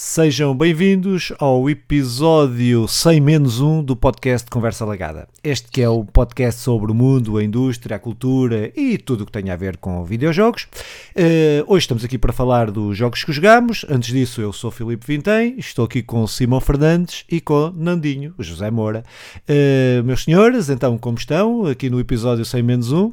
Sejam 0.00 0.56
bem-vindos 0.56 1.32
ao 1.40 1.68
episódio 1.68 2.86
100 2.86 3.20
menos 3.20 3.60
1 3.60 3.82
do 3.82 3.96
podcast 3.96 4.48
Conversa 4.48 4.84
Lagada. 4.84 5.26
Este 5.42 5.72
que 5.72 5.82
é 5.82 5.88
o 5.88 6.04
podcast 6.04 6.60
sobre 6.60 6.92
o 6.92 6.94
mundo, 6.94 7.36
a 7.36 7.42
indústria, 7.42 7.96
a 7.96 7.98
cultura 7.98 8.70
e 8.76 8.96
tudo 8.96 9.22
o 9.22 9.26
que 9.26 9.32
tem 9.32 9.50
a 9.50 9.56
ver 9.56 9.76
com 9.76 10.04
videojogos. 10.04 10.68
Uh, 11.16 11.64
hoje 11.66 11.82
estamos 11.82 12.04
aqui 12.04 12.16
para 12.16 12.32
falar 12.32 12.70
dos 12.70 12.96
jogos 12.96 13.24
que 13.24 13.32
jogamos. 13.32 13.84
Antes 13.88 14.10
disso, 14.10 14.40
eu 14.40 14.52
sou 14.52 14.70
Filipe 14.70 15.04
Vintém, 15.04 15.56
estou 15.58 15.84
aqui 15.84 16.00
com 16.00 16.24
Simão 16.28 16.60
Fernandes 16.60 17.24
e 17.28 17.40
com 17.40 17.72
Nandinho, 17.74 18.36
José 18.38 18.70
Moura. 18.70 19.02
Uh, 19.50 20.04
meus 20.04 20.22
senhores, 20.22 20.68
então 20.68 20.96
como 20.96 21.18
estão? 21.18 21.66
Aqui 21.66 21.90
no 21.90 21.98
episódio 21.98 22.44
100 22.44 22.62
menos 22.62 22.92
1. 22.92 23.12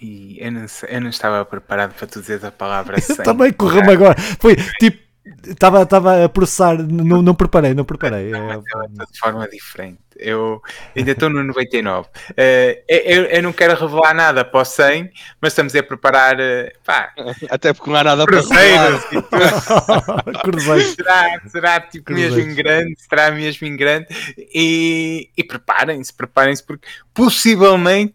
E 0.00 0.38
eu 0.40 0.52
não, 0.52 0.64
eu 0.88 1.00
não, 1.02 1.10
estava 1.10 1.44
preparado 1.44 1.92
para 1.92 2.06
tu 2.06 2.18
dizer 2.18 2.42
a 2.46 2.50
palavra 2.50 2.96
100. 3.02 3.16
Também 3.16 3.52
correu-me 3.52 3.92
agora. 3.92 4.18
Foi 4.40 4.56
tipo 4.80 5.07
Estava, 5.46 5.82
estava 5.82 6.24
a 6.24 6.28
processar, 6.28 6.76
não, 6.78 7.22
não 7.22 7.34
preparei, 7.34 7.74
não 7.74 7.84
preparei. 7.84 8.30
Não, 8.30 8.50
é, 8.50 8.56
de 8.58 9.18
forma 9.18 9.48
diferente. 9.48 9.98
Eu 10.16 10.60
ainda 10.96 11.12
estou 11.12 11.30
no 11.30 11.44
99. 11.44 12.08
Uh, 12.08 12.08
eh, 12.36 12.84
eu, 12.88 13.24
eu 13.24 13.42
não 13.42 13.52
quero 13.52 13.78
revelar 13.78 14.12
nada 14.14 14.44
para 14.44 14.60
o 14.60 14.64
100, 14.64 15.10
mas 15.40 15.52
estamos 15.52 15.74
a 15.76 15.82
preparar. 15.82 16.36
Uh, 16.36 16.70
pá, 16.84 17.12
Até 17.48 17.72
porque 17.72 17.90
não 17.90 17.96
há 17.98 18.04
nada 18.04 18.24
para 18.24 18.40
revelar. 18.40 19.00
Será, 20.96 21.40
será 21.46 21.80
tipo 21.80 22.06
Cruzeiros. 22.06 22.36
mesmo 22.36 22.50
em 22.50 22.54
grande, 22.54 22.94
será 22.98 23.30
mesmo 23.30 23.66
em 23.66 23.76
grande. 23.76 24.06
E, 24.36 25.30
e 25.36 25.44
preparem-se, 25.44 26.12
preparem-se, 26.12 26.64
porque 26.64 26.88
possivelmente 27.14 28.14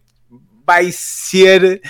vai 0.66 0.92
ser. 0.92 1.82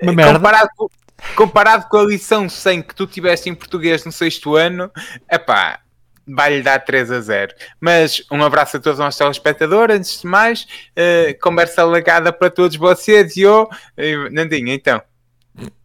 Uma 0.00 0.12
merda. 0.12 0.34
Comparado 0.34 0.68
com, 0.76 0.88
comparado 1.36 1.88
com 1.88 1.98
a 1.98 2.04
lição 2.04 2.48
100 2.48 2.82
que 2.82 2.94
tu 2.94 3.06
tiveste 3.06 3.48
em 3.48 3.54
português 3.54 4.04
no 4.04 4.12
sexto 4.12 4.56
ano, 4.56 4.90
é 5.28 5.38
pá, 5.38 5.80
vai-lhe 6.26 6.62
dar 6.62 6.78
3 6.80 7.10
a 7.10 7.20
0. 7.20 7.54
Mas 7.80 8.22
um 8.30 8.42
abraço 8.42 8.76
a 8.76 8.80
todos 8.80 8.98
os 8.98 9.04
nossos 9.04 9.18
telespectadores, 9.18 9.96
antes 9.96 10.20
de 10.20 10.26
mais, 10.26 10.62
uh, 10.62 11.38
conversa 11.40 11.84
legada 11.84 12.32
para 12.32 12.50
todos 12.50 12.76
vocês 12.76 13.36
e 13.36 13.42
eu, 13.42 13.64
uh, 13.64 14.32
Nandinho, 14.32 14.68
então. 14.68 15.00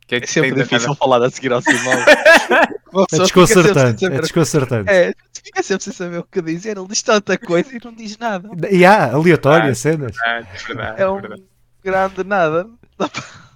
Que 0.07 0.15
é, 0.15 0.19
que 0.21 0.25
é 0.25 0.27
sempre 0.27 0.63
difícil 0.63 0.95
falar 0.95 1.21
a 1.21 1.29
seguir 1.29 1.51
ao 1.51 1.61
Simão. 1.61 1.99
é 3.11 3.17
desconcertante, 3.17 4.05
é 4.05 4.09
desconcertante. 4.21 4.89
É, 4.89 5.13
fica 5.43 5.61
sempre 5.61 5.83
sem 5.83 5.93
saber 5.93 6.19
o 6.19 6.23
que 6.23 6.41
dizer, 6.41 6.77
ele 6.77 6.87
diz 6.87 7.01
tanta 7.01 7.37
coisa 7.37 7.75
e 7.75 7.79
não 7.83 7.93
diz 7.93 8.17
nada. 8.17 8.49
E 8.71 8.85
há, 8.85 9.11
aleatória, 9.11 9.69
ah, 9.69 9.75
cenas. 9.75 10.15
É 10.25 10.43
verdade, 10.65 11.01
é 11.01 11.09
um 11.09 11.19
verdade. 11.19 11.43
grande 11.83 12.23
nada. 12.23 12.69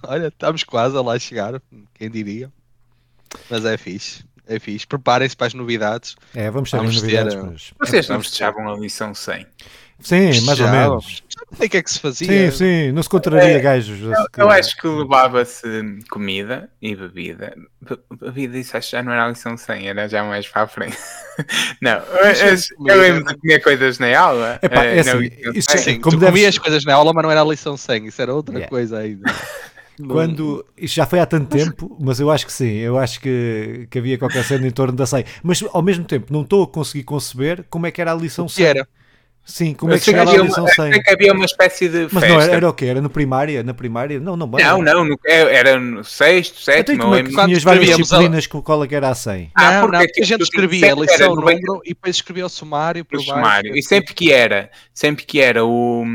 Olha, 0.04 0.28
estamos 0.28 0.64
quase 0.64 0.98
a 0.98 1.02
lá 1.02 1.18
chegar, 1.18 1.62
quem 1.94 2.10
diria. 2.10 2.52
Mas 3.50 3.66
é 3.66 3.78
fixe. 3.78 4.26
É 4.48 4.60
fixe. 4.60 4.86
Preparem-se 4.86 5.36
para 5.36 5.48
as 5.48 5.54
novidades. 5.54 6.16
É, 6.34 6.50
vamos 6.50 6.72
ter 6.72 6.78
vamos 6.78 7.02
novidades. 7.02 7.34
Ter, 7.34 7.44
mas... 7.44 7.74
Vocês 7.80 8.10
não 8.10 8.22
fechavam 8.22 8.68
a 8.70 8.78
lição 8.78 9.14
100? 9.14 9.46
Sim, 10.02 10.42
mais 10.46 10.60
ou 10.60 10.68
menos. 10.68 11.24
Já 11.30 11.58
sei 11.58 11.68
o 11.68 11.70
que 11.70 11.78
é 11.78 11.84
que 11.84 11.92
se 11.92 12.00
fazia. 12.00 12.52
Sim, 12.52 12.58
sim, 12.58 12.92
não 12.92 13.04
se 13.04 13.10
contraria 13.10 13.58
é, 13.58 13.60
gajos. 13.60 14.02
Eu, 14.02 14.14
eu 14.36 14.50
acho 14.50 14.76
que 14.78 14.88
levava-se 14.88 16.00
comida 16.10 16.70
e 16.82 16.96
bebida. 16.96 17.56
Bebida, 18.20 18.58
isso 18.58 18.76
acho 18.76 18.90
que 18.90 18.98
já 18.98 19.04
não 19.04 19.12
era 19.12 19.26
a 19.26 19.30
lição 19.30 19.56
100, 19.56 19.88
era 19.88 20.10
já 20.10 20.24
mais 20.24 20.48
para 20.48 20.64
a 20.64 20.68
frente. 20.68 20.98
não, 21.82 22.02
eu, 22.88 23.00
lembro 23.00 23.26
de 23.26 23.38
comer 23.38 23.60
coisas 23.60 24.00
na 24.00 24.18
aula. 24.18 24.60
Epá, 24.62 24.86
é, 24.86 24.98
é 24.98 25.00
assim, 25.02 25.32
isso, 25.54 25.78
sim, 25.78 26.00
como 26.00 26.18
tu 26.18 26.20
deves... 26.20 26.34
comias 26.34 26.58
coisas 26.58 26.84
na 26.84 26.96
aula, 26.96 27.14
mas 27.14 27.24
não 27.24 27.32
era 27.32 27.42
a 27.42 27.46
lição 27.46 27.78
100, 27.78 28.08
isso 28.08 28.22
era 28.22 28.34
outra 28.34 28.56
yeah. 28.56 28.70
coisa 28.70 28.98
ainda. 28.98 29.32
Quando, 30.08 30.66
isto 30.78 30.96
já 30.96 31.06
foi 31.06 31.20
há 31.20 31.26
tanto 31.26 31.48
tempo, 31.48 31.98
mas 32.00 32.20
eu 32.20 32.30
acho 32.30 32.46
que 32.46 32.54
sim, 32.54 32.78
eu 32.78 32.98
acho 32.98 33.20
que, 33.20 33.88
que 33.90 34.00
havia 34.00 34.18
qualquer 34.18 34.44
cena 34.44 34.68
em 34.68 34.72
torno 34.72 34.94
da 34.94 35.06
100. 35.06 35.26
Mas 35.44 35.64
ao 35.72 35.82
mesmo 35.82 36.06
tempo, 36.06 36.32
não 36.32 36.42
estou 36.42 36.64
a 36.64 36.68
conseguir 36.68 37.04
conceber 37.04 37.66
como 37.70 37.88
é 37.88 37.92
que 37.92 38.02
era 38.02 38.12
a 38.12 38.16
lição 38.16 38.48
100. 38.48 38.66
era? 38.66 38.88
Sim, 39.44 39.74
como 39.74 39.92
é 39.92 39.98
que 39.98 40.06
chegava 40.06 40.32
a 40.32 40.38
lição 40.38 40.68
100? 40.68 41.02
que 41.02 41.10
havia 41.10 41.34
uma 41.34 41.46
espécie 41.46 41.90
de 41.90 42.08
Mas 42.12 42.30
não 42.30 42.40
era, 42.40 42.54
era 42.54 42.70
o 42.70 42.74
quê? 42.74 42.86
Era 42.86 43.02
no 43.02 43.10
primária? 43.10 43.64
Na 43.64 43.74
primária? 43.74 44.20
Não, 44.20 44.38
não, 44.38 44.48
não, 44.48 44.82
não, 44.82 45.04
no, 45.04 45.20
é, 45.26 45.56
era 45.56 45.80
no 45.80 46.04
sexto, 46.04 46.62
sétimo. 46.62 46.96
Então, 46.96 47.10
como 47.10 47.16
é 47.16 47.24
que 47.24 47.46
tinhas 47.46 47.64
várias 47.64 47.98
disciplinas 47.98 48.48
com 48.48 48.62
qual 48.62 48.84
é 48.84 48.88
que 48.88 48.96
era 48.96 49.10
a 49.10 49.16
100? 49.16 49.52
Ah, 49.56 49.82
porque 49.82 49.98
não, 49.98 50.04
a 50.04 50.26
gente 50.26 50.42
escrevia 50.42 50.94
a 50.94 50.96
lição, 50.96 51.36
número 51.36 51.82
e 51.84 51.90
depois 51.90 52.16
escrevia 52.16 52.46
o 52.46 52.50
sumário 52.50 53.04
por 53.04 53.18
o 53.18 53.22
sumário. 53.22 53.76
E 53.76 53.82
sempre 53.82 54.14
que 54.14 54.32
era, 54.32 54.70
sempre 54.94 55.26
que 55.26 55.42
era 55.42 55.66
o 55.66 56.06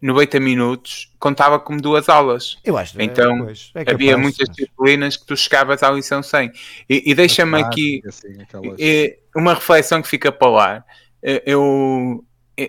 90 0.00 0.40
minutos 0.40 1.12
contava 1.18 1.58
como 1.58 1.80
duas 1.80 2.08
aulas. 2.08 2.58
Eu 2.64 2.76
acho. 2.76 3.00
Então 3.00 3.48
é, 3.74 3.82
é 3.82 3.90
havia 3.92 4.16
muitas 4.16 4.48
mas... 4.48 4.56
disciplinas 4.56 5.16
que 5.16 5.26
tu 5.26 5.36
chegavas 5.36 5.82
à 5.82 5.90
lição 5.90 6.22
100. 6.22 6.52
E, 6.88 7.10
e 7.10 7.14
deixa-me 7.14 7.60
aqui 7.60 8.02
assim, 8.06 8.36
uma 9.34 9.54
reflexão 9.54 10.02
que 10.02 10.08
fica 10.08 10.30
para 10.30 10.48
lá. 10.48 10.84
Eu, 11.46 12.24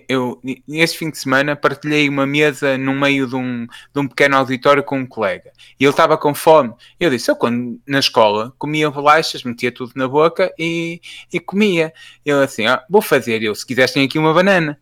eu, 0.10 0.42
neste 0.68 0.98
fim 0.98 1.12
de 1.12 1.18
semana, 1.18 1.56
partilhei 1.56 2.10
uma 2.10 2.26
mesa 2.26 2.78
no 2.78 2.94
meio 2.94 3.28
de 3.28 3.36
um, 3.36 3.68
de 3.68 4.00
um 4.00 4.08
pequeno 4.08 4.36
auditório 4.38 4.84
com 4.84 5.00
um 5.00 5.06
colega. 5.06 5.52
E 5.80 5.84
ele 5.84 5.92
estava 5.92 6.18
com 6.18 6.34
fome. 6.34 6.74
Eu 7.00 7.10
disse, 7.10 7.30
eu 7.30 7.36
quando 7.36 7.80
na 7.88 8.00
escola 8.00 8.54
comia 8.58 8.90
bolachas, 8.90 9.44
metia 9.44 9.72
tudo 9.72 9.92
na 9.96 10.08
boca 10.08 10.52
e, 10.58 11.02
e 11.32 11.40
comia. 11.40 11.94
Ele 12.26 12.44
assim, 12.44 12.66
ah, 12.66 12.84
vou 12.90 13.02
fazer. 13.02 13.44
Eu, 13.44 13.54
se 13.54 13.66
quiseres, 13.66 13.92
tenho 13.92 14.06
aqui 14.06 14.18
uma 14.18 14.34
banana. 14.34 14.80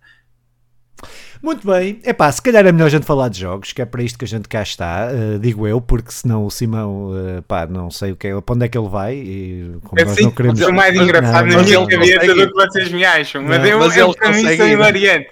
Muito 1.44 1.68
bem, 1.68 2.00
é 2.06 2.14
pá, 2.14 2.32
se 2.32 2.42
calhar 2.42 2.66
é 2.66 2.72
melhor 2.72 2.86
a 2.86 2.90
gente 2.90 3.06
falar 3.06 3.28
de 3.28 3.42
jogos, 3.42 3.74
que 3.74 3.82
é 3.82 3.86
para 3.86 4.02
isto 4.02 4.18
que 4.18 4.24
a 4.24 4.28
gente 4.28 4.48
cá 4.48 4.62
está, 4.62 5.10
uh, 5.12 5.38
digo 5.38 5.68
eu, 5.68 5.82
porque 5.82 6.10
senão 6.10 6.46
o 6.46 6.50
Simão, 6.50 7.12
uh, 7.12 7.42
pá, 7.42 7.68
não 7.68 7.92
sei 7.92 8.14
o 8.14 8.16
que 8.16 8.28
é, 8.28 8.40
para 8.40 8.56
onde 8.56 8.64
é 8.64 8.70
que 8.70 8.78
ele 8.78 8.88
vai 8.88 9.16
e 9.16 9.76
como 9.84 10.00
é 10.00 10.06
nós 10.06 10.18
não 10.22 10.32
queremos... 10.32 10.62
É 10.62 10.68
o 10.68 10.74
mais 10.74 10.96
engraçado 10.96 11.48
na 11.48 11.62
minha 11.62 11.86
cabeça 11.86 12.34
do 12.34 12.48
que 12.48 12.54
vocês 12.54 12.92
me 12.94 13.04
acham, 13.04 13.44
mas, 13.44 13.60
não, 13.60 13.66
eu, 13.66 13.80
mas 13.80 13.98
eu, 13.98 14.14
para 14.16 14.32
mim 14.32 14.56
sou 14.56 14.68
invariante. 14.70 15.30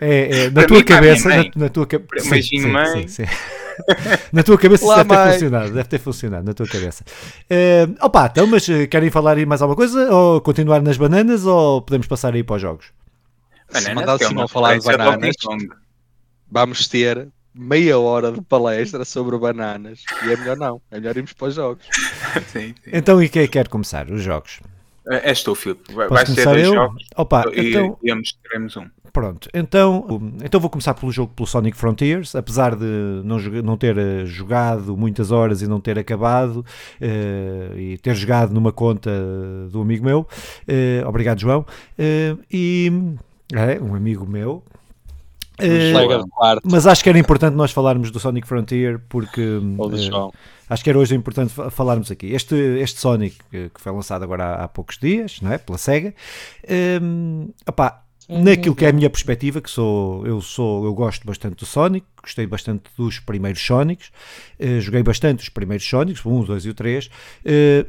É, 0.00 0.44
é, 0.44 0.50
na, 0.50 0.64
tua 0.66 0.84
cabeça, 0.84 1.28
na, 1.28 1.44
na, 1.56 1.68
tua 1.68 1.86
cabeça, 1.86 2.28
na 4.32 4.42
tua 4.44 4.56
cabeça 4.56 4.86
deve 4.86 5.08
ter 5.08 5.32
funcionado, 5.32 5.72
deve 5.72 5.88
ter 5.88 5.98
funcionado 5.98 6.44
na 6.44 6.54
tua 6.54 6.66
cabeça. 6.68 7.04
Uh, 7.50 7.96
opa, 8.06 8.28
então, 8.30 8.46
mas 8.46 8.68
querem 8.88 9.10
falar 9.10 9.36
aí 9.36 9.44
mais 9.44 9.60
alguma 9.60 9.74
coisa? 9.74 10.14
Ou 10.14 10.40
continuar 10.40 10.80
nas 10.80 10.96
bananas 10.96 11.44
ou 11.44 11.82
podemos 11.82 12.06
passar 12.06 12.34
aí 12.34 12.44
para 12.44 12.54
os 12.54 12.62
jogos? 12.62 12.99
Se 13.72 13.94
mandar 13.94 14.14
o 14.14 14.18
Simão 14.18 14.48
falar 14.48 14.78
de 14.78 14.84
bananas, 14.84 15.36
vamos 16.50 16.88
ter 16.88 17.28
meia 17.54 17.98
hora 17.98 18.32
de 18.32 18.40
palestra 18.42 19.04
sobre 19.04 19.38
bananas. 19.38 20.02
E 20.24 20.32
é 20.32 20.36
melhor 20.36 20.56
não, 20.56 20.82
é 20.90 20.98
melhor 20.98 21.16
irmos 21.16 21.32
para 21.32 21.48
os 21.48 21.54
jogos. 21.54 21.84
sim, 22.52 22.74
sim. 22.82 22.90
Então, 22.92 23.22
e 23.22 23.28
quem 23.28 23.46
quer 23.46 23.68
começar? 23.68 24.10
Os 24.10 24.22
jogos? 24.22 24.60
É, 25.08 25.30
és 25.30 25.42
tu, 25.42 25.54
Filipe. 25.54 25.92
Vai, 25.92 26.08
Posso 26.08 26.34
ser 26.34 26.44
dois 26.44 26.64
eu? 26.64 26.74
jogos 26.74 27.04
Opa, 27.16 27.44
e, 27.52 27.70
então... 27.70 27.98
e 28.02 28.12
ambos 28.12 28.38
teremos 28.42 28.76
um. 28.76 28.86
Pronto, 29.12 29.48
então, 29.52 30.06
então 30.44 30.60
vou 30.60 30.70
começar 30.70 30.94
pelo 30.94 31.10
jogo 31.10 31.32
pelo 31.34 31.46
Sonic 31.46 31.76
Frontiers, 31.76 32.36
apesar 32.36 32.76
de 32.76 32.84
não, 33.24 33.38
não 33.38 33.76
ter 33.76 33.98
eh, 33.98 34.24
jogado 34.24 34.96
muitas 34.96 35.32
horas 35.32 35.62
e 35.62 35.66
não 35.66 35.80
ter 35.80 35.98
acabado 35.98 36.58
uh, 36.58 37.76
e 37.76 37.98
ter 37.98 38.14
jogado 38.14 38.52
numa 38.52 38.70
conta 38.70 39.10
do 39.68 39.82
amigo 39.82 40.04
meu, 40.04 40.20
uh, 40.20 41.08
obrigado 41.08 41.40
João, 41.40 41.62
uh, 41.62 42.40
e 42.48 43.16
é, 43.52 43.80
um 43.80 43.94
amigo 43.94 44.26
meu. 44.26 44.62
Uh, 45.58 46.60
mas 46.64 46.86
acho 46.86 47.02
que 47.02 47.08
era 47.10 47.18
importante 47.18 47.54
nós 47.54 47.70
falarmos 47.70 48.10
do 48.10 48.18
Sonic 48.18 48.48
Frontier 48.48 48.98
porque 49.10 49.42
uh, 49.42 50.32
acho 50.70 50.82
que 50.82 50.88
era 50.88 50.98
hoje 50.98 51.14
importante 51.14 51.52
falarmos 51.70 52.10
aqui. 52.10 52.32
Este, 52.32 52.54
este 52.54 52.98
Sonic 52.98 53.36
que 53.50 53.80
foi 53.80 53.92
lançado 53.92 54.22
agora 54.22 54.44
há, 54.44 54.64
há 54.64 54.68
poucos 54.68 54.96
dias, 54.96 55.38
não 55.42 55.52
é? 55.52 55.58
Pela 55.58 55.76
SEGA, 55.76 56.14
um, 57.02 57.50
opá, 57.66 58.04
naquilo 58.30 58.74
que 58.74 58.84
é 58.84 58.88
a 58.88 58.92
minha 58.92 59.10
perspectiva, 59.10 59.60
que 59.60 59.70
sou 59.70 60.24
eu 60.26 60.40
sou 60.40 60.84
eu 60.84 60.94
gosto 60.94 61.26
bastante 61.26 61.56
do 61.56 61.66
Sonic, 61.66 62.06
gostei 62.22 62.46
bastante 62.46 62.84
dos 62.96 63.18
primeiros 63.18 63.60
Sonics, 63.60 64.10
uh, 64.60 64.80
joguei 64.80 65.02
bastante 65.02 65.42
os 65.42 65.48
primeiros 65.48 65.86
Sonics, 65.86 66.24
o 66.24 66.30
1, 66.30 66.40
o 66.40 66.46
2 66.46 66.64
e 66.64 66.70
o 66.70 66.74
3, 66.74 67.06
uh, 67.06 67.10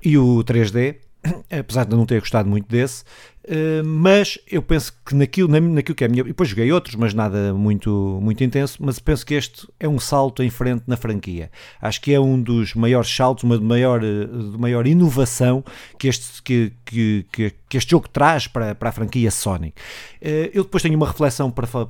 e 0.03 0.17
o 0.17 0.43
3D, 0.43 0.95
apesar 1.59 1.85
de 1.85 1.95
não 1.95 2.05
ter 2.05 2.19
gostado 2.19 2.49
muito 2.49 2.67
desse, 2.67 3.03
Uh, 3.43 3.83
mas 3.83 4.37
eu 4.49 4.61
penso 4.61 4.93
que 5.03 5.15
naquilo, 5.15 5.47
naquilo 5.47 5.95
que 5.95 6.03
é 6.03 6.07
a 6.07 6.09
minha. 6.09 6.23
Depois 6.23 6.49
joguei 6.49 6.71
outros, 6.71 6.95
mas 6.95 7.13
nada 7.13 7.53
muito, 7.53 8.19
muito 8.21 8.43
intenso. 8.43 8.77
Mas 8.79 8.99
penso 8.99 9.25
que 9.25 9.33
este 9.33 9.67
é 9.79 9.87
um 9.87 9.99
salto 9.99 10.43
em 10.43 10.49
frente 10.49 10.83
na 10.87 10.95
franquia. 10.95 11.49
Acho 11.81 12.01
que 12.01 12.13
é 12.13 12.19
um 12.19 12.41
dos 12.41 12.75
maiores 12.75 13.09
saltos, 13.13 13.43
uma 13.43 13.57
de 13.57 13.63
maior, 13.63 14.03
eh, 14.03 14.25
de 14.25 14.57
maior 14.57 14.85
inovação 14.85 15.63
que 15.97 16.07
este, 16.07 16.41
que, 16.43 16.71
que, 16.85 17.25
que, 17.31 17.53
que 17.67 17.77
este 17.77 17.91
jogo 17.91 18.07
traz 18.07 18.47
para, 18.47 18.75
para 18.75 18.89
a 18.89 18.91
franquia 18.91 19.31
Sonic. 19.31 19.75
Uh, 20.21 20.51
eu 20.53 20.63
depois 20.63 20.83
tenho 20.83 20.95
uma 20.95 21.07
reflexão 21.07 21.49
para, 21.49 21.67
para, 21.67 21.85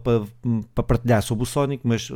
para 0.74 0.84
partilhar 0.84 1.22
sobre 1.22 1.44
o 1.44 1.46
Sonic, 1.46 1.82
mas 1.86 2.10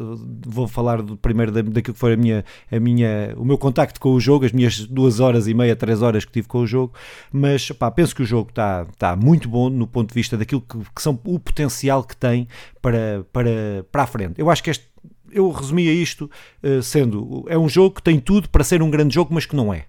vou 0.46 0.68
falar 0.68 1.02
do, 1.02 1.18
primeiro 1.18 1.52
daquilo 1.52 1.94
que 1.94 2.00
foi 2.00 2.14
a 2.14 2.18
minha, 2.18 2.46
a 2.72 2.80
minha, 2.80 3.34
o 3.36 3.44
meu 3.44 3.58
contacto 3.58 4.00
com 4.00 4.14
o 4.14 4.20
jogo, 4.20 4.46
as 4.46 4.54
minhas 4.54 4.80
duas 4.86 5.20
horas 5.20 5.48
e 5.48 5.54
meia, 5.54 5.76
três 5.76 6.02
horas 6.02 6.24
que 6.24 6.32
tive 6.32 6.48
com 6.48 6.60
o 6.60 6.68
jogo. 6.68 6.94
Mas 7.32 7.70
pá, 7.72 7.92
penso 7.92 8.16
que 8.16 8.22
o 8.24 8.26
jogo 8.26 8.50
está, 8.50 8.86
está 8.92 9.16
muito 9.26 9.50
bom 9.50 9.70
no 9.70 9.88
ponto 9.88 10.10
de 10.10 10.14
vista 10.14 10.38
daquilo 10.38 10.62
que, 10.62 10.78
que 10.78 11.02
são 11.02 11.20
o 11.26 11.40
potencial 11.40 12.04
que 12.04 12.16
tem 12.16 12.48
para, 12.82 13.26
para, 13.34 13.86
para 13.92 14.04
a 14.04 14.08
frente. 14.08 14.40
Eu 14.40 14.50
acho 14.52 14.64
que 14.64 14.70
este, 14.70 14.86
eu 15.32 15.50
resumia 15.50 15.92
isto 15.92 16.30
uh, 16.64 16.82
sendo, 16.84 17.44
é 17.48 17.58
um 17.58 17.68
jogo 17.68 17.96
que 17.96 18.04
tem 18.04 18.20
tudo 18.20 18.48
para 18.50 18.64
ser 18.64 18.84
um 18.84 18.90
grande 18.90 19.16
jogo, 19.16 19.34
mas 19.34 19.46
que 19.46 19.56
não 19.56 19.74
é. 19.74 19.86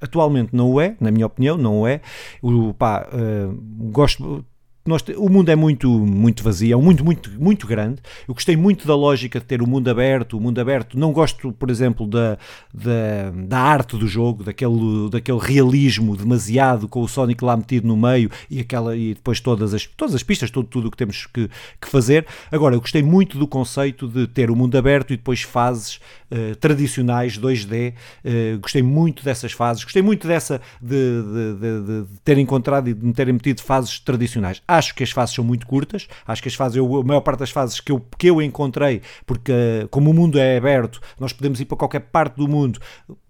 Atualmente 0.00 0.54
não 0.54 0.70
o 0.70 0.80
é, 0.80 0.96
na 1.00 1.10
minha 1.10 1.26
opinião, 1.26 1.56
não 1.58 1.80
o 1.80 1.86
é. 1.86 2.00
O, 2.40 2.72
pá, 2.74 3.08
uh, 3.12 3.90
gosto 3.90 4.44
nós, 4.88 5.02
o 5.16 5.28
mundo 5.28 5.50
é 5.50 5.56
muito, 5.56 5.90
muito 5.90 6.42
vazio, 6.42 6.74
é 6.74 6.76
um 6.76 6.82
mundo 6.82 7.04
muito, 7.04 7.30
muito 7.38 7.66
grande. 7.66 8.00
Eu 8.26 8.34
gostei 8.34 8.56
muito 8.56 8.86
da 8.86 8.94
lógica 8.94 9.40
de 9.40 9.44
ter 9.44 9.62
o 9.62 9.66
mundo 9.66 9.88
aberto. 9.88 10.36
O 10.36 10.40
mundo 10.40 10.60
aberto, 10.60 10.98
não 10.98 11.12
gosto, 11.12 11.52
por 11.52 11.70
exemplo, 11.70 12.06
da, 12.06 12.38
da, 12.72 13.30
da 13.34 13.58
arte 13.58 13.96
do 13.96 14.06
jogo, 14.06 14.44
daquele, 14.44 15.10
daquele 15.10 15.38
realismo 15.38 16.16
demasiado 16.16 16.88
com 16.88 17.02
o 17.02 17.08
Sonic 17.08 17.44
lá 17.44 17.56
metido 17.56 17.86
no 17.86 17.96
meio 17.96 18.30
e, 18.50 18.60
aquela, 18.60 18.96
e 18.96 19.14
depois 19.14 19.40
todas 19.40 19.74
as, 19.74 19.86
todas 19.86 20.14
as 20.14 20.22
pistas, 20.22 20.50
todo, 20.50 20.66
tudo 20.66 20.88
o 20.88 20.90
que 20.90 20.96
temos 20.96 21.26
que, 21.26 21.48
que 21.80 21.88
fazer. 21.88 22.26
Agora, 22.50 22.74
eu 22.74 22.80
gostei 22.80 23.02
muito 23.02 23.38
do 23.38 23.46
conceito 23.46 24.08
de 24.08 24.26
ter 24.26 24.50
o 24.50 24.56
mundo 24.56 24.76
aberto 24.76 25.12
e 25.12 25.16
depois 25.16 25.42
fases 25.42 25.96
uh, 26.30 26.54
tradicionais 26.56 27.38
2D. 27.38 27.92
Uh, 27.92 27.96
eh, 28.24 28.56
gostei 28.60 28.82
muito 28.82 29.24
dessas 29.24 29.52
fases, 29.52 29.82
gostei 29.84 30.02
muito 30.02 30.26
dessa 30.26 30.60
de, 30.80 30.88
de, 30.88 31.54
de, 31.54 32.04
de 32.04 32.20
ter 32.24 32.38
encontrado 32.38 32.88
e 32.88 32.94
de 32.94 33.04
me 33.04 33.12
terem 33.12 33.34
metido 33.34 33.62
fases 33.62 33.98
tradicionais 34.00 34.62
Acho 34.76 34.94
que 34.94 35.02
as 35.02 35.10
fases 35.10 35.34
são 35.34 35.44
muito 35.44 35.66
curtas, 35.66 36.06
acho 36.26 36.42
que 36.42 36.48
as 36.48 36.54
fases, 36.54 36.76
eu, 36.76 36.96
a 36.96 37.04
maior 37.04 37.20
parte 37.20 37.40
das 37.40 37.50
fases 37.50 37.80
que 37.80 37.92
eu, 37.92 38.04
que 38.18 38.28
eu 38.28 38.42
encontrei, 38.42 39.00
porque 39.24 39.52
eh, 39.52 39.86
como 39.90 40.10
o 40.10 40.14
mundo 40.14 40.38
é 40.38 40.56
aberto, 40.56 41.00
nós 41.18 41.32
podemos 41.32 41.60
ir 41.60 41.64
para 41.64 41.76
qualquer 41.76 42.00
parte 42.00 42.36
do 42.36 42.46
mundo, 42.46 42.78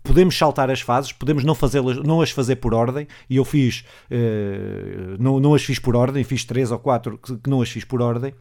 podemos 0.02 0.37
saltar 0.37 0.70
as 0.70 0.81
fases, 0.81 1.12
podemos 1.12 1.44
não 1.44 1.54
fazê-las, 1.54 1.98
não 1.98 2.20
as 2.20 2.31
fazer 2.31 2.56
por 2.56 2.75
ordem, 2.75 3.06
e 3.28 3.37
eu 3.37 3.44
fiz, 3.44 3.84
uh, 4.10 5.16
não, 5.19 5.38
não 5.38 5.54
as 5.54 5.62
fiz 5.62 5.78
por 5.78 5.94
ordem, 5.96 6.25
fiz 6.25 6.44
três 6.44 6.70
ou 6.70 6.78
quatro 6.78 7.19
que, 7.19 7.37
que 7.37 7.50
não 7.50 7.60
as 7.60 7.69
fiz 7.69 7.84
por 7.84 8.00
ordem, 8.00 8.32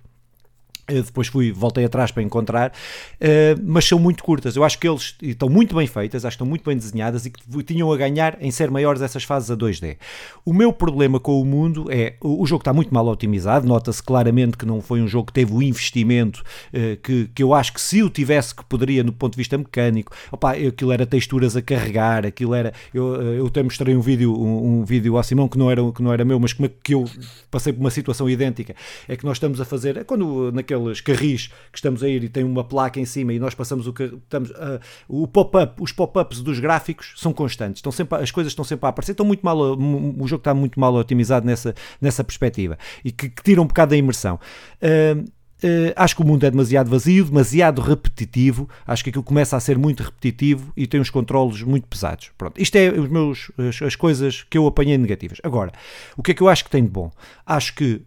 depois 0.88 1.28
fui, 1.28 1.52
voltei 1.52 1.86
atrás 1.86 2.12
para 2.12 2.22
encontrar, 2.22 2.72
uh, 2.72 3.62
mas 3.64 3.86
são 3.86 3.98
muito 3.98 4.24
curtas. 4.24 4.56
Eu 4.56 4.64
acho 4.64 4.78
que 4.78 4.88
eles 4.88 5.16
estão 5.22 5.50
muito 5.50 5.76
bem 5.76 5.88
feitas, 5.88 6.26
acho 6.26 6.34
que 6.34 6.36
estão 6.36 6.48
muito 6.48 6.64
bem 6.64 6.78
desenhadas 6.78 7.26
e 7.26 7.30
que 7.30 7.64
tinham 7.64 7.92
a 7.92 7.98
ganhar 7.98 8.38
em 8.42 8.52
ser 8.52 8.70
maiores 8.70 9.02
essas 9.02 9.24
fases 9.24 9.50
a 9.50 9.56
2D. 9.56 9.98
O 10.46 10.54
meu 10.54 10.72
problema 10.72 11.20
com 11.20 11.42
o 11.42 11.46
mundo 11.46 11.88
é 11.90 12.16
o, 12.22 12.46
jogo 12.46 12.62
está 12.62 12.74
muito 12.74 12.94
mal 12.94 13.08
otimizado, 13.08 13.68
nota-se 13.68 14.02
claramente 14.02 14.58
que 14.58 14.66
não 14.66 14.82
foi 14.82 15.02
um 15.02 15.08
jogo 15.08 15.28
que 15.28 15.34
teve 15.34 15.54
o 15.54 15.62
investimento 15.62 16.44
uh, 16.74 16.98
que, 17.02 17.30
que 17.34 17.42
eu 17.42 17.54
acho 17.54 17.74
que 17.74 17.82
se 17.82 18.04
o 18.04 18.10
tivesse 18.10 18.54
que 18.54 18.64
poderia 18.66 19.04
no 19.04 19.12
ponto 19.12 19.34
de 19.34 19.38
vista 19.38 19.58
mecânico, 19.58 20.12
opa, 20.32 20.52
aquilo 20.52 20.92
era 20.92 21.06
texturas 21.06 21.56
a 21.56 21.62
carregar, 21.62 22.26
aquilo 22.26 22.54
era. 22.54 22.74
Eu, 22.94 23.22
eh, 23.22 23.40
eu 23.40 23.48
até 23.48 23.62
mostrei 23.64 23.96
um 23.96 24.02
vídeo, 24.02 24.34
um, 24.34 24.80
um, 24.80 24.86
vídeo 24.86 25.18
ao 25.18 25.24
Simão 25.24 25.48
que 25.48 25.58
não 25.58 25.70
era, 25.70 25.82
que 25.92 26.02
não 26.02 26.12
era 26.12 26.26
meu, 26.26 26.40
mas 26.40 26.56
é 26.60 26.70
que 26.84 26.94
eu 26.94 27.06
passei 27.50 27.74
por 27.74 27.80
uma 27.80 27.92
situação 27.92 28.30
idêntica. 28.30 28.76
É 29.08 29.16
que 29.16 29.26
nós 29.26 29.38
estamos 29.38 29.60
a 29.62 29.66
fazer, 29.66 29.98
é 29.98 30.04
quando 30.04 30.52
naquele 30.52 30.75
aqueles 30.76 31.02
carris 31.02 31.48
que 31.72 31.78
estamos 31.78 32.04
a 32.04 32.10
ir 32.10 32.24
e 32.24 32.30
tem 32.30 32.44
uma 32.44 32.64
placa 32.64 33.00
em 33.00 33.06
cima 33.06 33.34
e 33.34 33.40
nós 33.40 33.54
passamos 33.54 33.88
o 33.88 33.94
estamos 33.98 34.50
uh, 34.52 34.80
o 35.08 35.28
pop-up, 35.28 35.82
os 35.82 35.92
pop-ups 35.92 36.42
dos 36.42 36.60
gráficos 36.60 37.14
são 37.16 37.34
constantes, 37.34 37.80
estão 37.80 37.92
sempre, 37.92 38.22
as 38.22 38.32
coisas 38.32 38.52
estão 38.52 38.66
sempre 38.66 38.86
a 38.86 38.90
aparecer, 38.90 39.12
estão 39.12 39.26
muito 39.26 39.46
mal, 39.46 39.58
o 39.58 40.28
jogo 40.28 40.42
está 40.42 40.54
muito 40.54 40.80
mal 40.80 40.94
otimizado 40.96 41.46
nessa, 41.46 41.74
nessa 42.00 42.24
perspectiva 42.24 42.78
e 43.04 43.12
que, 43.12 43.30
que 43.30 43.44
tira 43.44 43.62
um 43.62 43.68
bocado 43.68 43.92
da 43.92 43.98
imersão. 43.98 44.40
Uh, 44.82 45.26
Uh, 45.64 45.94
acho 45.96 46.18
que 46.18 46.22
o 46.22 46.26
mundo 46.26 46.46
é 46.46 46.52
demasiado 46.52 46.90
vazio, 46.90 47.26
demasiado 47.26 47.82
repetitivo. 47.82 48.70
Acho 48.86 49.04
que 49.04 49.10
aquilo 49.10 49.24
começa 49.24 49.56
a 49.56 49.60
ser 49.60 49.78
muito 49.78 50.04
repetitivo 50.04 50.72
e 50.76 50.86
tem 50.86 51.00
uns 51.00 51.10
controles 51.10 51.62
muito 51.64 51.88
pesados. 51.88 52.30
Pronto, 52.38 52.62
isto 52.62 52.76
é 52.76 52.90
os 52.90 53.10
meus, 53.10 53.52
as, 53.58 53.82
as 53.82 53.96
coisas 53.96 54.44
que 54.44 54.58
eu 54.58 54.68
apanhei 54.68 54.98
negativas. 54.98 55.40
Agora, 55.44 55.72
o 56.18 56.22
que 56.22 56.32
é 56.32 56.34
que 56.34 56.44
eu 56.44 56.50
acho 56.50 56.66
que 56.66 56.70
tem 56.70 56.84
de 56.84 56.90
bom? 56.90 57.10
Acho 57.46 57.74
que 57.74 58.02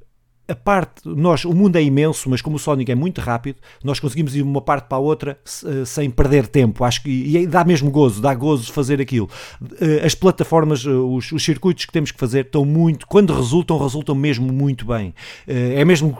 a 0.49 0.55
parte, 0.55 1.03
nós, 1.05 1.45
o 1.45 1.53
mundo 1.53 1.77
é 1.77 1.83
imenso, 1.83 2.31
mas 2.31 2.41
como 2.41 2.57
o 2.57 2.59
Sonic 2.59 2.91
é 2.91 2.95
muito 2.95 3.21
rápido, 3.21 3.59
nós 3.85 4.01
conseguimos 4.01 4.35
ir 4.35 4.39
de 4.39 4.43
uma 4.45 4.63
parte 4.63 4.89
para 4.89 4.97
a 4.97 5.01
outra 5.01 5.39
uh, 5.45 5.85
sem 5.85 6.09
perder 6.09 6.47
tempo. 6.47 6.85
Acho 6.85 7.03
que 7.03 7.11
e 7.11 7.47
dá 7.47 7.65
mesmo 7.65 7.91
gozo, 7.91 8.23
dá 8.23 8.35
gozo 8.35 8.73
fazer 8.73 8.99
aquilo. 8.99 9.29
Uh, 9.61 10.05
as 10.05 10.15
plataformas, 10.15 10.87
uh, 10.87 11.07
os, 11.15 11.31
os, 11.33 11.45
circuitos 11.45 11.85
que 11.85 11.93
temos 11.93 12.11
que 12.11 12.19
fazer 12.19 12.47
estão 12.47 12.65
muito, 12.65 13.07
quando 13.07 13.35
resultam, 13.35 13.79
resultam 13.79 14.15
mesmo 14.15 14.51
muito 14.51 14.87
bem. 14.87 15.15
é 15.47 15.85
mesmo 15.85 16.17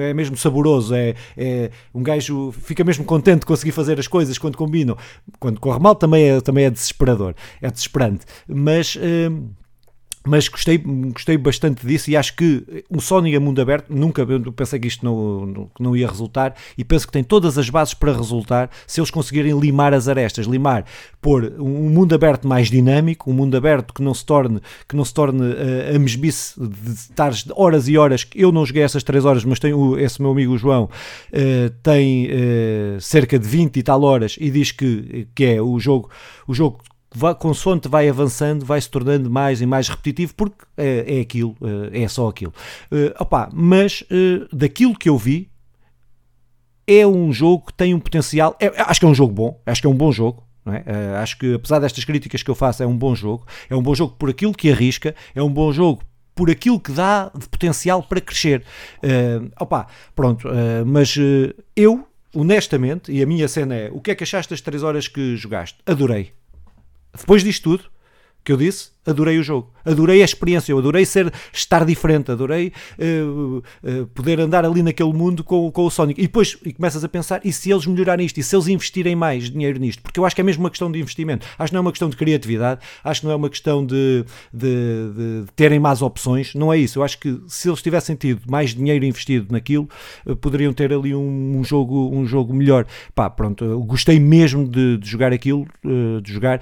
é 0.00 0.14
mesmo 0.14 0.36
saboroso, 0.36 0.94
é, 0.94 1.14
é, 1.36 1.70
um 1.92 2.02
gajo 2.02 2.52
fica 2.52 2.84
mesmo 2.84 3.04
contente 3.04 3.40
de 3.40 3.46
conseguir 3.46 3.72
fazer 3.72 3.98
as 3.98 4.06
coisas 4.06 4.38
quando 4.38 4.56
combinam. 4.56 4.96
Quando 5.40 5.58
corre 5.58 5.80
mal 5.80 5.96
também 5.96 6.30
é, 6.30 6.40
também 6.40 6.66
é 6.66 6.70
desesperador, 6.70 7.34
é 7.60 7.70
desesperante. 7.70 8.24
Mas 8.46 8.96
mas 10.24 10.48
gostei, 10.48 10.78
gostei 10.78 11.36
bastante 11.36 11.86
disso 11.86 12.10
e 12.10 12.16
acho 12.16 12.36
que 12.36 12.84
o 12.88 13.00
Sonic 13.00 13.36
a 13.36 13.40
mundo 13.40 13.60
aberto, 13.60 13.92
nunca 13.92 14.24
pensei 14.54 14.78
que 14.78 14.86
isto 14.86 15.04
não, 15.04 15.70
não 15.78 15.96
ia 15.96 16.06
resultar 16.06 16.54
e 16.78 16.84
penso 16.84 17.06
que 17.06 17.12
tem 17.12 17.24
todas 17.24 17.58
as 17.58 17.68
bases 17.68 17.94
para 17.94 18.12
resultar 18.12 18.70
se 18.86 19.00
eles 19.00 19.10
conseguirem 19.10 19.58
limar 19.58 19.92
as 19.92 20.06
arestas, 20.06 20.46
limar, 20.46 20.84
pôr 21.20 21.54
um 21.58 21.90
mundo 21.90 22.14
aberto 22.14 22.46
mais 22.46 22.70
dinâmico, 22.70 23.30
um 23.30 23.34
mundo 23.34 23.56
aberto 23.56 23.92
que 23.92 24.02
não 24.02 24.14
se 24.14 24.24
torne, 24.24 24.60
que 24.88 24.94
não 24.94 25.04
se 25.04 25.12
torne 25.12 25.42
uh, 25.42 25.96
a 25.96 25.98
mesbice 25.98 26.54
de 26.60 26.90
estar 26.90 27.32
horas 27.54 27.88
e 27.88 27.98
horas, 27.98 28.26
eu 28.34 28.52
não 28.52 28.64
joguei 28.64 28.82
essas 28.82 29.02
3 29.02 29.24
horas, 29.24 29.44
mas 29.44 29.58
tenho 29.58 29.98
esse 29.98 30.20
meu 30.22 30.30
amigo 30.30 30.56
João, 30.56 30.84
uh, 30.84 31.70
tem 31.82 32.26
uh, 32.26 33.00
cerca 33.00 33.38
de 33.38 33.46
20 33.46 33.76
e 33.76 33.82
tal 33.82 34.02
horas 34.02 34.36
e 34.38 34.50
diz 34.50 34.70
que, 34.70 35.26
que 35.34 35.44
é 35.44 35.62
o 35.62 35.78
jogo, 35.80 36.10
o 36.46 36.54
jogo 36.54 36.80
vai, 37.18 37.34
consoante 37.34 37.88
vai 37.88 38.08
avançando, 38.08 38.64
vai 38.64 38.80
se 38.80 38.90
tornando 38.90 39.30
mais 39.30 39.60
e 39.60 39.66
mais 39.66 39.88
repetitivo, 39.88 40.34
porque 40.34 40.64
é, 40.76 41.18
é 41.18 41.20
aquilo, 41.20 41.56
eh, 41.92 42.02
é 42.02 42.08
só 42.08 42.28
aquilo. 42.28 42.52
Uh, 42.90 43.12
opa, 43.18 43.48
mas 43.52 44.02
uh, 44.02 44.56
daquilo 44.56 44.96
que 44.96 45.08
eu 45.08 45.16
vi, 45.16 45.50
é 46.86 47.06
um 47.06 47.32
jogo 47.32 47.66
que 47.66 47.74
tem 47.74 47.94
um 47.94 48.00
potencial. 48.00 48.56
É, 48.60 48.72
acho 48.82 49.00
que 49.00 49.06
é 49.06 49.08
um 49.08 49.14
jogo 49.14 49.32
bom, 49.32 49.60
acho 49.66 49.80
que 49.80 49.86
é 49.86 49.90
um 49.90 49.94
bom 49.94 50.12
jogo. 50.12 50.42
É? 50.66 50.70
Uh, 50.70 51.16
acho 51.16 51.38
que 51.38 51.54
apesar 51.54 51.80
destas 51.80 52.04
críticas 52.04 52.42
que 52.42 52.50
eu 52.50 52.54
faço, 52.54 52.82
é 52.82 52.86
um 52.86 52.96
bom 52.96 53.14
jogo. 53.14 53.46
É 53.68 53.74
um 53.74 53.82
bom 53.82 53.94
jogo 53.94 54.14
por 54.16 54.30
aquilo 54.30 54.52
que 54.52 54.70
arrisca, 54.70 55.14
é 55.34 55.42
um 55.42 55.50
bom 55.50 55.72
jogo 55.72 56.02
por 56.34 56.50
aquilo 56.50 56.80
que 56.80 56.92
dá 56.92 57.30
de 57.34 57.48
potencial 57.48 58.02
para 58.02 58.20
crescer. 58.20 58.64
Uh, 58.98 59.50
opa, 59.58 59.86
pronto, 60.14 60.48
uh, 60.48 60.86
mas 60.86 61.16
uh, 61.16 61.54
eu, 61.76 62.06
honestamente, 62.34 63.12
e 63.12 63.22
a 63.22 63.26
minha 63.26 63.48
cena 63.48 63.74
é: 63.74 63.90
o 63.92 64.00
que 64.00 64.10
é 64.10 64.14
que 64.14 64.24
achaste 64.24 64.50
das 64.50 64.60
3 64.60 64.82
horas 64.82 65.08
que 65.08 65.36
jogaste? 65.36 65.78
Adorei. 65.86 66.32
Depois 67.16 67.42
disto 67.42 67.62
tudo 67.76 67.90
que 68.44 68.52
eu 68.52 68.56
disse, 68.56 68.90
adorei 69.04 69.38
o 69.38 69.42
jogo, 69.42 69.70
adorei 69.84 70.22
a 70.22 70.24
experiência, 70.24 70.72
eu 70.72 70.78
adorei 70.78 71.04
ser, 71.04 71.32
estar 71.52 71.84
diferente, 71.84 72.30
adorei 72.30 72.72
uh, 72.98 73.58
uh, 73.58 74.06
poder 74.08 74.40
andar 74.40 74.64
ali 74.64 74.82
naquele 74.82 75.12
mundo 75.12 75.42
com, 75.42 75.70
com 75.70 75.84
o 75.84 75.90
Sonic. 75.90 76.20
E 76.20 76.24
depois 76.24 76.56
e 76.64 76.72
começas 76.72 77.02
a 77.02 77.08
pensar, 77.08 77.40
e 77.44 77.52
se 77.52 77.70
eles 77.70 77.86
melhorarem 77.86 78.24
isto, 78.24 78.38
e 78.38 78.42
se 78.42 78.54
eles 78.54 78.68
investirem 78.68 79.16
mais 79.16 79.50
dinheiro 79.50 79.78
nisto? 79.78 80.02
Porque 80.02 80.18
eu 80.18 80.24
acho 80.24 80.34
que 80.34 80.40
é 80.40 80.44
mesmo 80.44 80.62
uma 80.62 80.70
questão 80.70 80.90
de 80.90 81.00
investimento, 81.00 81.46
acho 81.58 81.70
que 81.70 81.74
não 81.74 81.78
é 81.78 81.82
uma 81.82 81.92
questão 81.92 82.08
de 82.08 82.16
criatividade, 82.16 82.80
acho 83.02 83.20
que 83.20 83.26
não 83.26 83.32
é 83.32 83.36
uma 83.36 83.50
questão 83.50 83.84
de, 83.84 84.24
de, 84.52 85.44
de 85.44 85.52
terem 85.56 85.80
mais 85.80 86.00
opções, 86.02 86.54
não 86.54 86.72
é 86.72 86.78
isso. 86.78 86.98
Eu 86.98 87.02
acho 87.02 87.18
que 87.18 87.40
se 87.48 87.68
eles 87.68 87.82
tivessem 87.82 88.14
tido 88.14 88.42
mais 88.48 88.74
dinheiro 88.74 89.04
investido 89.04 89.52
naquilo, 89.52 89.88
uh, 90.26 90.36
poderiam 90.36 90.72
ter 90.72 90.92
ali 90.92 91.14
um, 91.14 91.58
um, 91.58 91.64
jogo, 91.64 92.10
um 92.12 92.24
jogo 92.24 92.54
melhor. 92.54 92.86
Pá, 93.14 93.28
pronto, 93.28 93.64
eu 93.64 93.80
gostei 93.82 94.20
mesmo 94.20 94.68
de, 94.68 94.98
de 94.98 95.08
jogar 95.08 95.32
aquilo, 95.32 95.66
de 96.22 96.32
jogar. 96.32 96.60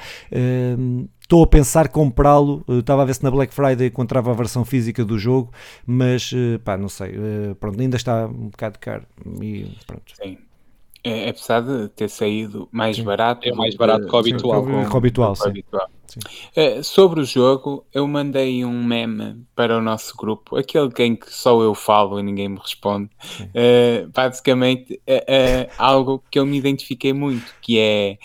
Estou 1.31 1.45
a 1.45 1.47
pensar 1.47 1.87
comprá-lo. 1.87 2.65
Eh, 2.69 2.79
estava 2.79 3.03
a 3.03 3.05
ver 3.05 3.15
se 3.15 3.23
na 3.23 3.31
Black 3.31 3.55
Friday 3.55 3.87
encontrava 3.87 4.33
a 4.33 4.35
versão 4.35 4.65
física 4.65 5.05
do 5.05 5.17
jogo, 5.17 5.53
mas 5.87 6.33
eh, 6.35 6.59
pá, 6.59 6.77
não 6.77 6.89
sei. 6.89 7.11
Eh, 7.11 7.55
pronto, 7.55 7.81
ainda 7.81 7.97
está 7.97 8.27
um 8.27 8.49
bocado 8.49 8.81
caro. 8.81 9.07
E 9.41 9.71
pronto. 9.87 10.13
Sim. 10.21 10.39
É, 11.05 11.29
apesar 11.29 11.61
de 11.61 11.89
ter 11.91 12.11
saído 12.11 12.69
mais 12.73 12.97
sim. 12.97 13.05
barato. 13.05 13.49
É 13.49 13.53
mais 13.53 13.77
barato 13.77 14.09
que 14.09 14.13
o 14.13 14.19
habitual. 14.19 14.65
Sim, 14.65 14.89
com, 14.91 14.97
habitual, 14.97 15.37
sim. 15.37 15.49
habitual. 15.49 15.89
sim. 16.09 16.83
sobre 16.83 17.21
o 17.21 17.25
jogo, 17.25 17.87
eu 17.95 18.09
mandei 18.09 18.65
um 18.65 18.83
meme 18.83 19.47
para 19.55 19.79
o 19.79 19.81
nosso 19.81 20.17
grupo, 20.17 20.57
aquele 20.57 20.91
em 20.99 21.15
que 21.15 21.33
só 21.33 21.63
eu 21.63 21.77
falo 21.77 22.19
e 22.19 22.25
ninguém 22.25 22.49
me 22.49 22.59
responde. 22.59 23.09
Uh, 23.41 24.11
basicamente, 24.13 25.01
uh, 25.09 25.71
algo 25.79 26.25
que 26.29 26.41
eu 26.41 26.45
me 26.45 26.59
identifiquei 26.59 27.13
muito, 27.13 27.55
que 27.63 27.79
é 27.79 28.19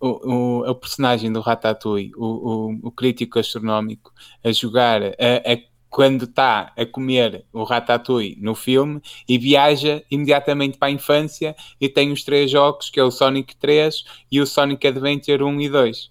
o, 0.00 0.08
o, 0.08 0.70
o 0.70 0.74
personagem 0.74 1.32
do 1.32 1.40
Ratatouille, 1.40 2.12
o, 2.16 2.24
o, 2.24 2.78
o 2.84 2.90
crítico 2.90 3.38
astronómico, 3.38 4.12
a 4.42 4.50
jogar, 4.50 5.02
a, 5.02 5.52
a 5.52 5.70
quando 5.90 6.24
está 6.24 6.72
a 6.76 6.86
comer 6.86 7.44
o 7.52 7.64
Ratatouille 7.64 8.38
no 8.40 8.54
filme 8.54 9.02
e 9.28 9.36
viaja 9.36 10.02
imediatamente 10.08 10.78
para 10.78 10.88
a 10.88 10.92
infância 10.92 11.54
e 11.80 11.88
tem 11.88 12.12
os 12.12 12.22
três 12.22 12.48
jogos, 12.48 12.88
que 12.88 13.00
é 13.00 13.02
o 13.02 13.10
Sonic 13.10 13.56
3 13.56 14.04
e 14.30 14.40
o 14.40 14.46
Sonic 14.46 14.86
Adventure 14.86 15.42
1 15.42 15.60
e 15.60 15.68
2. 15.68 16.10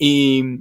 E, 0.00 0.60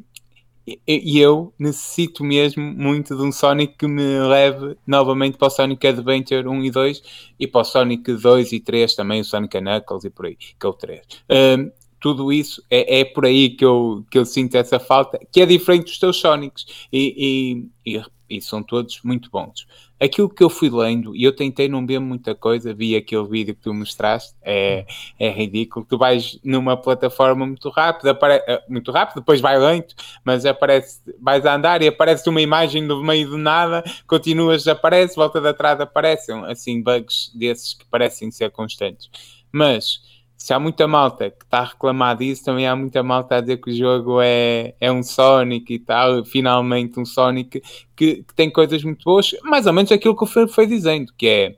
e 0.86 1.18
eu 1.18 1.54
necessito 1.58 2.26
mesmo 2.26 2.62
muito 2.62 3.16
de 3.16 3.24
um 3.24 3.32
Sonic 3.32 3.78
que 3.78 3.88
me 3.88 4.20
leve 4.20 4.78
novamente 4.86 5.38
para 5.38 5.48
o 5.48 5.50
Sonic 5.50 5.88
Adventure 5.88 6.46
1 6.46 6.64
e 6.66 6.72
2 6.72 7.04
e 7.40 7.48
para 7.48 7.62
o 7.62 7.64
Sonic 7.64 8.12
2 8.12 8.52
e 8.52 8.60
3 8.60 8.94
também, 8.96 9.22
o 9.22 9.26
Sonic 9.26 9.58
Knuckles 9.62 10.04
e 10.04 10.10
por 10.10 10.26
aí, 10.26 10.36
que 10.36 10.66
é 10.66 10.68
o 10.68 10.74
3. 10.74 11.02
Um, 11.30 11.72
tudo 12.00 12.32
isso 12.32 12.64
é, 12.70 13.00
é 13.00 13.06
por 13.06 13.26
aí 13.26 13.50
que 13.50 13.66
eu, 13.66 14.06
que 14.10 14.18
eu 14.18 14.26
sinto 14.26 14.56
essa 14.56 14.80
falta, 14.80 15.20
que 15.32 15.42
é 15.42 15.46
diferente 15.46 15.86
dos 15.86 16.00
teus 16.00 16.18
Sonics. 16.18 16.66
E, 16.92 17.70
e, 17.86 17.96
e 17.98 18.02
e 18.30 18.42
são 18.42 18.62
todos 18.62 19.02
muito 19.04 19.30
bons. 19.32 19.66
Aquilo 20.00 20.30
que 20.30 20.44
eu 20.44 20.50
fui 20.50 20.70
lendo, 20.70 21.16
e 21.16 21.24
eu 21.24 21.36
tentei 21.36 21.68
não 21.68 21.86
ver 21.86 22.00
muita 22.00 22.36
coisa, 22.36 22.74
vi 22.74 22.96
aquele 22.96 23.26
vídeo 23.26 23.56
que 23.56 23.62
tu 23.62 23.74
mostraste, 23.74 24.36
é, 24.44 24.86
é 25.18 25.30
ridículo. 25.30 25.86
Tu 25.86 25.98
vais 25.98 26.40
numa 26.44 26.78
plataforma 26.78 27.46
muito 27.46 27.70
rápida. 27.70 28.18
Eh, 28.48 28.64
muito 28.70 28.92
rápido, 28.92 29.22
depois 29.22 29.42
vai 29.42 29.58
lento, 29.58 29.96
mas 30.24 30.46
aparece, 30.46 31.02
vais 31.20 31.46
a 31.46 31.56
andar 31.56 31.82
e 31.82 31.88
aparece 31.88 32.30
uma 32.30 32.42
imagem 32.42 32.84
no 32.84 33.02
meio 33.04 33.30
do 33.30 33.38
nada, 33.38 33.84
continuas, 34.06 34.68
aparece, 34.68 35.16
volta 35.16 35.42
de 35.42 35.48
atrás, 35.48 35.80
aparecem 35.80 36.46
assim 36.46 36.82
bugs 36.82 37.32
desses 37.34 37.74
que 37.74 37.86
parecem 37.86 38.30
ser 38.30 38.52
constantes. 38.52 39.10
Mas 39.52 40.02
se 40.38 40.54
há 40.54 40.60
muita 40.60 40.88
malta 40.88 41.32
que 41.32 41.44
está 41.44 41.60
a 41.60 41.66
reclamar 41.66 42.16
disso, 42.16 42.46
também 42.46 42.68
há 42.68 42.76
muita 42.76 43.02
malta 43.02 43.36
a 43.38 43.42
dizer 43.42 43.58
que 43.58 43.72
o 43.72 43.76
jogo 43.76 44.22
é, 44.22 44.76
é 44.80 44.92
um 44.92 45.02
Sonic 45.02 45.74
e 45.74 45.80
tal, 45.80 46.24
finalmente 46.24 47.00
um 47.00 47.06
Sonic 47.06 47.62
que, 47.96 48.24
que 48.24 48.34
tem 48.36 48.50
coisas 48.50 48.84
muito 48.84 49.04
boas, 49.04 49.36
mais 49.44 49.66
ou 49.66 49.74
menos 49.74 49.92
aquilo 49.92 50.16
que 50.16 50.24
o 50.24 50.28
Fer 50.28 50.48
foi 50.48 50.68
dizendo, 50.68 51.12
que 51.18 51.28
é 51.28 51.56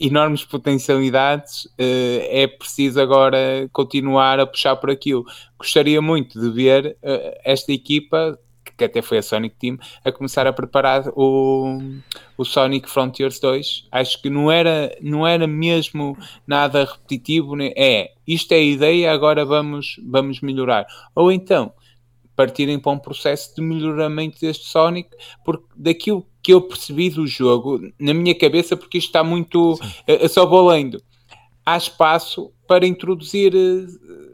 enormes 0.00 0.42
potencialidades, 0.42 1.66
uh, 1.66 2.24
é 2.30 2.46
preciso 2.46 2.98
agora 2.98 3.68
continuar 3.70 4.40
a 4.40 4.46
puxar 4.46 4.74
por 4.76 4.90
aquilo. 4.90 5.26
Gostaria 5.58 6.00
muito 6.00 6.40
de 6.40 6.50
ver 6.50 6.96
uh, 7.02 7.38
esta 7.44 7.70
equipa 7.70 8.38
que 8.80 8.84
até 8.84 9.02
foi 9.02 9.18
a 9.18 9.22
Sonic 9.22 9.56
Team, 9.56 9.78
a 10.02 10.10
começar 10.10 10.46
a 10.46 10.52
preparar 10.54 11.04
o, 11.14 11.78
o 12.38 12.44
Sonic 12.46 12.88
Frontiers 12.88 13.38
2. 13.38 13.88
Acho 13.92 14.22
que 14.22 14.30
não 14.30 14.50
era, 14.50 14.96
não 15.02 15.26
era 15.26 15.46
mesmo 15.46 16.16
nada 16.46 16.84
repetitivo, 16.84 17.54
né? 17.54 17.72
é 17.76 18.12
isto 18.26 18.52
é 18.52 18.56
a 18.56 18.62
ideia, 18.62 19.12
agora 19.12 19.44
vamos, 19.44 20.00
vamos 20.02 20.40
melhorar. 20.40 20.86
Ou 21.14 21.30
então 21.30 21.72
partirem 22.34 22.78
para 22.78 22.92
um 22.92 22.98
processo 22.98 23.54
de 23.54 23.60
melhoramento 23.60 24.40
deste 24.40 24.66
Sonic, 24.66 25.10
porque 25.44 25.66
daquilo 25.76 26.26
que 26.42 26.54
eu 26.54 26.62
percebi 26.62 27.10
do 27.10 27.26
jogo, 27.26 27.78
na 27.98 28.14
minha 28.14 28.34
cabeça, 28.34 28.74
porque 28.74 28.96
isto 28.96 29.08
está 29.08 29.22
muito. 29.22 29.78
Eu 30.06 30.28
só 30.28 30.46
vou 30.46 30.70
lendo. 30.70 31.02
Há 31.66 31.76
espaço 31.76 32.50
para 32.66 32.86
introduzir 32.86 33.52
eh, 33.54 33.86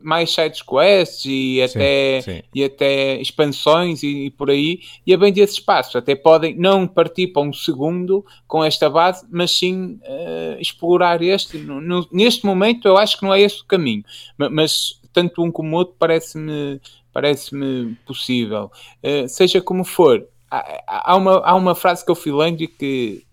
mais 0.03 0.31
sides 0.31 0.63
quests 0.63 1.25
e 1.27 1.63
até, 1.63 2.21
sim, 2.21 2.33
sim. 2.33 2.43
E 2.55 2.65
até 2.65 3.21
expansões 3.21 4.03
e, 4.03 4.27
e, 4.27 4.31
por 4.31 4.51
aí, 4.51 4.81
e 5.07 5.13
é 5.13 5.17
bem 5.17 5.33
desse 5.33 5.55
espaço. 5.55 5.97
Até 5.99 6.15
podem 6.15 6.57
não 6.57 6.87
partir 6.87 7.29
para 7.29 7.43
um 7.43 7.53
segundo 7.53 8.25
com 8.47 8.65
esta 8.65 8.89
base, 8.89 9.27
mas 9.31 9.51
sim 9.51 9.99
uh, 10.03 10.61
explorar 10.61 11.23
este. 11.23 11.59
No, 11.59 11.81
no, 11.81 12.07
neste 12.13 12.45
momento, 12.45 12.87
eu 12.87 12.97
acho 12.97 13.19
que 13.19 13.25
não 13.25 13.35
é 13.35 13.41
esse 13.41 13.61
o 13.61 13.67
caminho, 13.67 14.05
mas, 14.37 14.51
mas 14.53 15.01
tanto 15.13 15.43
um 15.43 15.51
como 15.51 15.75
o 15.75 15.79
outro 15.79 15.95
parece-me 15.99 16.81
parece-me 17.13 17.97
possível. 18.07 18.71
Uh, 19.03 19.29
seja 19.29 19.61
como 19.63 19.85
for, 19.85 20.27
há, 20.51 21.13
há, 21.13 21.17
uma, 21.17 21.39
há 21.39 21.55
uma 21.55 21.75
frase 21.75 22.05
que 22.05 22.11
eu 22.11 22.15
fui 22.15 22.31
lendo 22.31 22.63
e 22.63 22.69
que 22.69 23.25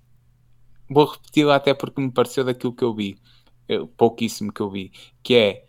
vou 0.90 1.06
repeti-la 1.06 1.56
até 1.56 1.74
porque 1.74 2.00
me 2.00 2.12
pareceu 2.12 2.44
daquilo 2.44 2.74
que 2.74 2.84
eu 2.84 2.94
vi 2.94 3.18
pouquíssimo 3.98 4.52
que 4.52 4.62
eu 4.62 4.70
vi, 4.70 4.92
que 5.22 5.36
é 5.36 5.66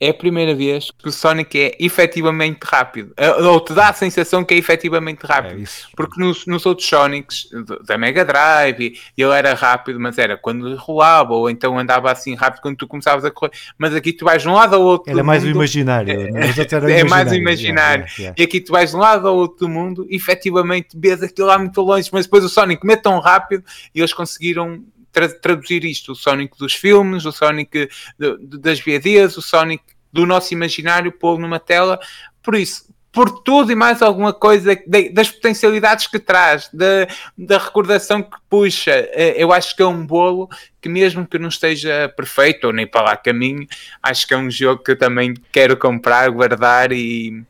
é 0.00 0.10
a 0.10 0.14
primeira 0.14 0.54
vez 0.54 0.90
que 0.90 1.08
o 1.08 1.12
Sonic 1.12 1.58
é 1.58 1.76
efetivamente 1.78 2.58
rápido. 2.64 3.14
Ou 3.44 3.60
te 3.60 3.72
dá 3.72 3.88
a 3.88 3.92
sensação 3.92 4.44
que 4.44 4.54
é 4.54 4.56
efetivamente 4.56 5.24
rápido. 5.24 5.62
É 5.62 5.66
Porque 5.96 6.20
nos, 6.20 6.46
nos, 6.46 6.66
outros 6.66 6.88
Sonics 6.88 7.48
da 7.86 7.96
Mega 7.96 8.24
Drive 8.24 8.98
ele 9.16 9.32
era 9.32 9.54
rápido, 9.54 10.00
mas 10.00 10.18
era 10.18 10.36
quando 10.36 10.74
rolava, 10.76 11.32
ou 11.32 11.48
então 11.48 11.78
andava 11.78 12.10
assim 12.10 12.34
rápido 12.34 12.60
quando 12.60 12.76
tu 12.76 12.86
começavas 12.86 13.24
a 13.24 13.30
correr. 13.30 13.52
Mas 13.78 13.94
aqui 13.94 14.12
tu 14.12 14.24
vais 14.24 14.42
de 14.42 14.48
um 14.48 14.54
lado 14.54 14.74
ao 14.74 14.82
outro. 14.82 15.10
Era 15.10 15.22
mais 15.22 15.44
mundo, 15.44 15.54
o 15.54 15.58
imaginário. 15.58 16.12
É, 16.12 16.24
é, 16.24 17.00
é 17.00 17.04
mais 17.04 17.30
o 17.30 17.34
imaginário. 17.34 18.04
Yeah, 18.04 18.18
yeah. 18.18 18.34
E 18.38 18.42
aqui 18.42 18.60
tu 18.60 18.72
vais 18.72 18.90
de 18.90 18.96
um 18.96 19.00
lado 19.00 19.28
ao 19.28 19.36
outro 19.36 19.66
do 19.66 19.68
mundo, 19.68 20.06
efetivamente 20.10 20.98
vês 20.98 21.22
aquilo 21.22 21.48
lá 21.48 21.58
muito 21.58 21.80
longe, 21.80 22.10
mas 22.12 22.26
depois 22.26 22.44
o 22.44 22.48
Sonic 22.48 22.84
mete 22.84 23.02
tão 23.02 23.18
rápido 23.20 23.64
e 23.94 24.00
eles 24.00 24.12
conseguiram 24.12 24.82
tra 25.14 25.28
traduzir 25.28 25.84
isto, 25.84 26.12
o 26.12 26.16
Sonic 26.16 26.58
dos 26.58 26.74
filmes, 26.74 27.24
o 27.24 27.32
Sonic 27.32 27.88
de, 28.18 28.36
de, 28.36 28.58
das 28.58 28.80
BDs, 28.80 29.36
o 29.38 29.42
Sonic 29.42 29.82
do 30.12 30.26
nosso 30.26 30.52
imaginário, 30.52 31.12
pô-lo 31.12 31.38
numa 31.38 31.58
tela. 31.58 31.98
Por 32.42 32.56
isso, 32.56 32.92
por 33.14 33.30
tudo 33.42 33.70
e 33.70 33.76
mais 33.76 34.02
alguma 34.02 34.32
coisa 34.32 34.74
de, 34.74 35.08
das 35.10 35.30
potencialidades 35.30 36.08
que 36.08 36.18
traz, 36.18 36.68
da, 36.72 37.06
da 37.38 37.58
recordação 37.58 38.20
que 38.20 38.36
puxa. 38.50 38.90
Eh, 38.90 39.36
eu 39.36 39.52
acho 39.52 39.74
que 39.76 39.82
é 39.82 39.86
um 39.86 40.04
bolo 40.04 40.48
que, 40.82 40.88
mesmo 40.88 41.24
que 41.24 41.38
não 41.38 41.48
esteja 41.48 42.12
perfeito 42.16 42.66
ou 42.66 42.72
nem 42.72 42.86
para 42.86 43.02
lá 43.02 43.16
caminho, 43.16 43.66
acho 44.02 44.26
que 44.26 44.34
é 44.34 44.36
um 44.36 44.50
jogo 44.50 44.82
que 44.82 44.90
eu 44.90 44.98
também 44.98 45.32
quero 45.52 45.76
comprar, 45.76 46.28
guardar 46.28 46.90
e, 46.90 47.44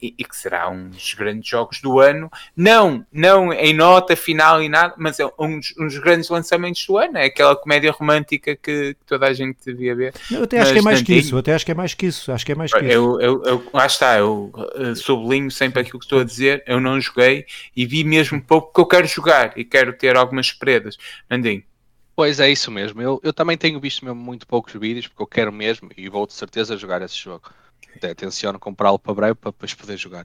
e, 0.00 0.14
e, 0.18 0.24
que 0.24 0.36
será 0.36 0.68
um 0.68 0.88
dos 0.88 1.14
grandes 1.14 1.48
jogos 1.48 1.80
do 1.80 2.00
ano, 2.00 2.30
não, 2.56 3.04
não 3.12 3.52
em 3.52 3.74
nota 3.74 4.16
final 4.16 4.62
e 4.62 4.68
nada, 4.68 4.94
mas 4.96 5.20
é 5.20 5.26
um, 5.26 5.60
um 5.78 5.86
dos 5.86 5.98
grandes 5.98 6.28
lançamentos 6.28 6.84
do 6.86 6.96
ano, 6.96 7.18
é 7.18 7.26
aquela 7.26 7.54
comédia 7.54 7.92
romântica 7.92 8.56
que, 8.56 8.94
que 8.94 8.96
toda 9.06 9.26
a 9.26 9.32
gente 9.32 9.58
devia 9.64 9.94
ver. 9.94 10.14
Eu 10.30 10.44
até 10.44 10.60
acho 10.60 10.72
que 10.72 10.78
é 10.78 10.82
mais 10.82 11.02
que 11.02 11.14
isso, 11.14 11.36
até 11.36 11.54
acho 11.54 11.64
que 11.64 11.72
é 11.72 11.74
mais 11.74 11.94
que 11.94 12.06
isso, 12.06 12.32
acho 12.32 12.46
que 12.46 12.52
é 12.52 12.54
mais 12.54 12.72
que 12.72 12.78
isso. 12.78 12.88
Eu, 12.88 13.20
eu, 13.20 13.42
eu, 13.44 13.70
lá 13.72 13.86
está, 13.86 14.18
eu 14.18 14.52
uh, 14.54 14.96
sublinho 14.96 15.50
sempre 15.50 15.80
aquilo 15.80 15.98
que 15.98 16.04
estou 16.06 16.20
a 16.20 16.24
dizer, 16.24 16.62
eu 16.66 16.80
não 16.80 17.00
joguei 17.00 17.44
e 17.76 17.86
vi 17.86 18.04
mesmo 18.04 18.40
pouco 18.40 18.72
que 18.72 18.80
eu 18.80 18.86
quero 18.86 19.06
jogar 19.06 19.52
e 19.56 19.64
quero 19.64 19.92
ter 19.92 20.16
algumas 20.16 20.46
surpresas. 20.46 20.96
Andinho. 21.30 21.62
Pois 22.16 22.38
é 22.38 22.50
isso 22.50 22.70
mesmo, 22.70 23.00
eu, 23.00 23.18
eu 23.22 23.32
também 23.32 23.56
tenho 23.56 23.80
visto 23.80 24.04
mesmo 24.04 24.20
muito 24.20 24.46
poucos 24.46 24.74
vídeos 24.74 25.06
porque 25.06 25.22
eu 25.22 25.26
quero 25.26 25.50
mesmo 25.50 25.88
e 25.96 26.06
vou 26.06 26.26
de 26.26 26.34
certeza 26.34 26.76
jogar 26.76 27.00
esse 27.00 27.16
jogo. 27.16 27.50
Até 27.96 28.14
tenciono 28.14 28.58
comprá-lo 28.58 28.98
para 28.98 29.14
breve 29.14 29.34
para 29.34 29.50
depois 29.50 29.74
poder 29.74 29.96
jogar. 29.96 30.24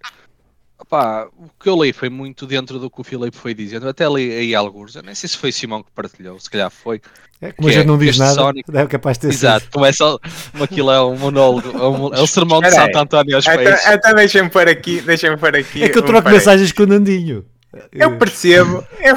Opa, 0.78 1.30
o 1.38 1.50
que 1.60 1.70
eu 1.70 1.82
li 1.82 1.94
foi 1.94 2.10
muito 2.10 2.46
dentro 2.46 2.78
do 2.80 2.90
que 2.90 3.00
o 3.00 3.04
Filipe 3.04 3.38
foi 3.38 3.54
dizendo. 3.54 3.88
Até 3.88 4.08
li 4.10 4.32
aí 4.32 4.56
alguns. 4.56 4.96
Eu 4.96 5.04
nem 5.04 5.16
sei 5.16 5.30
se 5.30 5.38
foi 5.38 5.52
Simão 5.52 5.82
que 5.82 5.90
partilhou, 5.92 6.38
se 6.40 6.50
calhar 6.50 6.70
foi. 6.70 7.02
É, 7.42 7.52
como 7.52 7.70
a 7.70 7.72
gente 7.72 7.84
é, 7.84 7.86
não 7.86 7.98
diz 7.98 8.18
nada, 8.18 8.34
Sonic... 8.34 8.70
é 8.76 8.86
capaz 8.88 9.18
de 9.18 9.22
ter 9.22 9.34
Exato, 9.34 9.68
como 9.72 9.86
é 9.86 9.94
só. 9.94 10.20
Como 10.52 10.64
aquilo 10.64 10.92
é 10.92 11.02
um 11.04 11.18
monólogo, 11.18 11.70
é, 11.70 11.88
um, 11.88 12.14
é 12.14 12.22
o 12.22 12.28
sermão 12.28 12.60
de 12.62 12.72
Santo 12.72 12.98
António 12.98 13.36
aos 13.36 13.46
peixes. 13.46 13.86
Até 13.86 14.14
deixa-me 14.14 14.50
pôr 14.50 14.68
aqui, 14.68 15.02
deixa-me 15.02 15.38
pôr 15.38 15.56
aqui. 15.56 15.84
É 15.84 15.90
que 15.90 15.98
eu 15.98 16.04
troco 16.04 16.30
mensagens 16.30 16.72
com 16.72 16.84
o 16.84 16.88
Nandinho. 16.88 17.46
Eu 17.92 18.18
percebo, 18.18 18.86
eu, 19.02 19.16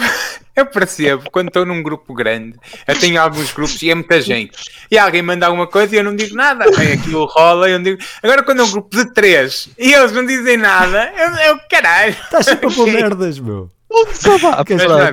eu 0.58 0.66
percebo 0.66 1.30
quando 1.30 1.48
estou 1.48 1.64
num 1.64 1.82
grupo 1.82 2.12
grande, 2.14 2.58
eu 2.86 2.98
tenho 2.98 3.20
alguns 3.20 3.52
grupos 3.52 3.80
e 3.82 3.90
é 3.90 3.94
muita 3.94 4.20
gente, 4.20 4.58
e 4.90 4.98
alguém 4.98 5.22
manda 5.22 5.46
alguma 5.46 5.66
coisa 5.66 5.94
e 5.94 5.98
eu 5.98 6.04
não 6.04 6.16
digo 6.16 6.34
nada, 6.34 6.64
aí 6.76 6.92
aquilo 6.92 7.24
rola 7.26 7.68
e 7.68 7.72
eu 7.72 7.78
não 7.78 7.84
digo. 7.84 8.02
Agora, 8.22 8.42
quando 8.42 8.60
é 8.60 8.64
um 8.64 8.70
grupo 8.70 8.96
de 8.96 9.12
três 9.12 9.68
e 9.78 9.92
eles 9.92 10.12
não 10.12 10.26
dizem 10.26 10.56
nada, 10.56 11.12
eu, 11.16 11.30
eu 11.52 11.60
caralho. 11.70 12.12
Estás 12.12 12.46
sempre 12.46 12.66
a 12.66 12.70
pôr 12.70 12.86
merdas, 12.86 13.38
meu. 13.38 13.70
Um 13.90 14.04
desabafo. 14.04 14.56
Continua, 14.66 15.12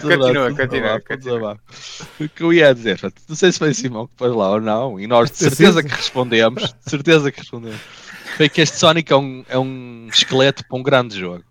continua, 0.52 1.02
continua. 1.02 1.58
O 2.20 2.28
que 2.28 2.44
eu 2.44 2.52
ia 2.52 2.74
dizer, 2.74 3.00
não 3.30 3.36
sei 3.36 3.52
se 3.52 3.60
foi 3.60 3.74
Simão 3.74 4.08
que 4.08 4.14
pôs 4.18 4.36
lá 4.36 4.52
ou 4.52 4.62
não, 4.62 5.00
e 5.00 5.08
nós 5.08 5.32
de 5.32 5.38
certeza 5.38 5.82
que 5.82 5.94
respondemos, 5.94 6.64
de 6.64 6.90
certeza 6.90 7.32
que 7.32 7.40
respondemos, 7.40 7.80
foi 8.36 8.50
que 8.50 8.62
este 8.62 8.78
Sonic 8.78 9.14
é 9.14 9.16
um, 9.16 9.46
é 9.48 9.58
um 9.58 10.08
esqueleto 10.12 10.66
para 10.68 10.78
um 10.78 10.84
grande 10.84 11.18
jogo 11.18 11.44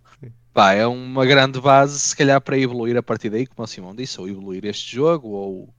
pá, 0.54 0.73
é 0.73 0.87
uma 0.87 1.26
grande 1.26 1.61
base, 1.61 1.99
se 1.99 2.16
calhar, 2.16 2.40
para 2.40 2.56
evoluir 2.56 2.96
a 2.96 3.02
partir 3.02 3.28
daí, 3.28 3.44
como 3.44 3.64
o 3.64 3.66
Simão 3.66 3.94
disse, 3.94 4.20
ou 4.20 4.28
evoluir 4.28 4.64
este 4.64 4.94
jogo, 4.94 5.28
ou, 5.28 5.75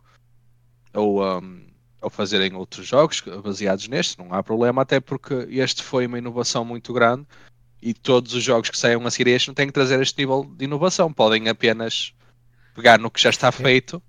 ou, 0.93 1.23
um, 1.23 1.65
ou 2.01 2.09
fazerem 2.09 2.53
outros 2.53 2.85
jogos 2.85 3.23
baseados 3.41 3.87
neste, 3.87 4.19
não 4.19 4.33
há 4.33 4.43
problema, 4.43 4.81
até 4.81 4.99
porque 4.99 5.47
este 5.49 5.81
foi 5.81 6.05
uma 6.05 6.17
inovação 6.17 6.65
muito 6.65 6.91
grande 6.91 7.25
e 7.81 7.93
todos 7.93 8.33
os 8.33 8.43
jogos 8.43 8.69
que 8.69 8.77
saiam 8.77 9.05
a 9.07 9.11
seguir 9.11 9.29
este 9.31 9.47
não 9.47 9.55
têm 9.55 9.67
que 9.67 9.73
trazer 9.73 10.01
este 10.01 10.19
nível 10.19 10.43
de 10.57 10.65
inovação, 10.65 11.11
podem 11.13 11.47
apenas 11.47 12.13
pegar 12.75 12.99
no 12.99 13.09
que 13.09 13.21
já 13.21 13.29
está 13.29 13.51
feito 13.53 14.03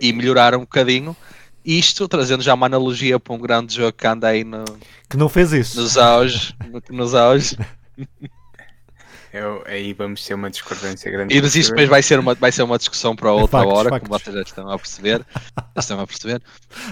e 0.00 0.12
melhorar 0.12 0.54
um 0.54 0.60
bocadinho. 0.60 1.14
Isto 1.62 2.08
trazendo 2.08 2.42
já 2.42 2.54
uma 2.54 2.66
analogia 2.66 3.20
para 3.20 3.34
um 3.34 3.38
grande 3.38 3.74
jogo 3.74 3.92
que 3.92 4.06
anda 4.06 4.28
aí 4.28 4.44
no, 4.44 4.64
que 5.10 5.16
não 5.16 5.28
fez 5.28 5.52
isso 5.52 5.80
nos 5.80 5.98
auge, 5.98 6.54
no, 6.70 6.96
nos 6.96 7.14
auge. 7.14 7.56
Eu, 9.36 9.62
aí 9.66 9.92
vamos 9.92 10.24
ter 10.24 10.32
uma 10.32 10.48
discordância 10.48 11.10
grande. 11.10 11.36
E 11.36 11.42
mas 11.42 11.54
isto 11.54 11.70
depois 11.70 11.88
vai 11.88 12.02
ser 12.02 12.18
uma, 12.18 12.34
vai 12.34 12.50
ser 12.50 12.62
uma 12.62 12.78
discussão 12.78 13.14
para 13.14 13.30
outra 13.30 13.58
factos, 13.58 13.78
hora, 13.78 13.90
factos. 13.90 14.08
como 14.08 14.18
vocês 14.18 14.34
já 14.34 14.42
estão 14.42 14.70
a 14.70 14.78
perceber. 14.78 15.26
já 15.76 15.80
estão 15.80 16.00
a 16.00 16.06
perceber. 16.06 16.42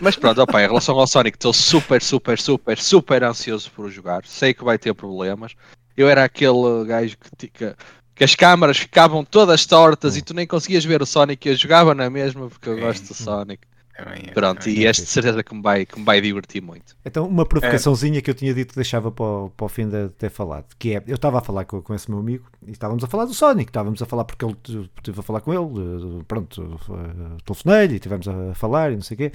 Mas 0.03 0.15
pronto, 0.15 0.43
opa, 0.43 0.63
em 0.63 0.67
relação 0.67 0.99
ao 0.99 1.07
Sonic, 1.07 1.37
estou 1.37 1.55
super, 1.55 2.03
super, 2.03 2.39
super, 2.39 2.79
super 2.79 3.25
ansioso 3.25 3.71
por 3.71 3.91
jogar. 3.91 4.27
Sei 4.27 4.53
que 4.53 4.63
vai 4.63 4.77
ter 4.77 4.93
problemas. 4.93 5.55
Eu 5.97 6.07
era 6.07 6.23
aquele 6.23 6.85
gajo 6.87 7.17
que, 7.39 7.49
que, 7.49 7.75
que 8.15 8.25
as 8.25 8.35
câmaras 8.35 8.77
ficavam 8.77 9.25
todas 9.25 9.65
tortas 9.65 10.17
e 10.17 10.23
tu 10.23 10.35
nem 10.35 10.47
conseguias 10.47 10.85
ver 10.85 11.01
o 11.01 11.07
Sonic. 11.07 11.49
Eu 11.49 11.57
jogava 11.57 11.95
na 11.95 12.11
mesma 12.11 12.49
porque 12.49 12.69
eu 12.69 12.79
gosto 12.79 13.09
do 13.09 13.15
Sonic. 13.15 13.67
Também 13.97 14.25
é, 14.27 14.33
Pronto, 14.33 14.59
também 14.65 14.81
e 14.81 14.87
este 14.87 15.03
de 15.03 15.09
certeza 15.09 15.43
que 15.43 15.55
me, 15.55 15.63
vai, 15.63 15.87
que 15.87 15.99
me 15.99 16.05
vai 16.05 16.21
divertir 16.21 16.61
muito. 16.61 16.97
Então, 17.05 17.27
uma 17.27 17.47
provocaçãozinha 17.47 18.19
é. 18.19 18.21
que 18.21 18.29
eu 18.29 18.35
tinha 18.35 18.53
dito 18.53 18.71
que 18.71 18.77
deixava 18.77 19.11
para 19.11 19.25
o, 19.25 19.51
para 19.51 19.67
o 19.67 19.69
fim 19.69 19.89
de 19.89 20.09
ter 20.11 20.31
falado, 20.31 20.67
que 20.79 20.97
é, 20.97 21.03
eu 21.07 21.15
estava 21.15 21.39
a 21.39 21.41
falar 21.41 21.65
com, 21.65 21.81
com 21.81 21.95
esse 21.95 22.11
meu 22.11 22.19
amigo 22.19 22.45
e 22.67 22.73
estávamos 22.73 23.05
a 23.05 23.07
falar 23.07 23.25
do 23.27 23.35
Sonic, 23.35 23.71
estávamos 23.71 24.03
a 24.03 24.07
falar 24.07 24.25
porque 24.25 24.45
ele 24.45 24.57
estive 24.97 25.21
a 25.21 25.23
falar 25.23 25.41
com 25.41 25.53
ele, 25.53 26.25
pronto, 26.27 26.81
telefonei-lhe 27.45 27.95
e 27.95 27.97
estivemos 27.97 28.27
a 28.27 28.55
falar 28.55 28.91
e 28.91 28.97
não 28.97 29.03
sei 29.03 29.15
o 29.15 29.19
quê, 29.19 29.33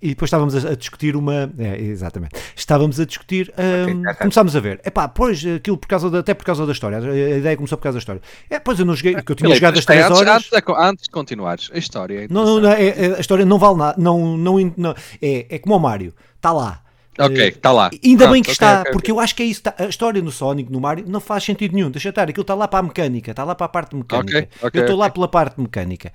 e 0.00 0.08
depois 0.10 0.28
estávamos 0.28 0.64
a, 0.64 0.70
a 0.70 0.76
discutir 0.76 1.16
uma, 1.16 1.52
é, 1.58 1.80
exatamente, 1.80 2.36
estávamos 2.54 3.00
a 3.00 3.04
discutir, 3.04 3.52
um, 3.58 4.02
começámos 4.18 4.54
a 4.54 4.60
ver, 4.60 4.80
é 4.84 4.90
pá, 4.90 5.08
pois 5.08 5.44
aquilo 5.44 5.78
por 5.78 5.88
causa 5.88 6.10
da, 6.10 6.20
até 6.20 6.34
por 6.34 6.44
causa 6.44 6.64
da 6.64 6.72
história, 6.72 6.98
a 6.98 7.38
ideia 7.38 7.56
começou 7.56 7.76
por 7.76 7.84
causa 7.84 7.96
da 7.96 8.00
história, 8.00 8.22
é, 8.48 8.60
pois 8.60 8.78
eu 8.78 8.84
não 8.84 8.94
joguei, 8.94 9.14
que 9.20 9.32
eu 9.32 9.36
tinha 9.36 9.54
jogado 9.54 9.78
as 9.78 9.84
3 9.84 10.10
horas. 10.10 10.28
Antes, 10.28 10.50
antes, 10.78 11.04
de 11.04 11.10
continuares, 11.10 11.70
a 11.72 11.78
história 11.78 12.24
é 12.24 12.28
não, 12.30 12.44
não, 12.44 12.60
não, 12.60 12.70
é, 12.70 12.88
é, 12.88 13.16
a 13.16 13.20
história 13.20 13.44
não 13.44 13.58
vale 13.58 13.78
nada, 13.78 13.95
não, 13.96 14.36
não, 14.36 14.72
não 14.76 14.94
é, 15.20 15.46
é 15.48 15.58
como 15.58 15.76
o 15.76 15.80
Mário, 15.80 16.14
está 16.36 16.52
lá. 16.52 16.82
Ok, 17.18 17.48
está 17.48 17.72
lá. 17.72 17.90
Ainda 18.04 18.24
Pronto, 18.24 18.32
bem 18.32 18.42
que 18.42 18.50
okay, 18.50 18.52
está, 18.52 18.80
okay, 18.80 18.92
porque 18.92 19.10
okay. 19.10 19.18
eu 19.18 19.20
acho 19.20 19.34
que 19.34 19.42
é 19.42 19.46
isso. 19.46 19.62
Tá, 19.62 19.74
a 19.78 19.86
história 19.86 20.20
no 20.20 20.30
Sonic, 20.30 20.70
no 20.70 20.80
Mario, 20.80 21.04
não 21.08 21.20
faz 21.20 21.44
sentido 21.44 21.74
nenhum. 21.74 21.90
Deixa 21.90 22.10
estar, 22.10 22.28
aquilo 22.28 22.42
está 22.42 22.54
lá 22.54 22.68
para 22.68 22.80
a 22.80 22.82
mecânica, 22.82 23.30
está 23.30 23.42
lá 23.42 23.54
para 23.54 23.66
a 23.66 23.68
parte 23.68 23.96
mecânica. 23.96 24.48
eu 24.74 24.82
estou 24.82 24.96
lá 24.96 25.08
pela 25.08 25.28
parte 25.28 25.60
mecânica. 25.60 26.12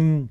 Um, 0.00 0.26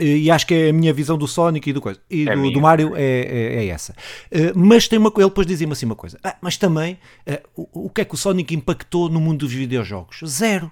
e 0.00 0.28
acho 0.28 0.46
que 0.46 0.54
é 0.54 0.70
a 0.70 0.72
minha 0.72 0.92
visão 0.92 1.16
do 1.16 1.28
Sonic 1.28 1.70
e 1.70 1.72
do, 1.72 1.80
coisa, 1.80 2.00
e 2.10 2.28
é 2.28 2.34
do, 2.34 2.50
do, 2.50 2.60
Mario 2.60 2.96
é, 2.96 3.02
é, 3.02 3.64
é 3.64 3.66
essa. 3.68 3.92
Uh, 3.92 4.52
mas 4.56 4.88
tem 4.88 4.98
uma 4.98 5.10
coisa, 5.10 5.26
ele 5.26 5.30
depois 5.30 5.46
dizia-me 5.46 5.72
assim 5.72 5.86
uma 5.86 5.94
coisa. 5.94 6.18
Ah, 6.22 6.36
mas 6.40 6.56
também, 6.56 6.98
uh, 7.28 7.68
o, 7.72 7.86
o 7.86 7.90
que 7.90 8.00
é 8.00 8.04
que 8.04 8.14
o 8.14 8.18
Sonic 8.18 8.54
impactou 8.54 9.08
no 9.08 9.20
mundo 9.20 9.40
dos 9.40 9.52
videojogos? 9.52 10.20
Zero. 10.26 10.70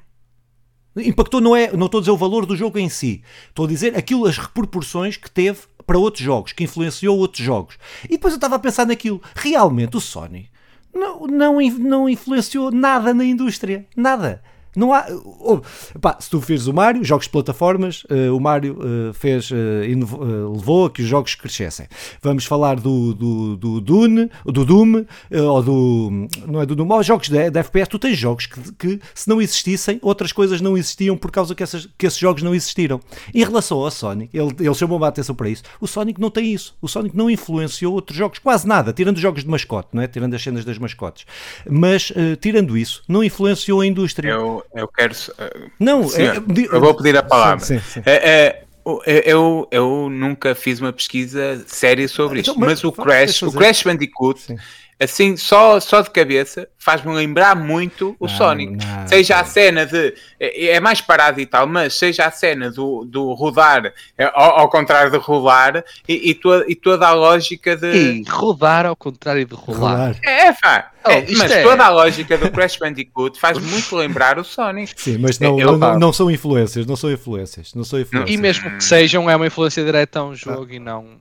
Impactou 0.96 1.40
não 1.40 1.56
é, 1.56 1.74
não 1.74 1.86
estou 1.86 1.98
a 1.98 2.02
dizer 2.02 2.10
o 2.10 2.16
valor 2.16 2.44
do 2.44 2.56
jogo 2.56 2.78
em 2.78 2.88
si, 2.88 3.22
estou 3.48 3.64
a 3.64 3.68
dizer 3.68 3.96
aquilo, 3.96 4.26
as 4.26 4.36
repercussões 4.36 5.16
que 5.16 5.30
teve 5.30 5.60
para 5.86 5.98
outros 5.98 6.22
jogos, 6.22 6.52
que 6.52 6.64
influenciou 6.64 7.18
outros 7.18 7.44
jogos. 7.44 7.78
E 8.04 8.10
depois 8.10 8.34
eu 8.34 8.36
estava 8.36 8.56
a 8.56 8.58
pensar 8.58 8.86
naquilo, 8.86 9.22
realmente 9.34 9.96
o 9.96 10.00
Sony 10.00 10.50
não, 10.94 11.26
não, 11.26 11.60
não 11.60 12.08
influenciou 12.08 12.70
nada 12.70 13.14
na 13.14 13.24
indústria, 13.24 13.86
nada. 13.96 14.42
Não 14.74 14.92
há. 14.92 15.06
Oh, 15.40 15.60
pá, 16.00 16.16
se 16.18 16.30
tu 16.30 16.40
fez 16.40 16.66
o 16.66 16.72
Mario, 16.72 17.04
jogos 17.04 17.26
de 17.26 17.30
plataformas, 17.30 18.04
uh, 18.04 18.34
o 18.34 18.40
Mario 18.40 18.78
uh, 18.78 19.12
fez, 19.12 19.50
uh, 19.50 20.52
levou 20.52 20.86
a 20.86 20.90
que 20.90 21.02
os 21.02 21.08
jogos 21.08 21.34
crescessem. 21.34 21.86
Vamos 22.22 22.46
falar 22.46 22.76
do, 22.80 23.12
do, 23.12 23.56
do 23.56 23.80
Dune, 23.80 24.30
do 24.46 24.64
Doom, 24.64 25.04
ou 25.30 25.62
do. 25.62 26.28
Não 26.46 26.60
é 26.60 26.66
do 26.66 26.74
Doom, 26.74 26.88
ou 26.88 27.02
jogos 27.02 27.28
de 27.28 27.38
FPS. 27.38 27.90
Tu 27.90 27.98
tens 27.98 28.16
jogos 28.16 28.46
que, 28.46 28.72
que, 28.72 29.00
se 29.14 29.28
não 29.28 29.42
existissem, 29.42 29.98
outras 30.00 30.32
coisas 30.32 30.60
não 30.60 30.76
existiam 30.76 31.16
por 31.16 31.30
causa 31.30 31.54
que, 31.54 31.62
essas, 31.62 31.86
que 31.98 32.06
esses 32.06 32.18
jogos 32.18 32.42
não 32.42 32.54
existiram. 32.54 33.00
Em 33.34 33.44
relação 33.44 33.78
ao 33.78 33.90
Sonic, 33.90 34.36
ele, 34.36 34.54
ele 34.58 34.74
chamou-me 34.74 35.04
a 35.04 35.08
atenção 35.08 35.34
para 35.34 35.50
isso. 35.50 35.62
O 35.80 35.86
Sonic 35.86 36.18
não 36.20 36.30
tem 36.30 36.52
isso. 36.52 36.74
O 36.80 36.88
Sonic 36.88 37.16
não 37.16 37.28
influenciou 37.28 37.92
outros 37.92 38.16
jogos, 38.16 38.38
quase 38.38 38.66
nada, 38.66 38.92
tirando 38.92 39.16
os 39.16 39.22
jogos 39.22 39.42
de 39.42 39.50
mascote, 39.50 39.88
não 39.92 40.02
é? 40.02 40.06
tirando 40.06 40.34
as 40.34 40.42
cenas 40.42 40.64
das 40.64 40.78
mascotes. 40.78 41.26
Mas, 41.68 42.12
tirando 42.40 42.76
isso, 42.76 43.02
não 43.06 43.22
influenciou 43.22 43.80
a 43.80 43.86
indústria. 43.86 44.30
Eu 44.30 44.61
eu, 44.74 44.88
quero. 44.88 45.12
Uh, 45.12 45.70
não, 45.78 46.08
senhor, 46.08 46.36
é, 46.36 46.74
eu 46.76 46.80
vou 46.80 46.94
pedir 46.94 47.16
a 47.16 47.22
palavra. 47.22 47.64
Sim, 47.64 47.78
sim, 47.78 48.00
sim. 48.00 48.02
É, 48.04 48.64
é, 49.06 49.22
eu, 49.24 49.68
eu 49.70 50.08
nunca 50.10 50.54
fiz 50.54 50.80
uma 50.80 50.92
pesquisa 50.92 51.62
séria 51.66 52.08
sobre 52.08 52.40
então, 52.40 52.54
isto, 52.54 52.60
mas, 52.60 52.68
mas 52.70 52.84
o 52.84 52.92
Crash, 52.92 53.42
o 53.42 53.52
Crash 53.52 53.82
Bandicoot, 53.84 54.56
assim, 55.04 55.36
só, 55.36 55.80
só 55.80 56.00
de 56.00 56.10
cabeça, 56.10 56.68
faz-me 56.78 57.12
lembrar 57.14 57.54
muito 57.54 58.16
o 58.18 58.26
não, 58.26 58.34
Sonic. 58.34 58.84
Não, 58.84 59.08
seja 59.08 59.38
a 59.38 59.44
cena 59.44 59.86
de. 59.86 60.14
É, 60.38 60.68
é, 60.68 60.80
mais 60.80 61.00
parado 61.00 61.40
e 61.40 61.46
tal, 61.46 61.66
mas 61.66 61.94
seja 61.94 62.26
a 62.26 62.30
cena 62.30 62.70
do, 62.70 63.04
do 63.04 63.32
rodar 63.32 63.92
é, 64.18 64.24
ao, 64.34 64.60
ao, 64.60 64.70
contrário 64.70 65.10
de 65.10 65.18
rolar 65.18 65.84
e, 66.08 66.30
e, 66.30 66.34
toda, 66.34 66.64
e 66.68 66.74
toda 66.74 67.06
a 67.06 67.12
lógica 67.12 67.76
de. 67.76 67.86
E 67.86 68.24
rodar 68.28 68.86
ao 68.86 68.96
contrário 68.96 69.44
de 69.44 69.54
rolar. 69.54 70.16
É, 70.22 70.52
pá. 70.52 70.90
Oh, 71.04 71.10
é, 71.10 71.26
mas 71.36 71.50
é... 71.50 71.62
toda 71.62 71.84
a 71.84 71.88
lógica 71.88 72.38
do 72.38 72.50
Crash 72.50 72.76
Bandicoot 72.76 73.38
faz 73.40 73.58
muito 73.58 73.96
lembrar 73.96 74.38
o 74.38 74.44
Sonic. 74.44 74.92
Sim, 74.96 75.18
mas 75.18 75.38
não, 75.38 75.58
eu, 75.58 75.76
não, 75.76 75.98
não, 75.98 76.12
são 76.12 76.30
influências, 76.30 76.86
não 76.86 76.94
são 76.94 77.10
influências, 77.10 77.74
não 77.74 77.82
são 77.82 77.98
influências. 77.98 78.32
E 78.32 78.40
mesmo 78.40 78.70
que 78.70 78.84
sejam, 78.84 79.28
é 79.28 79.34
uma 79.34 79.46
influência 79.46 79.84
direta 79.84 80.20
a 80.20 80.24
um 80.24 80.34
jogo 80.34 80.68
ah. 80.70 80.74
e 80.74 80.78
não 80.78 81.20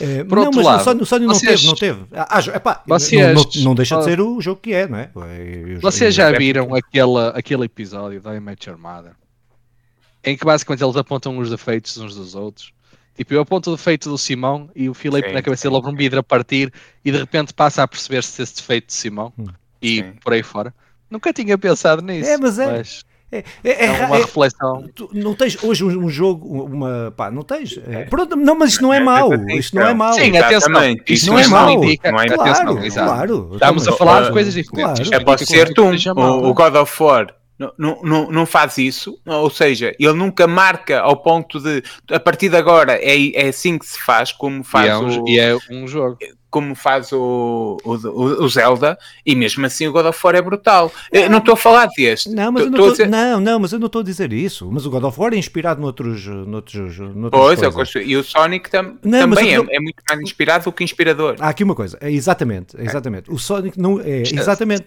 é, 0.00 0.24
Por 0.24 0.38
não, 0.38 0.50
mas 0.52 0.64
lado, 0.64 0.80
o 0.80 0.84
Sony, 0.84 1.02
o 1.02 1.06
Sony 1.06 1.26
não 1.26 1.38
teve, 1.38 1.66
não 1.66 1.74
teve. 1.74 2.00
Ah, 2.12 2.38
epá, 2.54 2.82
vocês, 2.86 3.34
não, 3.34 3.42
não, 3.42 3.62
não, 3.64 3.74
deixa 3.74 3.96
de 3.98 4.04
ser 4.04 4.20
o 4.20 4.40
jogo 4.40 4.60
que 4.60 4.72
é, 4.72 4.86
não 4.88 4.98
é? 4.98 5.10
Eu, 5.14 5.80
vocês 5.80 6.14
já 6.14 6.30
viram 6.30 6.74
aquele, 6.74 7.18
aquele 7.34 7.64
episódio 7.64 8.20
da 8.20 8.34
Image 8.34 8.68
Armada 8.68 9.16
em 10.26 10.36
que 10.36 10.44
basicamente 10.44 10.82
eles 10.82 10.96
apontam 10.96 11.38
os 11.38 11.50
defeitos 11.50 11.96
uns 11.98 12.14
dos 12.16 12.34
outros? 12.34 12.72
Tipo, 13.16 13.32
eu 13.32 13.40
aponto 13.40 13.70
o 13.70 13.76
defeito 13.76 14.10
do 14.10 14.18
Simão 14.18 14.68
e 14.74 14.90
o 14.90 14.94
Filipe 14.94 15.32
na 15.32 15.40
cabeça 15.40 15.66
dele 15.68 15.78
abre 15.78 15.90
um 15.90 15.96
vidro 15.96 16.18
a 16.18 16.22
partir 16.22 16.70
e 17.02 17.10
de 17.10 17.16
repente 17.16 17.54
passa 17.54 17.82
a 17.82 17.88
perceber-se 17.88 18.42
esse 18.42 18.56
defeito 18.56 18.88
de 18.88 18.92
Simão 18.92 19.32
hum. 19.38 19.46
e 19.80 20.02
sim. 20.02 20.12
por 20.22 20.34
aí 20.34 20.42
fora. 20.42 20.74
Nunca 21.08 21.32
tinha 21.32 21.56
pensado 21.56 22.02
nisso. 22.02 22.28
É, 22.28 22.36
mas 22.36 22.58
é. 22.58 22.78
Mas... 22.78 23.06
É, 23.30 23.38
é, 23.64 23.70
é, 23.70 23.86
é 23.86 24.06
uma 24.06 24.16
é, 24.16 24.20
reflexão. 24.20 24.88
Tu 24.94 25.10
não 25.12 25.34
tens 25.34 25.62
hoje 25.62 25.84
um, 25.84 26.04
um, 26.04 26.08
jogo, 26.08 26.64
uma. 26.64 27.12
Pá, 27.16 27.30
não 27.30 27.42
tens. 27.42 27.78
É, 27.88 28.04
pronto, 28.04 28.36
não, 28.36 28.56
mas 28.56 28.70
isto 28.70 28.82
não 28.82 28.94
é 28.94 29.00
mau. 29.00 29.30
Isto 29.48 29.74
não 29.74 29.86
é 29.86 29.94
mau. 29.94 30.12
Sim, 30.12 30.36
atenção. 30.36 30.72
Isto 31.08 31.26
não 31.32 31.38
é 31.38 31.48
mau. 31.48 31.70
Indica, 31.72 32.12
não 32.12 32.20
é 32.20 32.28
claro, 32.28 32.78
atenção, 32.78 33.04
claro. 33.04 33.50
Estamos 33.54 33.88
a 33.88 33.92
falar 33.92 34.24
de 34.24 34.32
coisas 34.32 34.54
diferentes. 34.54 35.08
Claro. 35.08 35.22
É 35.22 35.24
pode 35.24 35.44
ser 35.44 35.74
tu, 35.74 35.84
o, 35.84 36.48
o 36.48 36.54
God 36.54 36.76
of 36.76 37.02
War. 37.02 37.34
Não, 37.58 37.98
não, 38.02 38.30
não 38.30 38.44
faz 38.44 38.76
isso, 38.76 39.18
ou 39.24 39.48
seja, 39.48 39.94
ele 39.98 40.12
nunca 40.12 40.46
marca 40.46 41.00
ao 41.00 41.16
ponto 41.16 41.58
de 41.58 41.82
a 42.10 42.20
partir 42.20 42.50
de 42.50 42.56
agora 42.56 42.98
é, 43.00 43.34
é 43.34 43.48
assim 43.48 43.78
que 43.78 43.86
se 43.86 43.98
faz, 43.98 44.30
como 44.30 44.62
faz 44.62 44.86
e 44.86 44.90
é 44.90 44.96
um, 44.98 45.22
o, 45.22 45.28
e 45.28 45.38
é 45.38 45.56
um 45.70 45.88
jogo 45.88 46.18
como 46.56 46.74
faz 46.74 47.12
o, 47.12 47.76
o, 47.84 47.90
o, 48.42 48.48
Zelda, 48.48 48.98
e 49.26 49.34
mesmo 49.34 49.66
assim 49.66 49.86
o 49.86 49.92
God 49.92 50.06
of 50.06 50.18
War 50.24 50.36
é 50.36 50.40
brutal. 50.40 50.90
Não, 51.12 51.20
eu 51.20 51.28
não 51.28 51.36
estou 51.36 51.52
a 51.52 51.56
falar 51.56 51.86
deste. 51.94 52.30
Não, 52.30 52.50
mas 52.50 52.64
eu 52.64 52.70
não, 52.70 52.90
dizer... 52.90 53.06
não, 53.06 53.38
não, 53.38 53.58
mas 53.58 53.72
eu 53.72 53.78
não 53.78 53.88
estou 53.88 54.00
a 54.00 54.04
dizer 54.04 54.32
isso. 54.32 54.66
Mas 54.72 54.86
o 54.86 54.90
God 54.90 55.04
of 55.04 55.20
War 55.20 55.34
é 55.34 55.36
inspirado 55.36 55.82
noutros. 55.82 56.26
noutros, 56.26 56.98
noutros 56.98 57.74
pois, 57.74 57.94
eu 57.94 58.00
e 58.00 58.16
o 58.16 58.24
Sonic 58.24 58.70
tam, 58.70 58.96
não, 59.04 59.20
também 59.20 59.54
é, 59.54 59.58
é, 59.68 59.78
muito 59.78 60.02
mais 60.08 60.18
inspirado 60.22 60.64
do 60.64 60.72
que 60.72 60.82
inspirador. 60.82 61.36
Há 61.38 61.50
aqui 61.50 61.62
uma 61.62 61.74
coisa, 61.74 61.98
é 62.00 62.10
exatamente, 62.10 62.74
é 62.80 62.84
exatamente. 62.86 63.30
O 63.30 63.38
Sonic 63.38 63.78
não 63.78 64.00
é 64.00 64.22
exatamente 64.22 64.86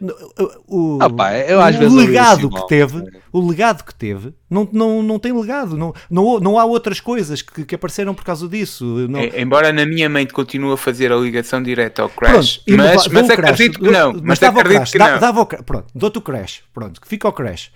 o, 0.68 0.98
ah, 1.00 1.08
pá, 1.08 1.38
eu, 1.38 1.60
o 1.60 1.96
legado 1.96 2.50
que 2.50 2.68
teve, 2.68 3.04
o 3.32 3.48
legado 3.48 3.84
que 3.84 3.94
teve 3.94 4.34
não, 4.50 4.68
não, 4.72 5.04
não 5.04 5.20
tem 5.20 5.32
legado, 5.32 5.78
não, 5.78 5.94
não, 6.10 6.40
não 6.40 6.60
há 6.60 6.66
outras 6.66 7.00
coisas 7.00 7.42
que, 7.42 7.64
que 7.64 7.76
apareceram 7.76 8.14
por 8.14 8.24
causa 8.24 8.48
disso. 8.48 8.84
Não... 9.08 9.20
É, 9.20 9.42
embora 9.42 9.72
na 9.72 9.86
minha 9.86 10.10
mente 10.10 10.34
continue 10.34 10.74
a 10.74 10.78
fazer 10.78 11.12
a 11.12 11.16
ligação 11.16 11.62
direta 11.62 12.02
ao 12.02 12.10
Crash, 12.10 12.58
pronto, 12.58 12.78
mas, 12.78 13.08
mas 13.08 13.30
acredito 13.30 13.80
que 13.80 13.90
não. 13.90 14.14
Mas, 14.14 14.40
mas 14.40 14.44
acredito 14.44 14.78
crash, 14.78 14.92
que 14.92 14.98
não. 14.98 15.20
Dava 15.20 15.42
o, 15.42 15.46
pronto, 15.46 15.88
dou-te 15.94 16.18
o 16.18 16.22
Crash, 16.22 16.64
pronto, 16.74 17.00
que 17.00 17.08
fica 17.08 17.28
o 17.28 17.32
Crash. 17.32 17.72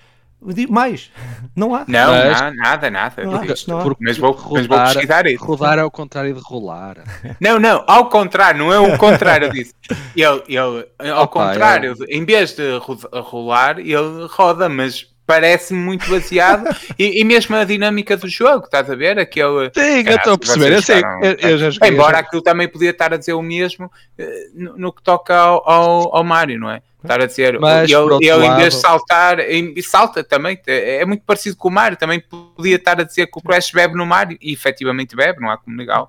Mais, 0.69 1.09
não 1.55 1.73
há. 1.73 1.85
Não, 1.87 2.11
mas, 2.11 2.41
não 2.41 2.55
nada, 2.55 2.91
nada. 2.91 3.23
Não 3.23 3.35
há, 3.35 3.45
não 3.67 3.79
há. 3.79 3.95
Mas, 3.99 4.17
vou, 4.17 4.31
rodar, 4.31 4.51
mas 4.51 4.67
vou 4.67 4.79
pesquisar 4.79 5.25
isso. 5.25 5.45
Rodar 5.45 5.79
ao 5.79 5.89
contrário 5.89 6.33
de 6.33 6.41
rolar. 6.43 6.97
Não, 7.39 7.59
não, 7.59 7.83
ao 7.87 8.09
contrário, 8.09 8.59
não 8.59 8.71
é 8.71 8.79
o 8.79 8.97
contrário 8.97 9.51
disso. 9.51 9.73
Ele, 10.15 10.43
ele, 10.47 10.87
ao 11.11 11.23
Opa, 11.23 11.47
contrário, 11.47 11.95
ele... 11.99 12.17
em 12.17 12.25
vez 12.25 12.55
de 12.55 12.77
rolar, 13.13 13.79
ele 13.79 14.27
roda, 14.29 14.69
mas 14.69 15.12
parece-me 15.33 15.79
muito 15.79 16.07
baseado 16.09 16.65
e, 16.97 17.19
e, 17.19 17.23
mesmo 17.23 17.55
a 17.55 17.63
dinâmica 17.63 18.15
do 18.15 18.27
jogo, 18.27 18.65
estás 18.65 18.89
a 18.89 18.95
ver? 18.95 19.17
Aquele, 19.17 19.71
Sim, 19.73 20.07
eu 20.07 20.15
estou 20.15 20.33
a 20.33 20.37
perceber, 20.37 20.73
eu 20.73 20.81
sei, 20.81 21.01
eu, 21.21 21.49
eu 21.49 21.57
já 21.57 21.69
joguei, 21.71 21.89
Embora 21.89 22.19
aquilo 22.19 22.41
também 22.41 22.67
podia 22.67 22.91
estar 22.91 23.13
a 23.13 23.17
dizer 23.17 23.33
o 23.33 23.41
mesmo 23.41 23.91
eh, 24.17 24.47
no, 24.53 24.77
no 24.77 24.93
que 24.93 25.01
toca 25.01 25.35
ao, 25.35 25.67
ao, 25.67 26.15
ao 26.17 26.23
Mario, 26.23 26.59
não 26.59 26.69
é? 26.69 26.81
Estar 27.01 27.21
a 27.21 27.25
dizer, 27.25 27.59
Mas, 27.59 27.91
ele, 27.91 28.25
ele 28.25 28.45
em 28.45 28.55
vez 28.55 28.75
de 28.75 28.79
saltar, 28.79 29.37
e 29.39 29.83
salta 29.83 30.23
também, 30.23 30.57
é, 30.65 31.01
é 31.01 31.05
muito 31.05 31.23
parecido 31.25 31.57
com 31.57 31.67
o 31.67 31.71
Mario, 31.71 31.97
também 31.97 32.23
podia 32.55 32.77
estar 32.77 33.01
a 33.01 33.03
dizer 33.03 33.27
que 33.27 33.37
o 33.37 33.41
Crash 33.41 33.71
bebe 33.71 33.95
no 33.95 34.05
Mario, 34.05 34.37
e 34.41 34.53
efetivamente 34.53 35.13
bebe, 35.13 35.41
não 35.41 35.49
há 35.49 35.57
como 35.57 35.75
negar. 35.75 36.05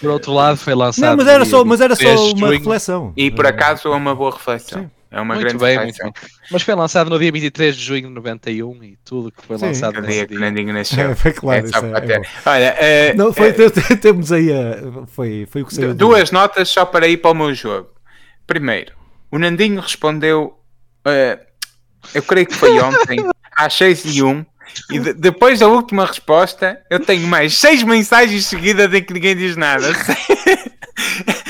Por 0.00 0.08
outro 0.08 0.32
lado, 0.32 0.56
foi 0.56 0.74
lançado. 0.74 1.10
Não, 1.10 1.16
mas 1.18 1.26
era 1.26 1.44
só, 1.44 1.64
mas 1.66 1.80
era 1.82 1.94
só 1.94 2.32
uma 2.32 2.50
reflexão. 2.50 3.12
E 3.14 3.30
por 3.30 3.46
acaso 3.46 3.88
é 3.88 3.96
uma 3.96 4.14
boa 4.14 4.30
reflexão. 4.30 4.84
Sim. 4.84 4.90
É 5.10 5.20
uma 5.20 5.34
muito 5.34 5.46
grande 5.46 5.64
bem, 5.64 5.78
muito 5.78 6.02
bem. 6.02 6.12
Mas 6.50 6.62
foi 6.62 6.74
lançado 6.74 7.08
no 7.08 7.18
dia 7.18 7.32
23 7.32 7.76
de 7.76 7.82
junho 7.82 8.08
de 8.08 8.14
91 8.14 8.84
e 8.84 8.98
tudo 9.04 9.32
que 9.32 9.42
foi 9.42 9.58
Sim, 9.58 9.66
lançado 9.66 10.00
nesse 10.02 10.26
dia. 10.26 10.38
dia. 10.96 11.10
É, 11.10 11.14
foi 11.14 11.32
claro, 11.32 11.66
é, 11.66 12.12
é, 12.12 12.16
é 12.16 12.22
Olha, 12.44 12.74
uh, 12.74 13.16
não, 13.16 13.32
foi, 13.32 13.50
uh, 13.50 13.96
temos 14.00 14.30
aí 14.30 14.52
a, 14.52 15.06
foi, 15.06 15.48
foi 15.50 15.62
o 15.62 15.66
que 15.66 15.74
saiu 15.74 15.94
Duas 15.94 16.30
notas 16.30 16.68
só 16.68 16.84
para 16.84 17.08
ir 17.08 17.16
para 17.16 17.30
o 17.30 17.34
meu 17.34 17.54
jogo. 17.54 17.88
Primeiro, 18.46 18.92
o 19.30 19.38
Nandinho 19.38 19.80
respondeu, 19.80 20.58
uh, 21.06 21.40
eu 22.14 22.22
creio 22.22 22.46
que 22.46 22.54
foi 22.54 22.78
ontem, 22.78 23.24
às 23.56 23.72
6 23.74 24.16
e 24.16 24.22
1 24.22 24.44
e 24.90 24.98
de, 24.98 25.14
depois 25.14 25.60
da 25.60 25.68
última 25.68 26.04
resposta, 26.04 26.80
eu 26.90 27.00
tenho 27.00 27.26
mais 27.26 27.58
seis 27.58 27.82
mensagens 27.82 28.44
seguidas 28.44 28.92
em 28.92 29.02
que 29.02 29.14
ninguém 29.14 29.34
diz 29.34 29.56
nada. 29.56 29.86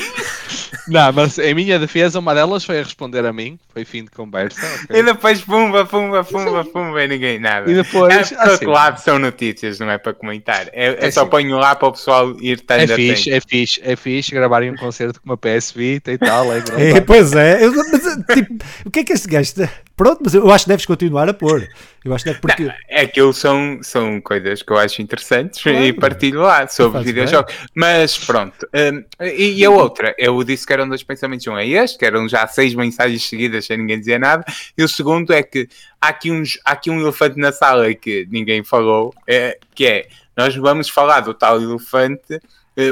Não, 0.89 1.13
mas 1.13 1.37
em 1.37 1.53
minha 1.53 1.77
defesa, 1.77 2.19
uma 2.19 2.33
delas 2.33 2.65
foi 2.65 2.79
a 2.79 2.83
responder 2.83 3.25
a 3.25 3.31
mim, 3.31 3.59
foi 3.71 3.85
fim 3.85 4.03
de 4.03 4.11
conversa. 4.11 4.59
Okay. 4.83 4.99
E 4.99 5.03
depois 5.03 5.41
pumba, 5.41 5.85
pumba, 5.85 6.23
pumba, 6.23 6.65
pumba, 6.65 7.03
e 7.03 7.07
ninguém 7.07 7.39
nada. 7.39 7.69
E 7.69 7.75
depois. 7.75 8.31
É, 8.31 8.35
assim, 8.35 8.65
lado 8.65 8.99
são 8.99 9.19
notícias, 9.19 9.79
não 9.79 9.89
é 9.89 9.97
para 9.97 10.13
comentar. 10.13 10.67
É, 10.73 10.87
é, 10.87 11.07
é 11.07 11.11
só 11.11 11.21
assim, 11.21 11.29
ponho 11.29 11.57
lá 11.57 11.75
para 11.75 11.87
o 11.87 11.91
pessoal 11.91 12.35
ir 12.41 12.59
tendo 12.61 12.91
É 12.91 12.95
fixe, 12.95 13.31
é 13.31 13.39
fixe, 13.39 13.81
é 13.83 13.95
fixe 13.95 14.31
gravarem 14.31 14.71
um 14.71 14.75
concerto 14.75 15.21
com 15.21 15.29
uma 15.29 15.37
PS 15.37 15.71
Vita 15.71 16.11
e 16.11 16.17
tal. 16.17 16.51
É, 16.51 16.59
é 16.97 17.01
pois 17.01 17.33
é, 17.33 17.63
eu, 17.63 17.71
mas, 17.73 18.35
tipo, 18.35 18.55
o 18.85 18.91
que 18.91 18.99
é 18.99 19.03
que 19.03 19.13
este 19.13 19.27
gajo. 19.27 19.53
Pronto, 19.99 20.21
mas 20.23 20.33
eu 20.33 20.49
acho 20.49 20.63
que 20.63 20.69
deves 20.69 20.85
continuar 20.85 21.27
a 21.27 21.33
pôr. 21.33 21.67
Eu 22.05 22.13
acho 22.13 22.23
que 22.23 22.29
deve 22.29 22.39
porque... 22.39 22.63
Não, 22.63 22.73
é 22.87 23.05
que 23.05 23.33
são, 23.33 23.79
são 23.81 24.21
coisas 24.21 24.61
que 24.61 24.71
eu 24.71 24.77
acho 24.77 25.01
interessantes 25.01 25.61
claro. 25.61 25.83
e 25.83 25.91
partilho 25.91 26.39
lá 26.39 26.65
sobre 26.69 27.03
videojogos. 27.03 27.53
Bem. 27.53 27.67
Mas 27.75 28.17
pronto. 28.17 28.65
Um, 28.73 29.03
e, 29.25 29.59
e, 29.59 29.65
a 29.65 29.69
outra, 29.69 30.15
eu 30.17 30.41
disse 30.45 30.65
que 30.65 30.71
eram 30.71 30.87
dois 30.87 31.03
pensamentos. 31.03 31.45
Um 31.47 31.57
é 31.57 31.67
este, 31.67 31.97
que 31.97 32.05
eram 32.05 32.29
já 32.29 32.47
seis 32.47 32.73
mensagens 32.73 33.27
seguidas 33.27 33.65
sem 33.65 33.75
ninguém 33.75 33.99
dizer 33.99 34.21
nada. 34.21 34.45
E 34.77 34.81
o 34.81 34.87
segundo 34.87 35.33
é 35.33 35.43
que 35.43 35.67
há 35.99 36.07
aqui, 36.07 36.31
uns, 36.31 36.57
há 36.63 36.71
aqui 36.71 36.89
um 36.89 37.01
elefante 37.01 37.37
na 37.37 37.51
sala 37.51 37.93
que 37.93 38.25
ninguém 38.31 38.63
falou, 38.63 39.13
é, 39.27 39.59
que 39.75 39.85
é 39.85 40.07
nós 40.37 40.55
vamos 40.55 40.87
falar 40.87 41.19
do 41.19 41.33
tal 41.33 41.61
elefante 41.61 42.39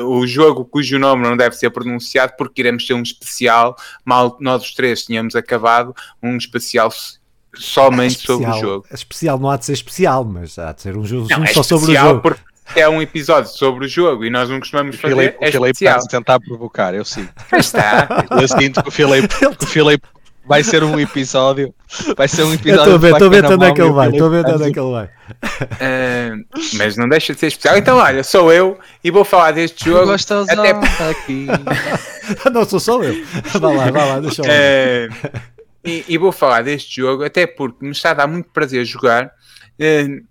o 0.01 0.25
jogo 0.27 0.65
cujo 0.65 0.99
nome 0.99 1.23
não 1.23 1.37
deve 1.37 1.55
ser 1.55 1.69
pronunciado 1.69 2.33
porque 2.37 2.61
iremos 2.61 2.85
ter 2.85 2.93
um 2.93 3.01
especial, 3.01 3.75
mal 4.03 4.37
nós 4.39 4.63
os 4.63 4.73
três 4.73 5.03
tínhamos 5.03 5.35
acabado, 5.35 5.95
um 6.21 6.37
especial 6.37 6.91
somente 7.55 8.17
especial, 8.17 8.39
sobre 8.39 8.49
o 8.49 8.59
jogo. 8.59 8.85
Especial 8.91 9.39
não 9.39 9.49
há 9.49 9.57
de 9.57 9.65
ser 9.65 9.73
especial, 9.73 10.23
mas 10.23 10.57
há 10.59 10.71
de 10.71 10.81
ser 10.81 10.97
um 10.97 11.05
jogo 11.05 11.27
não, 11.29 11.43
é 11.43 11.47
só 11.47 11.63
sobre 11.63 11.91
o 11.91 11.95
jogo. 11.95 12.21
Porque 12.21 12.41
é 12.75 12.87
um 12.87 13.01
episódio 13.01 13.49
sobre 13.49 13.85
o 13.85 13.87
jogo 13.87 14.25
e 14.25 14.29
nós 14.29 14.49
não 14.49 14.59
costumamos 14.59 14.97
fazer. 14.97 15.15
Filipe, 15.15 15.37
é 15.39 15.49
o 15.49 15.51
Filipe 15.51 15.85
está 15.85 15.95
a 15.95 16.01
tentar 16.01 16.39
provocar, 16.39 16.93
eu 16.93 17.05
sim. 17.05 17.27
Está. 17.53 18.25
Eu 18.31 18.47
sinto 18.47 18.83
que 18.83 18.89
o 18.89 18.91
Filipe, 18.91 19.33
o 19.61 19.65
Filipe 19.65 20.07
vai 20.47 20.63
ser 20.63 20.83
um 20.83 20.99
episódio. 20.99 21.73
Vai 22.15 22.27
ser 22.27 22.43
um 22.43 22.53
episódio. 22.53 22.81
Estou 22.81 22.95
a 22.95 22.97
ver, 22.97 23.11
estou 23.13 23.27
a 23.27 23.29
ver 23.29 23.45
onde 23.45 23.65
é 23.65 23.73
que 23.73 23.81
ele 23.81 23.91
vai. 23.91 24.09
Estou 24.09 24.27
a 24.27 24.29
ver 24.29 24.45
onde 24.45 24.63
é 24.63 24.71
que 24.71 24.79
ele 24.79 24.91
vai. 24.91 25.09
Mas 26.73 26.97
não 26.97 27.07
deixa 27.09 27.33
de 27.33 27.39
ser 27.39 27.47
especial. 27.47 27.77
Então, 27.77 27.97
olha, 27.97 28.23
sou 28.23 28.51
eu 28.51 28.77
e 29.03 29.11
vou 29.11 29.25
falar 29.25 29.51
deste 29.51 29.85
jogo. 29.85 30.11
Até 30.11 31.09
aqui. 31.09 31.47
não 32.51 32.65
sou 32.65 32.79
só 32.79 33.03
eu. 33.03 33.25
Vá 33.59 33.69
lá, 33.69 33.91
vá 33.91 34.05
lá, 34.05 34.19
deixa 34.19 34.41
eu 34.41 34.45
uh, 34.47 35.39
e, 35.83 36.03
e, 36.07 36.17
vou 36.17 36.31
falar 36.31 36.63
deste 36.63 36.97
jogo 36.97 37.23
até 37.23 37.47
porque 37.47 37.85
me 37.85 37.91
está 37.91 38.11
a 38.11 38.15
dar 38.15 38.27
muito 38.27 38.49
prazer 38.49 38.83
jogar. 38.83 39.31
Uh, 39.79 40.25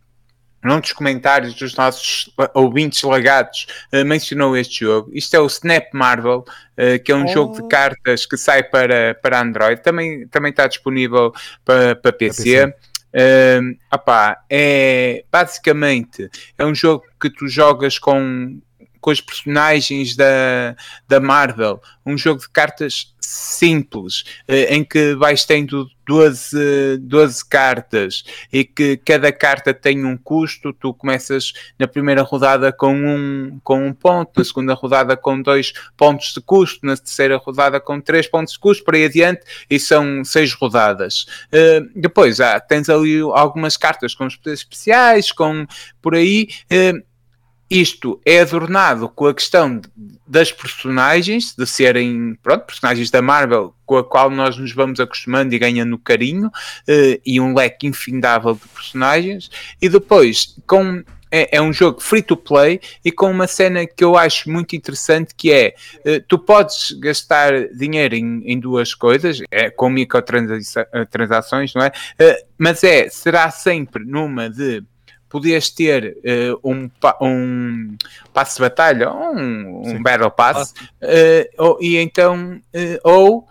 num 0.67 0.81
dos 0.81 0.93
comentários 0.93 1.55
dos 1.55 1.75
nossos 1.77 2.31
ouvintes 2.55 3.03
lagados, 3.03 3.67
uh, 3.93 4.05
mencionou 4.05 4.57
este 4.57 4.81
jogo. 4.81 5.11
Isto 5.15 5.35
é 5.35 5.41
o 5.41 5.47
Snap 5.47 5.87
Marvel, 5.93 6.39
uh, 6.41 7.03
que 7.05 7.13
é 7.13 7.15
um 7.15 7.25
oh. 7.25 7.29
jogo 7.29 7.63
de 7.63 7.69
cartas 7.69 8.27
que 8.27 8.37
sai 8.37 8.63
para, 8.63 9.15
para 9.15 9.41
Android. 9.41 9.81
Também, 9.83 10.27
também 10.29 10.51
está 10.51 10.67
disponível 10.67 11.33
para, 11.65 11.97
para 11.97 12.13
PC. 12.13 12.65
Uh, 12.67 13.79
opá, 13.91 14.43
é 14.51 15.25
basicamente 15.33 16.29
é 16.59 16.67
um 16.67 16.75
jogo 16.75 17.05
que 17.19 17.31
tu 17.31 17.49
jogas 17.49 17.99
com 17.99 18.61
com 19.07 19.13
os 19.13 19.21
personagens 19.21 20.17
da, 20.17 20.75
da 21.07 21.21
Marvel, 21.21 21.81
um 22.05 22.19
jogo 22.19 22.41
de 22.41 22.49
cartas 22.49 23.15
simples, 23.21 24.25
eh, 24.49 24.75
em 24.75 24.83
que 24.83 25.15
vais 25.15 25.45
tendo 25.45 25.89
12, 26.09 26.99
12 26.99 27.49
cartas 27.49 28.25
e 28.53 28.65
que 28.65 28.97
cada 28.97 29.31
carta 29.31 29.73
tem 29.73 30.05
um 30.05 30.17
custo, 30.17 30.73
tu 30.73 30.93
começas 30.93 31.53
na 31.79 31.87
primeira 31.87 32.23
rodada 32.23 32.73
com 32.73 32.97
um, 32.97 33.61
com 33.63 33.87
um 33.87 33.93
ponto, 33.93 34.33
na 34.37 34.45
segunda 34.45 34.75
rodada 34.75 35.17
com 35.17 35.41
dois 35.41 35.73
pontos 35.97 36.35
de 36.35 36.41
custo, 36.41 36.85
na 36.85 36.97
terceira 36.97 37.37
rodada 37.37 37.79
com 37.79 38.01
três 38.01 38.27
pontos 38.27 38.55
de 38.55 38.59
custo, 38.59 38.83
para 38.83 38.97
aí 38.97 39.05
adiante, 39.05 39.43
e 39.71 39.79
são 39.79 40.25
seis 40.25 40.53
rodadas. 40.53 41.29
Uh, 41.53 41.89
depois 41.95 42.41
ah, 42.41 42.59
tens 42.59 42.89
ali 42.89 43.21
algumas 43.21 43.77
cartas 43.77 44.17
com 44.17 44.27
especiais, 44.27 45.31
com 45.31 45.65
por 46.03 46.17
aí. 46.17 46.49
Uh, 46.65 47.07
isto 47.71 48.21
é 48.25 48.41
adornado 48.41 49.09
com 49.09 49.27
a 49.27 49.35
questão 49.35 49.81
das 50.27 50.53
personagens, 50.53 51.55
de 51.57 51.67
serem 51.67 52.37
pronto, 52.43 52.67
personagens 52.67 53.11
da 53.11 53.21
Marvel 53.21 53.75
com 53.85 53.97
a 53.97 54.05
qual 54.05 54.31
nós 54.31 54.57
nos 54.57 54.73
vamos 54.73 54.99
acostumando 54.99 55.55
e 55.55 55.59
ganhando 55.59 55.99
carinho, 55.99 56.49
uh, 56.49 57.21
e 57.25 57.41
um 57.41 57.55
leque 57.55 57.87
infindável 57.87 58.55
de 58.55 58.69
personagens, 58.69 59.51
e 59.81 59.89
depois 59.89 60.57
com 60.67 61.03
é, 61.31 61.57
é, 61.57 61.63
um 61.63 61.73
jogo 61.73 62.01
free 62.01 62.23
to 62.23 62.37
play 62.37 62.81
e 63.05 63.11
com 63.11 63.31
uma 63.31 63.47
cena 63.47 63.87
que 63.87 64.05
eu 64.05 64.17
acho 64.17 64.49
muito 64.49 64.77
interessante 64.77 65.35
que 65.35 65.53
é 65.53 65.75
uh, 66.07 66.21
tu 66.29 66.39
podes 66.39 66.93
gastar 66.93 67.69
dinheiro 67.69 68.15
em, 68.15 68.43
em 68.45 68.59
duas 68.59 68.95
coisas, 68.95 69.43
é, 69.51 69.69
com 69.71 69.91
microtransações, 69.91 71.75
não 71.75 71.83
é? 71.83 71.89
Uh, 71.89 72.47
mas 72.57 72.83
é, 72.85 73.09
será 73.09 73.51
sempre 73.51 74.05
numa 74.05 74.49
de 74.49 74.85
podias 75.29 75.71
ter 75.71 76.17
uh, 76.19 76.71
um, 76.73 76.91
um 77.21 77.97
passo 78.33 78.57
de 78.57 78.61
batalha, 78.63 79.13
um, 79.13 79.83
um 79.85 80.03
Battle 80.03 80.31
Pass, 80.31 80.73
uh, 81.03 81.49
ou, 81.59 81.79
e 81.81 81.97
então, 81.97 82.61
uh, 82.75 83.01
ou 83.03 83.49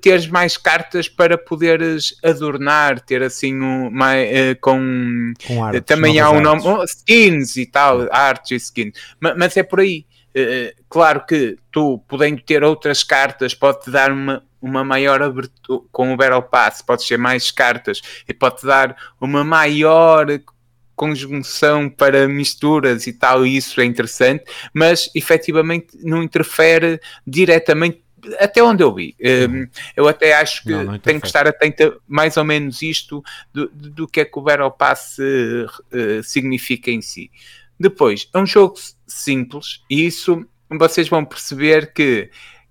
teres 0.00 0.28
mais 0.28 0.56
cartas 0.56 1.08
para 1.08 1.36
poderes 1.36 2.14
adornar, 2.22 3.00
ter 3.00 3.24
assim 3.24 3.60
um, 3.60 3.90
mais, 3.90 4.56
com, 4.60 5.32
com 5.44 5.64
artes, 5.64 5.82
também 5.84 6.20
há 6.20 6.30
um 6.30 6.40
nome, 6.40 6.62
oh, 6.64 6.84
skins 6.84 7.56
e 7.56 7.66
tal, 7.66 8.06
artes 8.12 8.52
e 8.52 8.54
skins, 8.54 8.92
mas, 9.18 9.36
mas 9.36 9.56
é 9.56 9.64
por 9.64 9.80
aí. 9.80 10.06
claro 10.88 11.26
que 11.26 11.58
tu, 11.72 11.98
podendo 12.06 12.40
ter 12.40 12.62
outras 12.62 13.02
cartas, 13.02 13.52
pode-te 13.52 13.90
dar 13.90 14.12
uma, 14.12 14.44
uma 14.62 14.84
maior 14.84 15.20
abertura 15.20 15.82
com 15.90 16.14
o 16.14 16.16
Battle 16.16 16.42
Pass, 16.42 16.80
pode 16.80 17.02
ser 17.02 17.18
mais 17.18 17.50
cartas 17.50 18.00
e 18.28 18.32
pode-te 18.32 18.66
dar 18.66 18.96
uma 19.20 19.42
maior 19.42 20.28
conjunção 20.94 21.88
para 21.88 22.28
misturas 22.28 23.06
e 23.06 23.12
tal, 23.12 23.46
e 23.46 23.56
isso 23.56 23.80
é 23.80 23.84
interessante, 23.84 24.44
mas 24.72 25.10
efetivamente 25.14 25.96
não 26.02 26.22
interfere 26.22 27.00
diretamente 27.26 28.04
até 28.38 28.62
onde 28.62 28.82
eu 28.82 28.94
vi. 28.94 29.14
Um, 29.20 29.66
eu 29.96 30.08
até 30.08 30.34
acho 30.34 30.62
que 30.62 30.70
não, 30.70 30.84
não 30.84 30.98
tenho 30.98 31.20
que 31.20 31.26
estar 31.26 31.46
atento 31.46 32.00
mais 32.08 32.36
ou 32.36 32.44
menos 32.44 32.80
isto 32.82 33.22
do, 33.52 33.68
do 33.68 34.08
que 34.08 34.20
é 34.20 34.24
que 34.24 34.38
o 34.38 34.42
Battle 34.42 34.70
Pass 34.70 35.18
uh, 35.18 36.22
significa 36.22 36.90
em 36.90 37.02
si. 37.02 37.30
Depois, 37.78 38.28
é 38.32 38.38
um 38.38 38.46
jogo 38.46 38.76
simples 39.06 39.82
e 39.90 40.06
isso 40.06 40.46
vocês 40.70 41.08
vão 41.08 41.24
perceber 41.24 41.92
que 41.92 42.30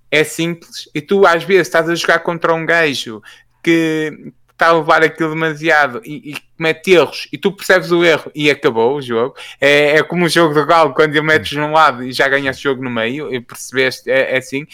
é 0.09 0.23
simples 0.23 0.89
e 0.93 1.01
tu 1.01 1.25
às 1.25 1.43
vezes 1.43 1.67
estás 1.67 1.89
a 1.89 1.95
jogar 1.95 2.19
contra 2.19 2.53
um 2.53 2.65
gajo 2.65 3.21
que, 3.63 4.33
está 4.53 4.67
a 4.67 4.73
levar 4.73 5.03
aquilo 5.03 5.31
demasiado 5.31 6.01
e, 6.05 6.31
e, 6.31 6.53
comete 6.55 6.91
erros 6.91 7.27
e 7.33 7.37
tu 7.37 7.51
percebes 7.51 7.91
o 7.91 8.05
erro 8.05 8.31
e 8.33 8.49
acabou 8.49 8.95
o 8.95 9.01
jogo. 9.01 9.35
É, 9.59 9.97
é 9.97 10.03
como 10.03 10.25
o 10.25 10.29
jogo 10.29 10.53
do 10.53 10.65
Galo, 10.65 10.93
quando 10.93 11.15
ele 11.15 11.25
metes 11.25 11.57
num 11.57 11.71
lado 11.71 12.03
e 12.03 12.13
já 12.13 12.27
ganhas 12.29 12.57
o 12.57 12.61
jogo 12.61 12.83
no 12.83 12.89
meio, 12.89 13.33
e 13.33 13.41
percebeste, 13.41 14.09
é, 14.09 14.35
é 14.35 14.37
assim. 14.37 14.65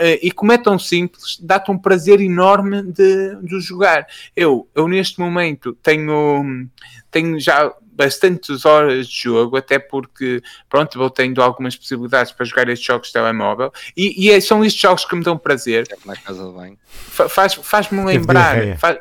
Eh, 0.00 0.20
e 0.22 0.32
como 0.32 0.50
é 0.50 0.58
tão 0.58 0.78
simples, 0.78 1.38
dá-te 1.40 1.70
um 1.70 1.78
prazer 1.78 2.20
enorme 2.20 2.82
de, 2.82 3.36
de 3.42 3.60
jogar. 3.60 4.06
Eu, 4.34 4.68
eu 4.74 4.88
neste 4.88 5.20
momento 5.20 5.74
tenho, 5.82 6.68
tenho 7.10 7.38
já 7.38 7.70
bastantes 7.92 8.64
horas 8.64 9.06
de 9.06 9.22
jogo, 9.22 9.58
até 9.58 9.78
porque, 9.78 10.42
pronto, 10.70 10.98
vou 10.98 11.10
tendo 11.10 11.42
algumas 11.42 11.76
possibilidades 11.76 12.32
para 12.32 12.46
jogar 12.46 12.68
estes 12.70 12.86
jogos 12.86 13.08
de 13.08 13.12
telemóvel, 13.12 13.70
e, 13.94 14.26
e 14.26 14.30
é, 14.30 14.40
são 14.40 14.64
estes 14.64 14.80
jogos 14.80 15.04
que 15.04 15.14
me 15.14 15.22
dão 15.22 15.36
prazer. 15.36 15.86
Na 16.06 16.16
casa 16.16 16.46
de 16.46 16.52
banho. 16.52 16.78
Faz-me 17.28 17.62
faz 17.62 17.90
lembrar, 17.90 18.78
faz, 18.78 18.98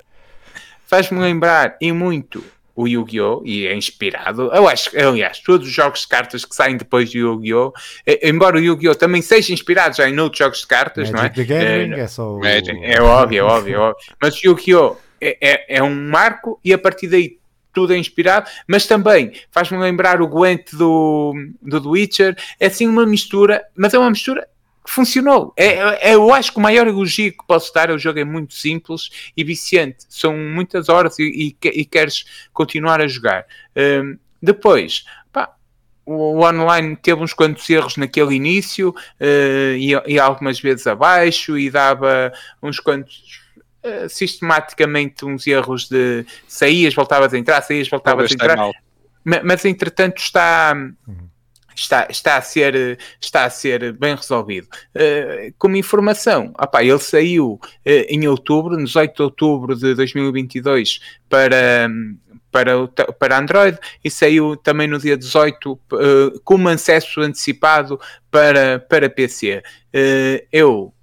faz-me 0.89 1.19
lembrar 1.19 1.77
e 1.79 1.91
muito 1.91 2.43
o 2.75 2.87
Yu-Gi-Oh! 2.87 3.43
e 3.45 3.67
é 3.67 3.75
inspirado. 3.75 4.49
Eu 4.51 4.67
acho, 4.67 4.89
aliás, 4.97 5.39
todos 5.39 5.67
os 5.67 5.73
jogos 5.73 6.01
de 6.01 6.07
cartas 6.07 6.43
que 6.43 6.55
saem 6.55 6.77
depois 6.77 7.11
do 7.11 7.17
Yu-Gi-Oh! 7.17 7.73
Eh, 8.07 8.27
embora 8.27 8.57
o 8.57 8.59
Yu-Gi-Oh! 8.59 8.95
também 8.95 9.21
seja 9.21 9.53
inspirado 9.53 9.95
já 9.95 10.09
em 10.09 10.17
outros 10.17 10.39
jogos 10.39 10.61
de 10.61 10.67
cartas, 10.67 11.11
Magic 11.11 11.37
não 11.37 11.43
é? 11.43 11.47
Gathering, 11.47 11.93
é, 11.93 11.99
é, 11.99 12.07
só 12.07 12.35
o... 12.35 12.39
Magic, 12.39 12.83
é 12.83 13.01
óbvio, 13.01 13.39
é 13.39 13.43
óbvio, 13.43 13.75
é 13.75 13.77
óbvio. 13.77 14.15
Mas 14.19 14.35
o 14.35 14.47
Yu-Gi-Oh! 14.47 14.95
É, 15.21 15.37
é, 15.41 15.77
é, 15.77 15.83
um 15.83 15.93
marco 15.93 16.59
e 16.65 16.73
a 16.73 16.77
partir 16.77 17.07
daí 17.07 17.37
tudo 17.73 17.93
é 17.93 17.97
inspirado, 17.97 18.49
mas 18.65 18.87
também 18.87 19.33
faz-me 19.51 19.77
lembrar 19.77 20.21
o 20.21 20.27
Gwent 20.27 20.71
do, 20.73 21.35
do 21.61 21.81
The 21.81 21.87
Witcher. 21.87 22.35
É 22.59 22.65
assim 22.65 22.87
uma 22.87 23.05
mistura, 23.05 23.63
mas 23.75 23.93
é 23.93 23.99
uma 23.99 24.09
mistura 24.09 24.47
funcionou. 24.87 25.53
É, 25.55 26.09
é, 26.09 26.15
eu 26.15 26.33
acho 26.33 26.51
que 26.51 26.57
o 26.57 26.61
maior 26.61 26.87
elogio 26.87 27.31
que 27.31 27.45
posso 27.47 27.73
dar, 27.73 27.91
o 27.91 27.99
jogo 27.99 28.19
é 28.19 28.23
muito 28.23 28.53
simples 28.53 29.31
e 29.35 29.43
viciante. 29.43 30.05
São 30.09 30.35
muitas 30.35 30.89
horas 30.89 31.19
e, 31.19 31.55
e, 31.63 31.67
e 31.69 31.85
queres 31.85 32.25
continuar 32.53 33.01
a 33.01 33.07
jogar. 33.07 33.45
Um, 33.75 34.17
depois, 34.41 35.05
pá, 35.31 35.53
o 36.05 36.43
online 36.43 36.95
teve 36.95 37.21
uns 37.21 37.33
quantos 37.33 37.69
erros 37.69 37.97
naquele 37.97 38.35
início 38.35 38.89
uh, 38.89 39.75
e, 39.77 39.91
e, 40.07 40.19
algumas 40.19 40.59
vezes 40.59 40.87
abaixo 40.87 41.57
e 41.57 41.69
dava 41.69 42.33
uns 42.61 42.79
quantos 42.79 43.41
uh, 43.83 44.09
sistematicamente 44.09 45.25
uns 45.25 45.45
erros 45.45 45.87
de 45.87 46.25
saías, 46.47 46.93
voltavas 46.93 47.33
a 47.33 47.37
entrar, 47.37 47.61
saías, 47.61 47.89
voltavas 47.89 48.31
a 48.31 48.33
entrar. 48.33 48.57
Mas, 49.23 49.43
mas 49.43 49.65
entretanto 49.65 50.17
está... 50.17 50.73
Uhum 51.07 51.28
está, 51.79 52.07
está, 52.09 52.37
a, 52.37 52.41
ser, 52.41 52.99
está 53.19 53.45
a 53.45 53.49
ser 53.49 53.93
bem 53.93 54.15
resolvido. 54.15 54.67
Uh, 54.95 55.53
como 55.57 55.75
informação, 55.75 56.53
opa, 56.59 56.83
ele 56.83 56.99
saiu 56.99 57.53
uh, 57.53 57.59
em 57.85 58.27
outubro, 58.27 58.77
no 58.77 58.85
18 58.85 59.15
de 59.15 59.21
outubro 59.21 59.75
de 59.75 59.93
2022, 59.95 60.99
para, 61.27 61.89
para, 62.51 62.87
para 62.87 63.37
Android 63.37 63.77
e 64.03 64.09
saiu 64.09 64.55
também 64.55 64.87
no 64.87 64.99
dia 64.99 65.17
18 65.17 65.71
uh, 65.71 65.79
como 66.43 66.69
acesso 66.69 67.21
antecipado 67.21 67.99
para, 68.29 68.79
para 68.79 69.09
PC. 69.09 69.63
Uh, 69.93 70.45
eu 70.51 70.93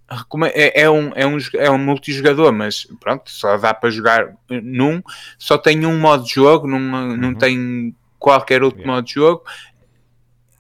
é, 0.55 0.83
é, 0.83 0.91
um, 0.91 1.11
é, 1.17 1.27
um, 1.27 1.39
é 1.55 1.71
um 1.71 1.79
multijogador, 1.79 2.53
mas 2.53 2.87
pronto, 3.01 3.29
só 3.29 3.57
dá 3.57 3.75
para 3.75 3.91
jogar 3.91 4.37
num, 4.49 5.03
só 5.37 5.59
tem 5.59 5.85
um 5.85 5.99
modo 5.99 6.23
de 6.23 6.35
jogo, 6.35 6.69
não, 6.69 6.79
não 6.79 7.29
uhum. 7.31 7.35
tem 7.35 7.95
qualquer 8.17 8.63
outro 8.63 8.81
yeah. 8.81 8.95
modo 8.95 9.05
de 9.05 9.15
jogo. 9.15 9.43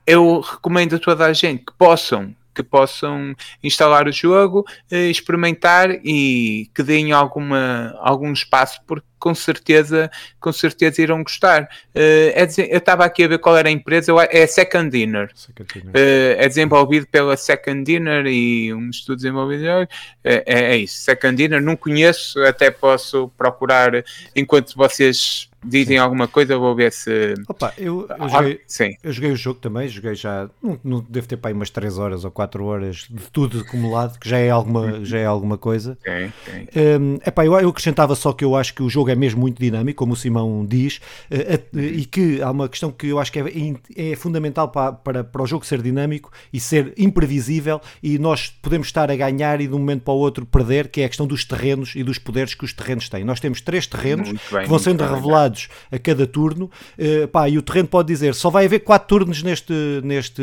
Eu 0.06 0.40
recomendo 0.40 0.96
a 0.96 0.98
toda 0.98 1.26
a 1.26 1.32
gente 1.32 1.64
que 1.64 1.72
possam 1.76 2.34
que 2.56 2.62
possam 2.62 3.34
instalar 3.62 4.08
o 4.08 4.12
jogo, 4.12 4.64
eh, 4.90 5.10
experimentar 5.10 5.90
e 6.02 6.70
que 6.74 6.82
deem 6.82 7.12
alguma, 7.12 7.94
algum 8.00 8.32
espaço, 8.32 8.80
porque 8.86 9.06
com 9.26 9.34
certeza, 9.34 10.08
com 10.38 10.52
certeza 10.52 11.02
irão 11.02 11.20
gostar. 11.20 11.64
Uh, 11.92 12.30
é, 12.32 12.46
eu 12.70 12.78
estava 12.78 13.04
aqui 13.04 13.24
a 13.24 13.28
ver 13.28 13.38
qual 13.40 13.56
era 13.56 13.68
a 13.68 13.72
empresa, 13.72 14.12
é 14.30 14.46
Second 14.46 14.88
Dinner. 14.88 15.28
Second 15.34 15.68
Dinner. 15.74 15.88
Uh, 15.88 16.38
é 16.38 16.46
desenvolvido 16.46 17.08
pela 17.08 17.36
Second 17.36 17.82
Dinner 17.82 18.24
e 18.26 18.72
um 18.72 18.88
estudo 18.88 19.16
desenvolvido. 19.16 19.66
É, 19.66 19.88
é, 20.22 20.42
é, 20.46 20.76
isso, 20.76 20.98
Second 20.98 21.34
Dinner. 21.34 21.60
Não 21.60 21.74
conheço, 21.74 22.40
até 22.44 22.70
posso 22.70 23.28
procurar 23.36 24.04
enquanto 24.36 24.76
vocês 24.76 25.50
dizem 25.66 25.98
alguma 25.98 26.28
coisa, 26.28 26.56
vou 26.56 26.74
ver 26.74 26.92
se. 26.92 27.34
Opa, 27.48 27.72
eu, 27.76 28.06
eu, 28.08 28.28
joguei, 28.28 28.60
Sim. 28.66 28.96
eu 29.02 29.12
joguei 29.12 29.32
o 29.32 29.36
jogo 29.36 29.60
também, 29.60 29.88
joguei 29.88 30.14
já. 30.14 30.48
Não, 30.62 30.78
não 30.82 31.06
devo 31.08 31.26
ter 31.26 31.36
para 31.36 31.50
aí 31.50 31.54
umas 31.54 31.70
3 31.70 31.98
horas 31.98 32.24
ou 32.24 32.30
4 32.30 32.64
horas 32.64 33.06
de 33.10 33.30
tudo 33.32 33.60
acumulado, 33.60 34.18
que 34.18 34.28
já 34.28 34.38
é 34.38 34.50
alguma, 34.50 34.80
uhum. 34.80 35.04
já 35.04 35.18
é 35.18 35.26
alguma 35.26 35.58
coisa. 35.58 35.98
Okay, 36.00 36.30
okay. 36.42 36.96
Um, 36.98 37.18
epá, 37.26 37.44
eu, 37.44 37.58
eu 37.58 37.68
acrescentava 37.68 38.14
só 38.14 38.32
que 38.32 38.44
eu 38.44 38.54
acho 38.54 38.74
que 38.74 38.82
o 38.82 38.88
jogo 38.88 39.10
é 39.10 39.15
mesmo 39.16 39.40
muito 39.40 39.60
dinâmico, 39.60 39.98
como 39.98 40.12
o 40.12 40.16
Simão 40.16 40.64
diz, 40.66 41.00
uh, 41.30 41.76
uh, 41.76 41.80
e 41.80 42.04
que 42.04 42.40
há 42.42 42.50
uma 42.50 42.68
questão 42.68 42.90
que 42.90 43.08
eu 43.08 43.18
acho 43.18 43.32
que 43.32 43.40
é, 43.40 44.12
é 44.12 44.16
fundamental 44.16 44.68
para, 44.68 44.92
para, 44.92 45.24
para 45.24 45.42
o 45.42 45.46
jogo 45.46 45.66
ser 45.66 45.82
dinâmico 45.82 46.30
e 46.52 46.60
ser 46.60 46.92
imprevisível, 46.96 47.80
e 48.02 48.18
nós 48.18 48.48
podemos 48.62 48.86
estar 48.86 49.10
a 49.10 49.16
ganhar 49.16 49.60
e 49.60 49.66
de 49.66 49.74
um 49.74 49.78
momento 49.78 50.02
para 50.02 50.14
o 50.14 50.18
outro 50.18 50.46
perder, 50.46 50.88
que 50.88 51.00
é 51.00 51.04
a 51.04 51.08
questão 51.08 51.26
dos 51.26 51.44
terrenos 51.44 51.94
e 51.96 52.02
dos 52.02 52.18
poderes 52.18 52.54
que 52.54 52.64
os 52.64 52.72
terrenos 52.72 53.08
têm. 53.08 53.24
Nós 53.24 53.40
temos 53.40 53.60
três 53.60 53.86
terrenos 53.86 54.28
bem, 54.28 54.62
que 54.62 54.68
vão 54.68 54.78
sendo 54.78 55.04
revelados 55.04 55.68
a 55.90 55.98
cada 55.98 56.26
turno. 56.26 56.70
Uh, 56.98 57.28
pá, 57.28 57.48
e 57.48 57.58
o 57.58 57.62
terreno 57.62 57.88
pode 57.88 58.08
dizer 58.08 58.34
só 58.34 58.50
vai 58.50 58.66
haver 58.66 58.80
4 58.80 59.08
turnos 59.08 59.42
neste, 59.42 59.72
neste, 60.02 60.42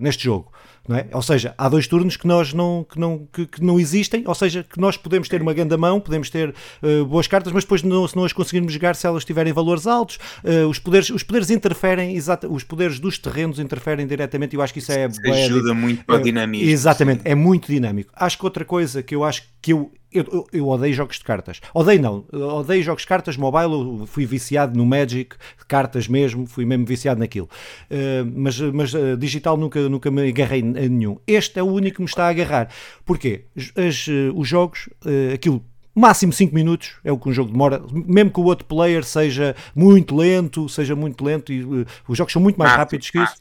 neste 0.00 0.24
jogo. 0.24 0.52
Não 0.88 0.96
é? 0.96 1.06
Ou 1.12 1.22
seja, 1.22 1.54
há 1.56 1.68
dois 1.68 1.86
turnos 1.86 2.16
que 2.16 2.26
nós 2.26 2.52
não, 2.52 2.86
que 2.88 2.98
não, 2.98 3.26
que, 3.32 3.46
que 3.46 3.62
não 3.62 3.78
existem, 3.78 4.22
ou 4.26 4.34
seja, 4.34 4.62
que 4.62 4.80
nós 4.80 4.96
podemos 4.96 5.28
ter 5.28 5.42
uma 5.42 5.52
grande 5.52 5.76
mão, 5.76 6.00
podemos 6.00 6.30
ter 6.30 6.54
uh, 6.82 7.04
boas 7.04 7.26
cartas, 7.26 7.52
mas 7.52 7.64
depois 7.64 7.82
não, 7.82 8.06
se 8.06 8.16
não 8.16 8.24
as 8.24 8.32
conseguirmos 8.32 8.72
jogar, 8.72 8.94
se 8.94 9.06
elas 9.06 9.24
tiverem 9.24 9.52
valores 9.52 9.86
altos, 9.86 10.18
uh, 10.44 10.68
os, 10.68 10.78
poderes, 10.78 11.10
os 11.10 11.22
poderes 11.22 11.50
interferem, 11.50 12.14
exata, 12.14 12.48
os 12.48 12.62
poderes 12.62 12.98
dos 13.00 13.18
terrenos 13.18 13.58
interferem 13.58 14.06
diretamente 14.06 14.54
e 14.54 14.56
eu 14.56 14.62
acho 14.62 14.72
que 14.72 14.78
isso 14.78 14.92
é... 14.92 15.06
Isso 15.06 15.20
ajuda 15.32 15.74
muito 15.74 16.04
para 16.04 16.16
é, 16.16 16.20
o 16.20 16.22
dinamismo. 16.22 16.70
Exatamente, 16.70 17.22
sim. 17.22 17.28
é 17.28 17.34
muito 17.34 17.66
dinâmico. 17.70 18.12
Acho 18.14 18.38
que 18.38 18.44
outra 18.44 18.64
coisa 18.64 19.02
que 19.02 19.14
eu 19.14 19.24
acho 19.24 19.42
que 19.60 19.72
eu 19.72 19.90
eu, 20.18 20.46
eu, 20.52 20.68
odeio 20.68 20.94
jogos 20.94 21.16
de 21.16 21.24
cartas. 21.24 21.60
Odeio 21.74 22.00
não, 22.00 22.24
odeio 22.32 22.82
jogos 22.82 23.02
de 23.02 23.08
cartas 23.08 23.36
mobile, 23.36 24.00
eu 24.00 24.06
fui 24.06 24.26
viciado 24.26 24.76
no 24.76 24.84
Magic, 24.84 25.36
cartas 25.68 26.08
mesmo, 26.08 26.46
fui 26.46 26.64
mesmo 26.64 26.86
viciado 26.86 27.20
naquilo. 27.20 27.48
Uh, 27.90 28.30
mas 28.34 28.60
mas 28.60 28.94
uh, 28.94 29.16
digital 29.16 29.56
nunca, 29.56 29.88
nunca 29.88 30.10
me 30.10 30.28
agarrei 30.28 30.60
a 30.60 30.88
nenhum. 30.88 31.18
Este 31.26 31.58
é 31.58 31.62
o 31.62 31.66
único 31.66 31.96
que 31.96 32.02
me 32.02 32.08
está 32.08 32.26
a 32.26 32.28
agarrar. 32.28 32.68
Porquê? 33.04 33.44
As, 33.56 34.06
uh, 34.06 34.32
os 34.34 34.48
jogos, 34.48 34.88
aquilo 35.32 35.64
máximo 35.98 36.32
5 36.32 36.54
minutos 36.54 36.96
é 37.02 37.10
o 37.10 37.18
que 37.18 37.28
um 37.28 37.32
jogo 37.32 37.50
demora, 37.50 37.82
mesmo 37.90 38.30
que 38.30 38.38
o 38.38 38.44
outro 38.44 38.66
player 38.66 39.02
seja 39.02 39.56
muito 39.74 40.14
lento, 40.14 40.68
seja 40.68 40.94
muito 40.94 41.24
lento 41.24 41.52
e 41.52 41.64
uh, 41.64 41.86
os 42.06 42.18
jogos 42.18 42.32
são 42.32 42.42
muito 42.42 42.56
mais 42.56 42.72
rápidos 42.72 43.08
que 43.10 43.18
isso. 43.18 43.36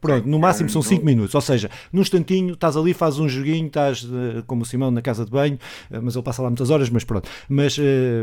Pronto, 0.00 0.28
no 0.28 0.38
máximo 0.38 0.70
são 0.70 0.82
5 0.82 1.04
minutos, 1.04 1.34
ou 1.34 1.40
seja, 1.40 1.68
num 1.92 2.02
instantinho 2.02 2.54
estás 2.54 2.76
ali, 2.76 2.94
fazes 2.94 3.18
um 3.18 3.28
joguinho, 3.28 3.66
estás 3.66 4.04
uh, 4.04 4.42
como 4.46 4.62
o 4.62 4.64
Simão 4.64 4.90
na 4.90 5.02
casa 5.02 5.24
de 5.24 5.30
banho, 5.30 5.58
uh, 5.90 6.00
mas 6.00 6.14
ele 6.14 6.22
passa 6.22 6.42
lá 6.42 6.48
muitas 6.48 6.70
horas, 6.70 6.88
mas 6.88 7.04
pronto. 7.04 7.28
Mas 7.48 7.76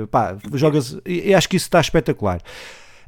pá, 0.09 0.37
jogas, 0.53 0.97
e 1.05 1.33
acho 1.33 1.49
que 1.49 1.57
isso 1.57 1.65
está 1.65 1.81
espetacular. 1.81 2.41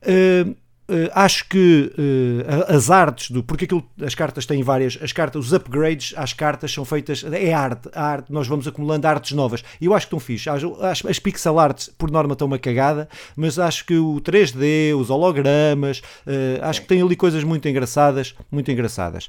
Uh, 0.06 0.56
Uh, 0.88 1.10
acho 1.13 1.50
que 1.50 1.91
uh, 1.98 2.71
as 2.76 2.91
artes 2.91 3.32
do 3.32 3.43
porque 3.43 3.65
aquilo, 3.65 3.84
as 4.00 4.13
cartas 4.13 4.45
têm 4.45 4.62
várias 4.62 5.00
as 5.02 5.12
cartas 5.12 5.48
os 5.48 5.52
upgrades 5.52 6.13
às 6.15 6.32
cartas 6.32 6.71
são 6.71 6.86
feitas 6.86 7.24
é 7.24 7.52
arte 7.52 7.89
a 7.91 8.04
arte 8.04 8.32
nós 8.32 8.48
vamos 8.48 8.67
acumulando 8.67 9.08
artes 9.08 9.32
novas. 9.32 9.63
E 9.82 9.86
eu 9.86 9.95
acho 9.95 10.06
que 10.06 10.15
estão 10.15 10.19
fixe. 10.19 10.48
As, 10.48 11.04
as 11.04 11.17
pixel 11.17 11.58
arts 11.60 11.89
por 11.98 12.12
norma 12.12 12.34
estão 12.34 12.45
uma 12.45 12.60
cagada 12.60 13.10
mas 13.36 13.58
acho 13.58 13.84
que 13.84 13.98
o 13.98 14.21
3D 14.21 14.95
os 14.95 15.10
hologramas 15.10 16.04
uh, 16.28 16.62
acho 16.62 16.82
que 16.82 16.88
tem 16.88 17.02
ali 17.02 17.15
coisas 17.15 17.43
muito 17.43 17.67
engraçadas 17.67 18.36
muito 18.52 18.71
engraçadas 18.71 19.28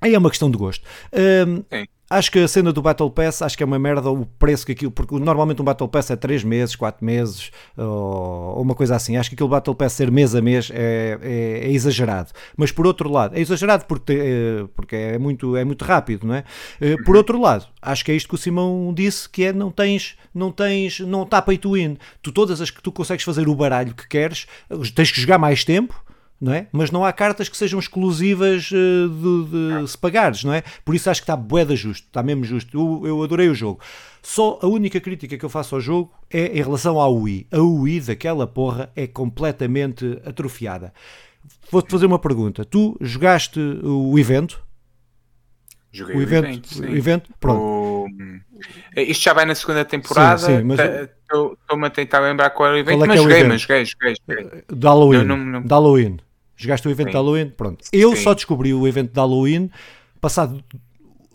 aí 0.00 0.14
é 0.14 0.18
uma 0.18 0.30
questão 0.30 0.50
de 0.50 0.56
gosto 0.56 0.84
Acho 2.12 2.32
que 2.32 2.40
a 2.40 2.48
cena 2.48 2.72
do 2.72 2.82
Battle 2.82 3.08
Pass, 3.08 3.40
acho 3.40 3.56
que 3.56 3.62
é 3.62 3.66
uma 3.66 3.78
merda 3.78 4.10
o 4.10 4.26
preço 4.26 4.66
que 4.66 4.72
aquilo, 4.72 4.90
porque 4.90 5.14
normalmente 5.16 5.62
um 5.62 5.64
Battle 5.64 5.86
Pass 5.88 6.10
é 6.10 6.16
3 6.16 6.42
meses, 6.42 6.74
4 6.74 7.04
meses, 7.04 7.52
ou, 7.76 8.60
uma 8.60 8.74
coisa 8.74 8.96
assim. 8.96 9.16
Acho 9.16 9.30
que 9.30 9.36
aquele 9.36 9.48
Battle 9.48 9.76
Pass 9.76 9.92
ser 9.92 10.10
mês 10.10 10.34
a 10.34 10.42
mês 10.42 10.72
é, 10.74 11.16
é, 11.22 11.68
é 11.68 11.70
exagerado. 11.70 12.32
Mas 12.56 12.72
por 12.72 12.84
outro 12.84 13.08
lado, 13.08 13.36
é 13.36 13.40
exagerado 13.40 13.84
porque, 13.84 14.12
é, 14.12 14.66
porque 14.74 14.96
é, 14.96 15.18
muito, 15.18 15.56
é 15.56 15.64
muito 15.64 15.84
rápido, 15.84 16.26
não 16.26 16.34
é? 16.34 16.42
Eh, 16.80 16.96
por 17.04 17.14
outro 17.14 17.40
lado, 17.40 17.68
acho 17.80 18.04
que 18.04 18.10
é 18.10 18.16
isto 18.16 18.28
que 18.28 18.34
o 18.34 18.38
Simão 18.38 18.92
disse, 18.92 19.28
que 19.28 19.44
é 19.44 19.52
não 19.52 19.70
tens, 19.70 20.16
não 20.34 20.50
tens, 20.50 20.98
não 20.98 21.22
está 21.22 21.40
pay 21.40 21.58
to 21.58 21.74
win. 21.74 21.96
Tu 22.20 22.32
todas 22.32 22.60
as 22.60 22.72
que 22.72 22.82
tu 22.82 22.90
consegues 22.90 23.24
fazer 23.24 23.48
o 23.48 23.54
baralho 23.54 23.94
que 23.94 24.08
queres, 24.08 24.48
tens 24.96 25.12
que 25.12 25.20
jogar 25.20 25.38
mais 25.38 25.64
tempo, 25.64 25.94
não 26.40 26.54
é? 26.54 26.66
Mas 26.72 26.90
não 26.90 27.04
há 27.04 27.12
cartas 27.12 27.48
que 27.48 27.56
sejam 27.56 27.78
exclusivas 27.78 28.70
uh, 28.70 29.08
de, 29.08 29.82
de 29.82 29.90
se 29.90 29.98
pagares, 29.98 30.42
não 30.42 30.54
é? 30.54 30.62
Por 30.84 30.94
isso 30.94 31.10
acho 31.10 31.20
que 31.20 31.24
está 31.24 31.36
boeda 31.36 31.76
justo, 31.76 32.06
está 32.06 32.22
mesmo 32.22 32.44
justo. 32.44 32.76
Eu, 32.76 33.06
eu, 33.06 33.22
adorei 33.22 33.48
o 33.48 33.54
jogo. 33.54 33.80
Só 34.22 34.58
a 34.62 34.66
única 34.66 34.98
crítica 35.00 35.36
que 35.36 35.44
eu 35.44 35.50
faço 35.50 35.74
ao 35.74 35.80
jogo 35.80 36.12
é 36.30 36.46
em 36.46 36.62
relação 36.62 36.98
ao 36.98 37.14
UI. 37.14 37.46
A 37.52 37.58
UI 37.58 38.00
daquela 38.00 38.46
porra 38.46 38.90
é 38.96 39.06
completamente 39.06 40.18
atrofiada. 40.24 40.94
Vou-te 41.70 41.90
fazer 41.90 42.06
uma 42.06 42.18
pergunta. 42.18 42.64
Tu 42.64 42.96
jogaste 43.00 43.60
o 43.82 44.18
evento? 44.18 44.64
Joguei 45.92 46.16
o 46.16 46.22
evento, 46.22 46.46
evento, 46.46 46.92
o 46.92 46.96
evento 46.96 47.30
pronto. 47.40 47.60
O... 47.60 48.06
Isto 48.96 49.24
já 49.24 49.32
vai 49.32 49.44
na 49.44 49.54
segunda 49.54 49.84
temporada. 49.84 50.38
Sim, 50.38 50.58
sim, 50.58 50.64
mas... 50.64 50.80
Estou-me 50.80 51.86
a 51.86 51.90
tentar 51.90 52.20
lembrar 52.20 52.50
qual 52.50 52.68
era 52.68 52.76
o 52.76 52.80
evento, 52.80 53.04
é 53.04 53.06
mas, 53.06 53.16
é 53.16 53.20
o 53.20 53.22
joguei, 53.22 53.38
evento? 53.38 53.52
mas 53.52 53.60
joguei, 53.60 53.84
joguei, 53.84 54.14
joguei. 54.28 54.64
De 54.68 54.86
Halloween. 54.86 55.24
Não, 55.24 55.36
não, 55.36 55.46
não... 55.46 55.62
De 55.62 55.68
Halloween. 55.68 56.18
Jogaste 56.60 56.86
o 56.86 56.90
evento 56.90 57.06
Sim. 57.06 57.12
de 57.12 57.16
Halloween? 57.16 57.48
Pronto. 57.48 57.84
Eu 57.90 58.14
Sim. 58.14 58.22
só 58.22 58.34
descobri 58.34 58.74
o 58.74 58.86
evento 58.86 59.12
de 59.12 59.18
Halloween 59.18 59.70
passado 60.20 60.62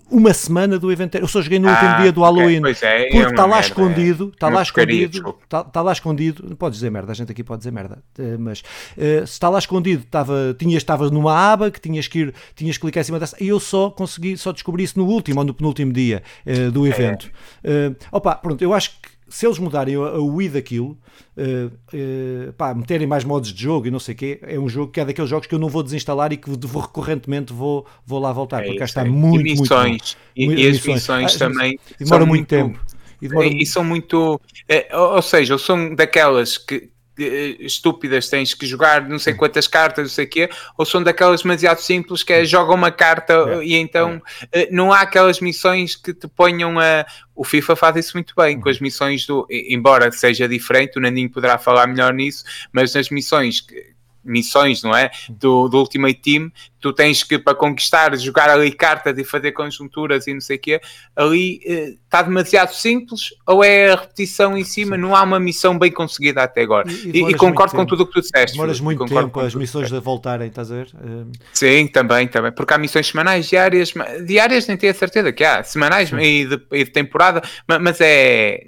uma 0.09 0.33
semana 0.33 0.77
do 0.77 0.91
evento. 0.91 1.15
Eu 1.15 1.27
só 1.27 1.41
joguei 1.41 1.57
no 1.57 1.67
ah, 1.67 1.71
último 1.71 2.01
dia 2.01 2.11
do 2.11 2.21
Halloween. 2.21 2.59
Okay, 2.59 2.73
é, 2.83 3.09
porque 3.09 3.17
está 3.17 3.41
é 3.41 3.45
lá 3.45 3.47
merda, 3.47 3.67
escondido, 3.67 4.31
está 4.33 4.47
é. 4.47 4.53
lá 4.53 4.61
escondido, 4.61 5.35
está, 5.43 5.61
está 5.61 5.81
lá 5.81 5.91
escondido. 5.91 6.55
Pode 6.55 6.75
dizer 6.75 6.91
merda, 6.91 7.11
a 7.11 7.15
gente 7.15 7.31
aqui 7.31 7.43
pode 7.43 7.59
dizer 7.59 7.71
merda, 7.71 8.03
eh, 8.19 8.38
mas 8.38 8.59
uh, 8.59 9.23
está 9.23 9.49
lá 9.49 9.57
escondido, 9.57 10.03
estava, 10.03 10.55
tinhas, 10.59 10.77
estava 10.77 11.09
numa 11.09 11.35
aba 11.35 11.71
que 11.71 11.81
tinhas 11.81 12.07
que 12.07 12.19
ir, 12.19 12.33
tinhas 12.55 12.77
que 12.77 12.81
clicar 12.81 13.01
em 13.01 13.03
cima 13.03 13.19
dessa, 13.19 13.35
e 13.41 13.47
eu 13.47 13.59
só 13.59 13.89
consegui, 13.89 14.38
só 14.38 14.51
descobri 14.51 14.83
isso 14.83 14.99
no 14.99 15.07
último 15.07 15.39
ou 15.39 15.45
no 15.45 15.55
penúltimo 15.55 15.91
dia 15.91 16.21
uh, 16.45 16.71
do 16.71 16.85
evento. 16.85 17.31
É. 17.63 17.89
Uh, 17.89 17.95
opa, 18.11 18.35
pronto, 18.35 18.61
eu 18.61 18.73
acho 18.73 18.91
que 18.91 19.14
se 19.35 19.45
eles 19.45 19.59
mudarem 19.59 19.97
a, 19.97 19.99
a 19.99 20.19
UI 20.21 20.47
daquilo, 20.47 20.97
uh, 21.35 21.67
uh, 21.67 22.53
pá, 22.53 22.73
meterem 22.73 23.05
mais 23.05 23.25
modos 23.25 23.51
de 23.51 23.61
jogo 23.61 23.85
e 23.85 23.91
não 23.91 23.99
sei 23.99 24.15
o 24.15 24.17
quê, 24.17 24.39
é 24.41 24.57
um 24.57 24.69
jogo 24.69 24.93
que 24.93 24.99
é 25.01 25.03
daqueles 25.03 25.29
jogos 25.29 25.45
que 25.45 25.53
eu 25.53 25.59
não 25.59 25.67
vou 25.67 25.83
desinstalar 25.83 26.31
e 26.31 26.37
que 26.37 26.49
vou, 26.49 26.81
recorrentemente 26.81 27.51
vou, 27.51 27.85
vou 28.05 28.17
lá 28.17 28.31
voltar, 28.31 28.61
é 28.61 28.67
porque 28.67 28.79
cá 28.79 28.85
está 28.85 29.01
é. 29.01 29.03
muito, 29.03 29.45
e 29.45 29.59
missões, 29.59 30.15
muito 30.37 30.57
e, 30.57 30.63
e 30.63 30.69
as 30.69 30.81
missões, 30.81 31.35
ah, 31.35 31.39
também 31.39 31.77
demora 31.99 32.25
muito, 32.25 32.29
muito 32.29 32.47
tempo. 32.47 32.79
E, 33.21 33.27
demora... 33.27 33.47
e, 33.47 33.65
são 33.65 33.83
muito, 33.83 34.39
é, 34.69 34.95
ou 34.97 35.21
seja, 35.21 35.57
são 35.57 35.93
daquelas 35.93 36.57
que, 36.57 36.89
estúpidas, 37.17 38.30
tens 38.30 38.54
que 38.54 38.65
jogar 38.65 39.08
não 39.08 39.19
sei 39.19 39.34
quantas 39.34 39.67
cartas, 39.67 40.04
não 40.04 40.10
sei 40.10 40.25
o 40.25 40.30
quê, 40.30 40.49
ou 40.78 40.86
são 40.86 41.01
daquelas 41.01 41.41
demasiado 41.41 41.80
simples 41.80 42.23
que 42.23 42.34
é 42.34 42.45
joga 42.45 42.73
uma 42.73 42.91
carta 42.91 43.34
é, 43.34 43.63
e 43.63 43.75
então 43.75 44.21
é. 44.51 44.69
não 44.71 44.91
há 44.91 45.01
aquelas 45.01 45.39
missões 45.39 45.95
que 45.95 46.13
te 46.13 46.28
ponham 46.28 46.80
a. 46.80 47.06
O 47.34 47.43
FIFA 47.43 47.75
faz 47.75 47.95
isso 47.97 48.13
muito 48.15 48.34
bem, 48.36 48.60
com 48.60 48.69
as 48.69 48.80
missões 48.80 49.25
do. 49.25 49.45
Embora 49.49 50.12
seja 50.12 50.47
diferente, 50.47 50.97
o 50.97 51.01
Nandinho 51.01 51.30
poderá 51.30 51.58
falar 51.58 51.88
melhor 51.88 52.13
nisso, 52.13 52.43
mas 52.71 52.93
nas 52.93 53.10
missões 53.10 53.62
que, 53.62 53.94
missões, 54.25 54.81
não 54.81 54.95
é? 54.95 55.11
Do, 55.29 55.67
do 55.67 55.77
Ultimate 55.77 56.19
Team, 56.19 56.51
tu 56.79 56.91
tens 56.91 57.23
que, 57.23 57.38
para 57.38 57.55
conquistar, 57.55 58.17
jogar 58.17 58.49
ali 58.49 58.71
cartas 58.71 59.17
e 59.17 59.23
fazer 59.23 59.51
conjunturas 59.51 60.27
e 60.27 60.33
não 60.33 60.41
sei 60.41 60.57
o 60.57 60.59
quê, 60.59 60.81
ali 61.15 61.59
está 62.03 62.19
eh, 62.19 62.23
demasiado 62.23 62.73
simples 62.73 63.33
ou 63.45 63.63
é 63.63 63.91
a 63.91 63.95
repetição 63.95 64.57
em 64.57 64.63
cima, 64.63 64.95
Sim. 64.95 65.01
não 65.01 65.15
há 65.15 65.23
uma 65.23 65.39
missão 65.39 65.77
bem 65.77 65.91
conseguida 65.91 66.43
até 66.43 66.61
agora. 66.61 66.91
E, 66.91 67.21
e, 67.21 67.31
e 67.31 67.33
concordo 67.35 67.75
com 67.75 67.85
tudo 67.85 68.03
o 68.03 68.07
que 68.07 68.13
tu 68.13 68.21
disseste. 68.21 68.53
Demoras 68.53 68.79
muito 68.79 69.05
tempo 69.05 69.39
as 69.39 69.55
missões 69.55 69.91
a 69.93 69.99
voltarem, 69.99 70.47
estás 70.47 70.71
a 70.71 70.75
ver? 70.75 70.88
Uh... 70.95 71.31
Sim, 71.53 71.88
também, 71.88 72.27
também, 72.27 72.51
porque 72.51 72.73
há 72.73 72.77
missões 72.77 73.07
semanais, 73.07 73.47
diárias, 73.47 73.93
diárias 74.25 74.67
nem 74.67 74.77
tenho 74.77 74.91
a 74.91 74.95
certeza 74.95 75.31
que 75.31 75.43
há, 75.43 75.63
semanais 75.63 76.11
e 76.11 76.45
de, 76.45 76.61
e 76.71 76.83
de 76.83 76.91
temporada, 76.91 77.41
mas 77.67 77.99
é 78.01 78.63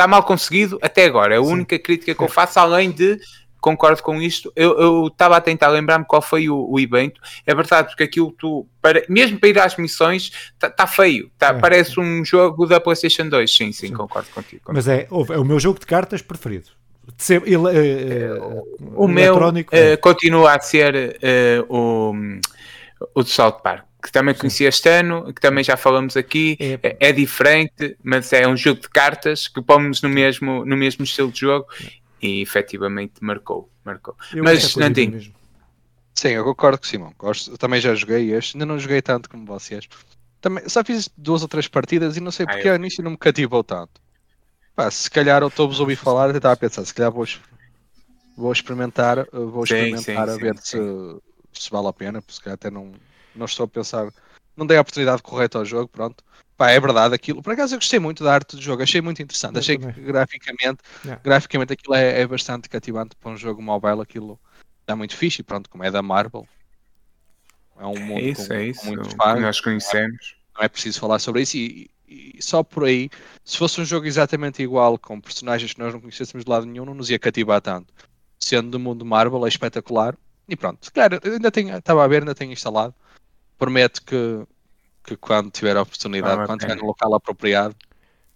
está 0.00 0.08
mal 0.08 0.22
conseguido 0.22 0.78
até 0.80 1.04
agora. 1.04 1.34
É 1.34 1.38
a 1.38 1.42
Sim. 1.42 1.52
única 1.52 1.78
crítica 1.78 2.14
que 2.14 2.22
eu 2.22 2.28
faço, 2.28 2.58
além 2.58 2.90
de 2.90 3.20
concordo 3.60 4.02
com 4.02 4.20
isto. 4.20 4.52
Eu 4.56 5.06
estava 5.06 5.36
a 5.36 5.40
tentar 5.40 5.68
lembrar-me 5.68 6.04
qual 6.04 6.22
foi 6.22 6.48
o, 6.48 6.66
o, 6.68 6.80
evento. 6.80 7.20
É 7.46 7.54
verdade, 7.54 7.88
porque 7.88 8.04
aquilo 8.04 8.32
tu, 8.32 8.66
para, 8.80 9.04
mesmo 9.08 9.38
para 9.38 9.48
ir 9.48 9.58
às 9.58 9.76
missões, 9.76 10.32
está 10.52 10.70
tá 10.70 10.86
feio. 10.86 11.30
Tá, 11.38 11.48
é, 11.48 11.54
parece 11.54 11.98
um 12.00 12.24
jogo 12.24 12.66
da 12.66 12.80
PlayStation 12.80 13.28
2. 13.28 13.50
Sim, 13.50 13.72
sim, 13.72 13.88
sim. 13.88 13.92
Concordo, 13.92 14.28
contigo. 14.30 14.62
Mas 14.68 14.88
é, 14.88 15.06
é 15.10 15.38
o 15.38 15.44
meu 15.44 15.60
jogo 15.60 15.78
de 15.78 15.86
cartas 15.86 16.22
preferido. 16.22 16.70
Ser, 17.18 17.42
ele, 17.44 17.56
uh, 17.56 18.64
o 18.94 19.08
meu 19.08 19.34
uh, 19.36 19.98
continua 20.00 20.54
a 20.54 20.60
ser 20.60 21.18
uh, 21.68 21.74
o, 21.74 22.14
o 23.14 23.22
de 23.22 23.30
South 23.30 23.60
Park 23.62 23.90
que 24.02 24.10
também 24.10 24.34
Sim. 24.34 24.40
conheci 24.40 24.64
este 24.64 24.88
ano, 24.88 25.32
que 25.32 25.40
também 25.40 25.62
já 25.62 25.76
falamos 25.76 26.16
aqui, 26.16 26.56
é. 26.58 26.78
é, 26.82 26.96
é, 27.08 27.12
diferente, 27.12 27.96
mas 28.02 28.32
é 28.32 28.48
um 28.48 28.56
jogo 28.56 28.80
de 28.80 28.88
cartas 28.88 29.46
que 29.46 29.60
pomos 29.60 30.00
no 30.02 30.08
mesmo, 30.08 30.64
no 30.64 30.76
mesmo 30.76 31.04
estilo 31.04 31.30
de 31.30 31.40
jogo 31.40 31.66
e 32.20 32.42
efetivamente 32.42 33.22
marcou. 33.22 33.70
marcou. 33.84 34.16
mas, 34.42 34.76
Nandinho. 34.76 35.32
Sim, 36.14 36.28
eu 36.28 36.44
concordo 36.44 36.78
com 36.78 36.84
o 36.84 36.88
Simão. 36.88 37.14
Gosto, 37.18 37.56
também 37.56 37.80
já 37.80 37.94
joguei 37.94 38.32
este, 38.34 38.56
ainda 38.56 38.66
não 38.66 38.78
joguei 38.78 39.00
tanto 39.00 39.30
como 39.30 39.46
vocês. 39.46 39.88
Também, 40.40 40.68
só 40.68 40.84
fiz 40.84 41.08
duas 41.16 41.42
ou 41.42 41.48
três 41.48 41.68
partidas 41.68 42.16
e 42.16 42.20
não 42.20 42.30
sei 42.30 42.46
porque 42.46 42.62
ah, 42.62 42.66
eu... 42.66 42.72
ao 42.72 42.76
início 42.76 43.02
não 43.02 43.12
me 43.12 43.16
cativou 43.16 43.62
tanto. 43.62 44.00
Pá, 44.74 44.90
se 44.90 45.10
calhar 45.10 45.42
eu 45.42 45.48
estou-vos 45.48 45.78
a 45.78 45.82
ouvir 45.82 45.96
falar 45.96 46.32
e 46.32 46.36
estava 46.36 46.54
a 46.54 46.56
pensar, 46.56 46.84
se 46.84 46.94
calhar 46.94 47.12
vou, 47.12 47.26
vou 48.36 48.52
experimentar, 48.52 49.26
vou 49.32 49.64
experimentar 49.64 50.28
sim, 50.28 50.34
sim, 50.34 50.38
a 50.38 50.42
ver 50.42 50.58
sim, 50.58 51.20
se, 51.52 51.62
se 51.62 51.70
vale 51.70 51.88
a 51.88 51.92
pena, 51.92 52.20
porque 52.22 52.34
se 52.34 52.40
calhar 52.40 52.54
até 52.54 52.70
não, 52.70 52.92
não 53.34 53.46
estou 53.46 53.64
a 53.64 53.68
pensar, 53.68 54.10
não 54.60 54.66
dei 54.66 54.76
a 54.76 54.82
oportunidade 54.82 55.22
correta 55.22 55.58
ao 55.58 55.64
jogo, 55.64 55.88
pronto. 55.88 56.22
Pá, 56.56 56.70
é 56.70 56.78
verdade 56.78 57.14
aquilo. 57.14 57.42
Por 57.42 57.54
acaso 57.54 57.74
eu 57.74 57.78
gostei 57.78 57.98
muito 57.98 58.22
da 58.22 58.34
arte 58.34 58.54
do 58.54 58.60
jogo, 58.62 58.82
achei 58.82 59.00
muito 59.00 59.22
interessante. 59.22 59.54
Eu 59.54 59.60
achei 59.60 59.78
também. 59.78 59.94
que 59.94 60.00
graficamente, 60.02 60.78
yeah. 61.02 61.22
graficamente 61.24 61.72
aquilo 61.72 61.94
é, 61.94 62.20
é, 62.20 62.26
bastante 62.26 62.68
cativante 62.68 63.16
para 63.16 63.30
um 63.30 63.36
jogo 63.36 63.62
mobile, 63.62 64.02
aquilo 64.02 64.38
está 64.82 64.94
muito 64.94 65.16
fixe, 65.16 65.40
e 65.40 65.42
pronto, 65.42 65.70
como 65.70 65.82
é 65.82 65.90
da 65.90 66.02
Marvel. 66.02 66.46
É 67.78 67.86
um 67.86 67.98
mundo 67.98 68.20
é 68.20 68.24
isso, 68.24 68.46
com, 68.46 68.52
é 68.52 68.64
isso. 68.66 68.80
Com 68.80 68.86
muitos 68.88 69.14
fãs. 69.14 69.40
Nós 69.40 69.60
conhecemos. 69.60 70.36
Não 70.54 70.62
é 70.62 70.68
preciso 70.68 71.00
falar 71.00 71.18
sobre 71.18 71.40
isso 71.40 71.56
e, 71.56 71.90
e, 72.06 72.36
só 72.42 72.62
por 72.62 72.84
aí, 72.84 73.08
se 73.42 73.56
fosse 73.56 73.80
um 73.80 73.84
jogo 73.84 74.06
exatamente 74.06 74.62
igual, 74.62 74.98
com 74.98 75.18
personagens 75.18 75.72
que 75.72 75.80
nós 75.80 75.94
não 75.94 76.00
conhecêssemos 76.02 76.44
de 76.44 76.50
lado 76.50 76.66
nenhum, 76.66 76.84
não 76.84 76.92
nos 76.92 77.08
ia 77.08 77.18
cativar 77.18 77.62
tanto. 77.62 77.94
Sendo 78.38 78.70
do 78.70 78.78
mundo 78.78 79.06
Marvel, 79.06 79.46
é 79.46 79.48
espetacular. 79.48 80.14
E 80.46 80.54
pronto, 80.54 80.92
claro, 80.92 81.18
ainda 81.24 81.50
tenho, 81.50 81.74
estava 81.74 82.04
a 82.04 82.08
ver, 82.08 82.20
ainda 82.20 82.34
tenho 82.34 82.52
instalado 82.52 82.94
prometo 83.60 84.02
que, 84.02 84.42
que 85.04 85.16
quando 85.16 85.50
tiver 85.50 85.76
a 85.76 85.82
oportunidade, 85.82 86.40
ah, 86.40 86.46
quando 86.46 86.60
estiver 86.62 86.80
no 86.80 86.86
local 86.86 87.14
apropriado, 87.14 87.76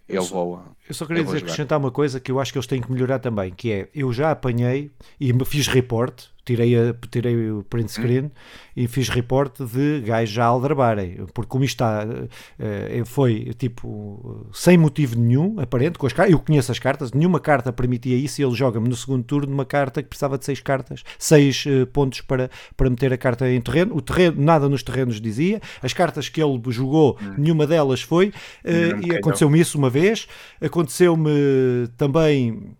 eu, 0.06 0.16
eu 0.16 0.24
vou. 0.24 0.62
Eu 0.86 0.94
só 0.94 1.06
queria 1.06 1.24
dizer, 1.24 1.38
acrescentar 1.38 1.78
uma 1.78 1.90
coisa 1.90 2.20
que 2.20 2.30
eu 2.30 2.38
acho 2.38 2.52
que 2.52 2.58
eles 2.58 2.66
têm 2.66 2.82
que 2.82 2.92
melhorar 2.92 3.18
também, 3.18 3.50
que 3.50 3.72
é 3.72 3.88
eu 3.94 4.12
já 4.12 4.30
apanhei 4.30 4.92
e 5.18 5.32
me 5.32 5.44
fiz 5.46 5.66
report 5.66 6.26
tirei, 6.44 6.76
a, 6.76 6.94
tirei 7.10 7.50
o 7.50 7.64
print 7.64 7.86
hum. 7.86 7.88
screen 7.88 8.24
hum. 8.24 8.30
e 8.76 8.86
fiz 8.86 9.08
report 9.08 9.60
de 9.60 10.00
gajos 10.00 10.38
a 10.38 10.44
aldrabarem, 10.44 11.26
porque 11.32 11.48
como 11.48 11.64
isto 11.64 11.74
está, 11.74 12.04
uh, 12.04 13.04
foi 13.04 13.54
tipo 13.56 14.46
sem 14.52 14.76
motivo 14.76 15.18
nenhum, 15.18 15.58
aparente, 15.58 15.98
com 15.98 16.06
as 16.06 16.12
cartas, 16.12 16.32
eu 16.32 16.38
conheço 16.38 16.70
as 16.70 16.78
cartas, 16.78 17.12
nenhuma 17.12 17.40
carta 17.40 17.72
permitia 17.72 18.16
isso 18.16 18.40
e 18.40 18.44
ele 18.44 18.54
joga-me 18.54 18.88
no 18.88 18.96
segundo 18.96 19.24
turno 19.24 19.52
uma 19.52 19.64
carta 19.64 20.02
que 20.02 20.08
precisava 20.08 20.38
de 20.38 20.44
seis 20.44 20.60
cartas, 20.60 21.02
seis 21.18 21.64
uh, 21.66 21.86
pontos 21.86 22.20
para, 22.20 22.50
para 22.76 22.90
meter 22.90 23.12
a 23.12 23.18
carta 23.18 23.50
em 23.50 23.60
terreno, 23.60 23.96
o 23.96 24.00
terreno, 24.00 24.42
nada 24.42 24.68
nos 24.68 24.82
terrenos 24.82 25.20
dizia, 25.20 25.60
as 25.82 25.92
cartas 25.92 26.28
que 26.28 26.42
ele 26.42 26.60
jogou, 26.68 27.18
hum. 27.20 27.34
nenhuma 27.38 27.66
delas 27.66 28.02
foi, 28.02 28.32
e 28.64 29.16
aconteceu-me 29.16 29.60
isso 29.60 29.78
uma 29.78 29.88
vez, 29.88 30.26
aconteceu-me 30.60 31.88
também 31.96 32.74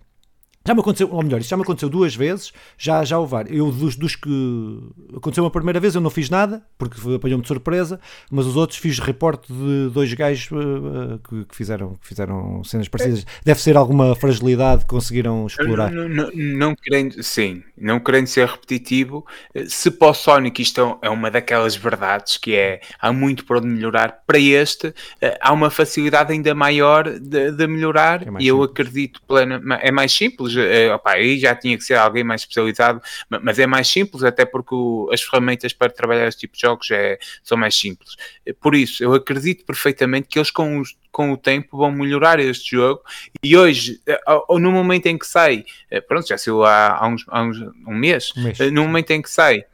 já 0.66 0.74
me 0.74 0.81
aconteceu, 0.81 1.09
ou 1.11 1.22
melhor, 1.22 1.40
isso 1.40 1.50
já 1.50 1.57
me 1.57 1.62
aconteceu 1.62 1.90
duas 1.90 2.14
vezes, 2.14 2.53
já, 2.79 3.05
já 3.05 3.18
houve 3.18 3.35
Eu, 3.50 3.70
dos, 3.70 3.96
dos 3.96 4.16
que 4.16 4.81
aconteceu 5.14 5.44
uma 5.44 5.50
primeira 5.50 5.79
vez, 5.79 5.94
eu 5.94 6.00
não 6.00 6.09
fiz 6.09 6.31
nada, 6.31 6.62
porque 6.79 6.98
apanhou-me 7.14 7.42
de 7.42 7.48
surpresa, 7.48 8.00
mas 8.31 8.46
os 8.46 8.57
outros 8.57 8.79
fiz 8.79 8.98
reporte 8.98 9.53
de 9.53 9.90
dois 9.90 10.12
gajos 10.14 10.50
uh, 10.53 11.20
que, 11.29 11.44
que, 11.44 11.55
fizeram, 11.55 11.96
que 11.96 12.07
fizeram 12.07 12.64
cenas 12.64 12.88
parecidas. 12.88 13.27
Deve 13.44 13.61
ser 13.61 13.77
alguma 13.77 14.14
fragilidade 14.14 14.85
que 14.85 14.90
conseguiram 14.90 15.46
explorar. 15.46 15.90
Não, 15.92 16.09
não, 16.09 16.31
não, 16.33 16.74
querendo, 16.74 17.22
sim, 17.22 17.62
não 17.77 17.99
querendo 17.99 18.27
ser 18.27 18.47
repetitivo, 18.47 19.27
se 19.67 19.91
para 19.91 20.09
o 20.09 20.15
Sonic 20.15 20.63
isto 20.63 20.99
é 21.03 21.11
uma 21.11 21.31
daquelas 21.31 21.75
verdades 21.75 22.37
que 22.37 22.55
é 22.55 22.81
há 23.01 23.13
muito 23.13 23.45
para 23.45 23.61
melhorar, 23.61 24.23
para 24.27 24.39
este 24.39 24.95
eh, 25.21 25.37
há 25.41 25.53
uma 25.53 25.71
facilidade 25.71 26.33
ainda 26.33 26.55
maior 26.55 27.19
de, 27.19 27.51
de 27.51 27.67
melhorar 27.67 28.23
é 28.23 28.31
e 28.39 28.49
eu 28.49 28.57
simples. 28.57 28.71
acredito 28.71 29.23
plena, 29.27 29.61
é 29.81 29.91
mais 29.91 30.13
simples 30.13 30.57
é, 30.57 30.95
opa, 30.95 31.13
aí 31.13 31.39
já 31.39 31.55
tinha 31.55 31.77
que 31.77 31.85
ser 31.85 31.95
alguém 31.95 32.25
mais 32.25 32.43
especializado, 32.43 33.01
mas 33.29 33.59
é 33.59 33.67
mais 33.67 33.89
simples, 33.89 34.23
até 34.23 34.45
porque 34.45 34.75
o, 34.75 35.09
as 35.13 35.23
ferramentas 35.23 35.73
para 35.73 35.93
trabalhar 35.93 36.29
este 36.29 36.41
tipo 36.41 36.55
de 36.55 36.61
jogos 36.61 36.91
é, 36.91 37.19
são 37.43 37.57
mais 37.57 37.75
simples. 37.75 38.17
Por 38.61 38.75
isso, 38.75 39.03
eu 39.03 39.15
acredito 39.15 39.65
perfeitamente 39.65 40.29
que 40.29 40.39
eles 40.39 40.51
com, 40.51 40.79
os, 40.79 40.97
com 41.11 41.33
o 41.33 41.37
tempo 41.37 41.79
vão 41.79 41.91
melhorar 41.91 42.39
este 42.41 42.77
jogo 42.77 43.03
e 43.43 43.57
hoje, 43.57 44.01
eh, 44.07 44.21
ou 44.49 44.59
no 44.59 44.71
momento 44.71 45.07
em 45.07 45.17
que 45.17 45.27
sai, 45.27 45.65
eh, 45.91 46.01
pronto, 46.01 46.27
já 46.27 46.37
saiu 46.37 46.65
há, 46.65 46.97
há, 46.99 47.07
uns, 47.07 47.25
há 47.29 47.43
uns, 47.43 47.59
um 47.87 47.94
mês, 47.94 48.33
um 48.37 48.42
mês. 48.42 48.59
no 48.72 48.83
momento 48.83 49.11
em 49.11 49.22
que 49.22 49.31
sai, 49.31 49.64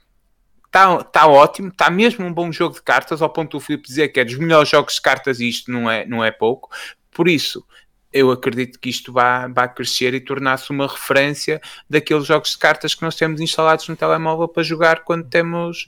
está 0.67 1.03
tá 1.03 1.27
ótimo, 1.27 1.69
está 1.69 1.91
mesmo 1.91 2.25
um 2.25 2.33
bom 2.33 2.51
jogo 2.53 2.75
de 2.75 2.83
cartas, 2.83 3.21
ao 3.21 3.31
ponto 3.31 3.59
do 3.59 3.61
Filipe 3.61 3.87
dizer 3.87 4.09
que 4.09 4.21
é 4.21 4.25
dos 4.25 4.37
melhores 4.37 4.69
jogos 4.69 4.95
de 4.95 5.03
cartas 5.03 5.41
e 5.41 5.49
isto 5.49 5.71
não 5.71 5.91
é, 5.91 6.07
não 6.07 6.25
é 6.25 6.31
pouco. 6.31 6.71
Por 7.11 7.29
isso, 7.29 7.65
eu 8.13 8.31
acredito 8.31 8.79
que 8.79 8.89
isto 8.89 9.13
vá, 9.13 9.49
vá 9.49 9.69
crescer 9.69 10.15
e 10.15 10.21
tornar-se 10.21 10.71
uma 10.71 10.87
referência 10.87 11.61
daqueles 11.89 12.27
jogos 12.27 12.53
de 12.53 12.59
cartas 12.59 12.95
que 12.95 13.03
nós 13.03 13.17
temos 13.17 13.41
instalados 13.41 13.89
no 13.89 13.97
telemóvel 13.97 14.49
para 14.49 14.63
jogar 14.63 15.05
quando 15.05 15.29
temos 15.29 15.87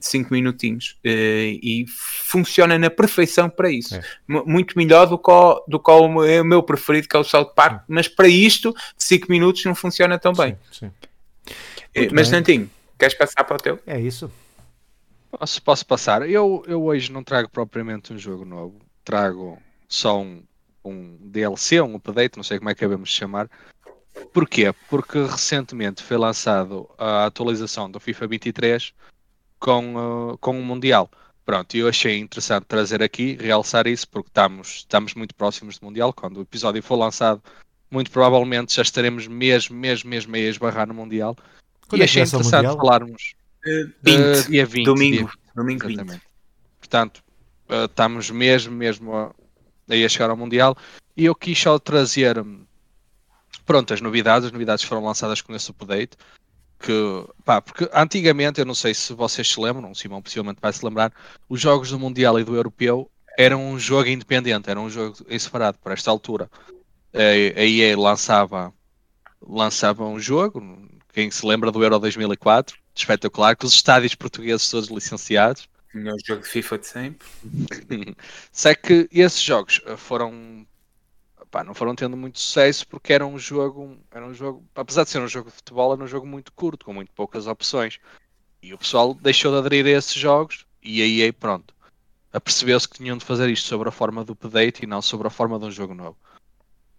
5 0.00 0.32
minutinhos 0.32 0.96
uh, 1.04 1.58
e 1.62 1.84
funciona 1.88 2.78
na 2.78 2.88
perfeição 2.88 3.50
para 3.50 3.70
isso. 3.70 3.94
É. 3.94 4.02
Muito 4.26 4.78
melhor 4.78 5.06
do 5.06 5.18
que, 5.18 5.30
o, 5.30 5.64
do 5.66 5.78
que 5.78 5.90
o, 5.90 6.24
é 6.24 6.40
o 6.40 6.44
meu 6.44 6.62
preferido, 6.62 7.08
que 7.08 7.16
é 7.16 7.18
o 7.18 7.24
South 7.24 7.52
Park, 7.54 7.82
mas 7.88 8.08
para 8.08 8.28
isto, 8.28 8.74
5 8.96 9.26
minutos 9.30 9.64
não 9.64 9.74
funciona 9.74 10.18
tão 10.18 10.32
bem. 10.32 10.56
Sim, 10.70 10.86
sim. 10.86 11.07
Uh, 12.06 12.14
mas, 12.14 12.30
Nantinho, 12.30 12.70
queres 12.98 13.14
passar 13.14 13.44
para 13.44 13.56
o 13.56 13.60
teu? 13.60 13.78
É 13.86 14.00
isso. 14.00 14.30
Posso, 15.30 15.62
posso 15.62 15.86
passar? 15.86 16.28
Eu, 16.28 16.64
eu 16.66 16.82
hoje 16.84 17.12
não 17.12 17.22
trago 17.22 17.48
propriamente 17.50 18.12
um 18.12 18.18
jogo 18.18 18.44
novo, 18.44 18.80
trago 19.04 19.60
só 19.88 20.20
um, 20.20 20.42
um 20.84 21.16
DLC, 21.20 21.80
um 21.80 21.96
update, 21.96 22.36
não 22.36 22.44
sei 22.44 22.58
como 22.58 22.70
é 22.70 22.74
que 22.74 22.80
devemos 22.80 23.10
chamar. 23.10 23.48
Porquê? 24.32 24.72
Porque 24.88 25.18
recentemente 25.18 26.02
foi 26.02 26.16
lançado 26.16 26.88
a 26.98 27.26
atualização 27.26 27.90
do 27.90 28.00
FIFA 28.00 28.26
23 28.26 28.92
com, 29.58 29.96
uh, 30.32 30.38
com 30.38 30.58
o 30.58 30.62
Mundial. 30.62 31.10
Pronto, 31.44 31.74
eu 31.76 31.88
achei 31.88 32.18
interessante 32.18 32.64
trazer 32.64 33.02
aqui, 33.02 33.36
realçar 33.40 33.86
isso, 33.86 34.06
porque 34.08 34.28
estamos, 34.28 34.68
estamos 34.78 35.14
muito 35.14 35.34
próximos 35.34 35.78
do 35.78 35.86
Mundial. 35.86 36.12
Quando 36.12 36.38
o 36.38 36.42
episódio 36.42 36.82
for 36.82 36.96
lançado, 36.96 37.42
muito 37.90 38.10
provavelmente 38.10 38.74
já 38.74 38.82
estaremos 38.82 39.26
mesmo, 39.26 39.74
mesmo, 39.76 40.10
mesmo 40.10 40.36
a 40.36 40.38
esbarrar 40.38 40.86
no 40.86 40.94
Mundial. 40.94 41.36
Quando 41.88 42.00
e 42.00 42.02
é 42.02 42.04
achei 42.04 42.22
interessante 42.22 42.76
falarmos. 42.76 43.34
Uh, 43.66 43.92
20, 44.02 44.18
uh, 44.20 44.50
dia 44.50 44.66
20, 44.66 44.84
domingo. 44.84 45.16
Dia, 45.16 45.52
domingo 45.54 45.86
exatamente. 45.86 46.12
20. 46.12 46.22
Portanto, 46.78 47.24
uh, 47.68 47.84
estamos 47.86 48.30
mesmo, 48.30 48.74
mesmo 48.74 49.14
a, 49.14 49.34
aí 49.88 50.04
a 50.04 50.08
chegar 50.08 50.30
ao 50.30 50.36
Mundial, 50.36 50.76
e 51.16 51.24
eu 51.24 51.34
quis 51.34 51.58
só 51.58 51.78
trazer 51.78 52.44
pronto, 53.68 53.92
as 53.92 54.00
novidades, 54.00 54.46
as 54.46 54.52
novidades 54.52 54.82
foram 54.82 55.04
lançadas 55.04 55.42
com 55.42 55.54
esse 55.54 55.70
update, 55.70 56.16
que, 56.78 57.26
pá, 57.44 57.60
porque 57.60 57.88
antigamente, 57.92 58.60
eu 58.60 58.64
não 58.64 58.74
sei 58.74 58.94
se 58.94 59.12
vocês 59.12 59.46
se 59.46 59.60
lembram, 59.60 59.90
o 59.90 59.94
Simão 59.94 60.22
possivelmente 60.22 60.58
vai 60.60 60.72
se 60.72 60.82
lembrar, 60.82 61.12
os 61.48 61.60
jogos 61.60 61.90
do 61.90 61.98
Mundial 61.98 62.40
e 62.40 62.44
do 62.44 62.56
Europeu 62.56 63.10
eram 63.36 63.62
um 63.62 63.78
jogo 63.78 64.08
independente, 64.08 64.70
era 64.70 64.80
um 64.80 64.88
jogo 64.88 65.18
em 65.28 65.38
separado, 65.38 65.78
para 65.78 65.92
esta 65.92 66.10
altura. 66.10 66.50
A 67.12 67.62
EA 67.62 67.96
lançava, 67.96 68.72
lançava 69.40 70.04
um 70.04 70.18
jogo, 70.18 70.60
quem 71.18 71.32
se 71.32 71.44
lembra 71.44 71.72
do 71.72 71.82
Euro 71.82 71.98
2004, 71.98 72.78
espetacular, 72.94 73.56
com 73.56 73.66
os 73.66 73.74
estádios 73.74 74.14
portugueses 74.14 74.70
todos 74.70 74.88
licenciados, 74.88 75.68
Melhor 75.92 76.14
jogo 76.24 76.42
de 76.42 76.48
FIFA 76.48 76.78
de 76.78 76.86
sempre. 76.86 77.28
Sei 78.52 78.74
que 78.76 79.08
esses 79.10 79.42
jogos 79.42 79.80
eh, 79.84 79.96
foram 79.96 80.64
pá, 81.50 81.64
não 81.64 81.74
foram 81.74 81.96
tendo 81.96 82.16
muito 82.16 82.38
sucesso 82.38 82.86
porque 82.86 83.12
era 83.12 83.26
um 83.26 83.36
jogo, 83.36 83.98
era 84.12 84.24
um 84.24 84.32
jogo, 84.32 84.62
apesar 84.76 85.02
de 85.02 85.10
ser 85.10 85.20
um 85.20 85.26
jogo 85.26 85.50
de 85.50 85.56
futebol, 85.56 85.92
era 85.92 86.04
um 86.04 86.06
jogo 86.06 86.24
muito 86.24 86.52
curto, 86.52 86.84
com 86.84 86.92
muito 86.92 87.10
poucas 87.10 87.48
opções. 87.48 87.98
E 88.62 88.72
o 88.72 88.78
pessoal 88.78 89.12
deixou 89.12 89.50
de 89.50 89.58
aderir 89.58 89.86
a 89.86 89.98
esses 89.98 90.14
jogos 90.14 90.66
e 90.80 91.02
aí, 91.02 91.20
aí 91.22 91.32
pronto, 91.32 91.74
apercebeu-se 92.32 92.88
que 92.88 92.98
tinham 92.98 93.16
de 93.16 93.24
fazer 93.24 93.50
isto 93.50 93.66
sobre 93.66 93.88
a 93.88 93.92
forma 93.92 94.24
do 94.24 94.34
update 94.34 94.84
e 94.84 94.86
não 94.86 95.02
sobre 95.02 95.26
a 95.26 95.30
forma 95.30 95.58
de 95.58 95.64
um 95.64 95.70
jogo 95.72 95.94
novo. 95.94 96.16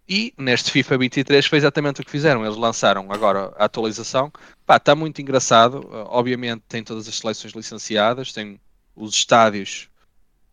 E 0.09 0.33
neste 0.35 0.71
FIFA 0.71 0.97
23 0.97 1.45
foi 1.45 1.59
exatamente 1.59 2.01
o 2.01 2.03
que 2.03 2.09
fizeram. 2.09 2.43
Eles 2.43 2.57
lançaram 2.57 3.11
agora 3.11 3.53
a 3.55 3.65
atualização. 3.65 4.33
Pá, 4.65 4.77
está 4.77 4.95
muito 4.95 5.21
engraçado. 5.21 5.81
Uh, 5.81 6.07
obviamente 6.07 6.63
tem 6.67 6.83
todas 6.83 7.07
as 7.07 7.15
seleções 7.15 7.53
licenciadas, 7.53 8.33
tem 8.33 8.59
os 8.95 9.13
estádios. 9.13 9.87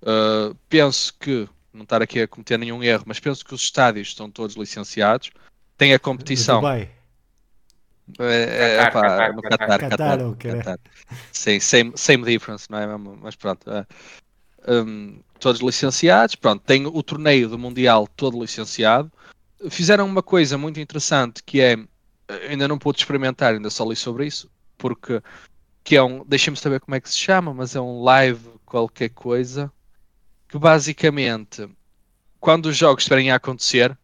Uh, 0.02 0.54
penso 0.68 1.14
que, 1.18 1.48
não 1.72 1.84
estar 1.84 2.02
aqui 2.02 2.20
a 2.20 2.28
cometer 2.28 2.58
nenhum 2.58 2.82
erro, 2.82 3.04
mas 3.06 3.18
penso 3.18 3.42
que 3.42 3.54
os 3.54 3.62
estádios 3.62 4.08
estão 4.08 4.30
todos 4.30 4.56
licenciados. 4.56 5.30
Tem 5.78 5.94
a 5.94 5.98
competição. 5.98 6.56
Dubai. 6.56 6.90
É, 8.18 8.76
é, 8.76 8.90
pá, 8.90 9.32
no 9.32 9.40
Qatar, 9.40 9.80
Qatar, 9.80 10.18
Qatar, 10.28 10.78
Sim, 11.32 11.58
same, 11.58 11.92
same 11.96 12.24
difference, 12.24 12.70
não 12.70 12.78
é? 12.78 12.86
Mas 12.96 13.34
pronto. 13.34 13.64
Uh, 13.70 13.86
um, 14.68 15.18
todos 15.40 15.62
licenciados. 15.62 16.34
Pronto, 16.34 16.62
tem 16.62 16.86
o 16.86 17.02
torneio 17.02 17.48
do 17.48 17.58
Mundial 17.58 18.06
todo 18.06 18.38
licenciado 18.38 19.10
fizeram 19.70 20.06
uma 20.06 20.22
coisa 20.22 20.58
muito 20.58 20.80
interessante 20.80 21.42
que 21.42 21.60
é 21.60 21.76
ainda 22.48 22.66
não 22.66 22.78
pude 22.78 22.98
experimentar, 22.98 23.54
ainda 23.54 23.70
só 23.70 23.84
li 23.84 23.94
sobre 23.94 24.26
isso, 24.26 24.50
porque 24.76 25.22
que 25.84 25.96
é 25.96 26.02
um, 26.02 26.24
deixem-me 26.24 26.56
saber 26.56 26.80
como 26.80 26.96
é 26.96 27.00
que 27.00 27.08
se 27.08 27.16
chama, 27.16 27.54
mas 27.54 27.76
é 27.76 27.80
um 27.80 28.02
live 28.02 28.48
qualquer 28.64 29.10
coisa 29.10 29.72
que 30.48 30.58
basicamente 30.58 31.68
quando 32.40 32.66
os 32.66 32.76
jogos 32.76 33.02
estiverem 33.02 33.30
a 33.30 33.36
acontecer 33.36 33.96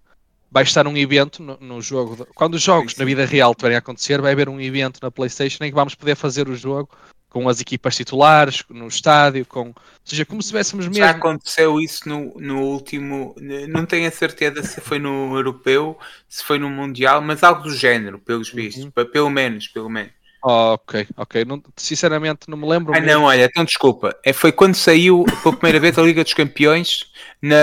vai 0.51 0.63
estar 0.63 0.87
um 0.87 0.97
evento 0.97 1.43
no, 1.43 1.57
no 1.59 1.81
jogo, 1.81 2.27
quando 2.35 2.55
os 2.55 2.63
jogos 2.63 2.95
na 2.97 3.05
vida 3.05 3.25
real 3.25 3.53
estiverem 3.53 3.77
a 3.77 3.79
acontecer, 3.79 4.21
vai 4.21 4.33
haver 4.33 4.49
um 4.49 4.61
evento 4.61 5.01
na 5.03 5.11
Playstation 5.11 5.65
em 5.65 5.71
que 5.71 5.75
vamos 5.75 5.95
poder 5.95 6.15
fazer 6.15 6.49
o 6.49 6.55
jogo 6.55 6.91
com 7.33 7.49
as 7.49 7.61
equipas 7.63 7.97
titulares, 7.97 8.63
no 8.69 8.87
estádio, 8.87 9.47
com. 9.47 9.69
Ou 9.69 9.75
seja, 10.05 10.27
como 10.27 10.43
se 10.43 10.49
tivéssemos 10.49 10.87
mesmo. 10.87 11.03
Já 11.03 11.11
aconteceu 11.11 11.81
isso 11.81 12.07
no, 12.07 12.35
no 12.39 12.61
último. 12.61 13.35
Não 13.69 13.87
tenho 13.87 14.07
a 14.07 14.11
certeza 14.11 14.63
se 14.63 14.83
foi 14.83 14.99
no 14.99 15.35
europeu, 15.35 15.99
se 16.29 16.45
foi 16.45 16.59
no 16.59 16.69
Mundial, 16.69 17.23
mas 17.23 17.43
algo 17.43 17.63
do 17.63 17.75
género, 17.75 18.19
pelos 18.19 18.51
vistos. 18.51 18.85
Uhum. 18.85 18.91
Pelo 18.91 19.31
menos, 19.31 19.67
pelo 19.67 19.89
menos. 19.89 20.13
Oh, 20.45 20.75
ok, 20.75 21.07
ok. 21.17 21.45
Não, 21.45 21.63
sinceramente 21.77 22.49
não 22.49 22.59
me 22.59 22.69
lembro. 22.69 22.93
Ah, 22.93 23.01
mesmo. 23.01 23.21
não, 23.21 23.27
olha, 23.27 23.45
então 23.45 23.65
desculpa. 23.65 24.17
É, 24.25 24.33
foi 24.33 24.51
quando 24.51 24.75
saiu 24.75 25.25
pela 25.43 25.55
primeira 25.55 25.79
vez 25.79 25.97
a 25.97 26.03
Liga 26.03 26.25
dos 26.25 26.35
Campeões. 26.35 27.11
Na, 27.41 27.57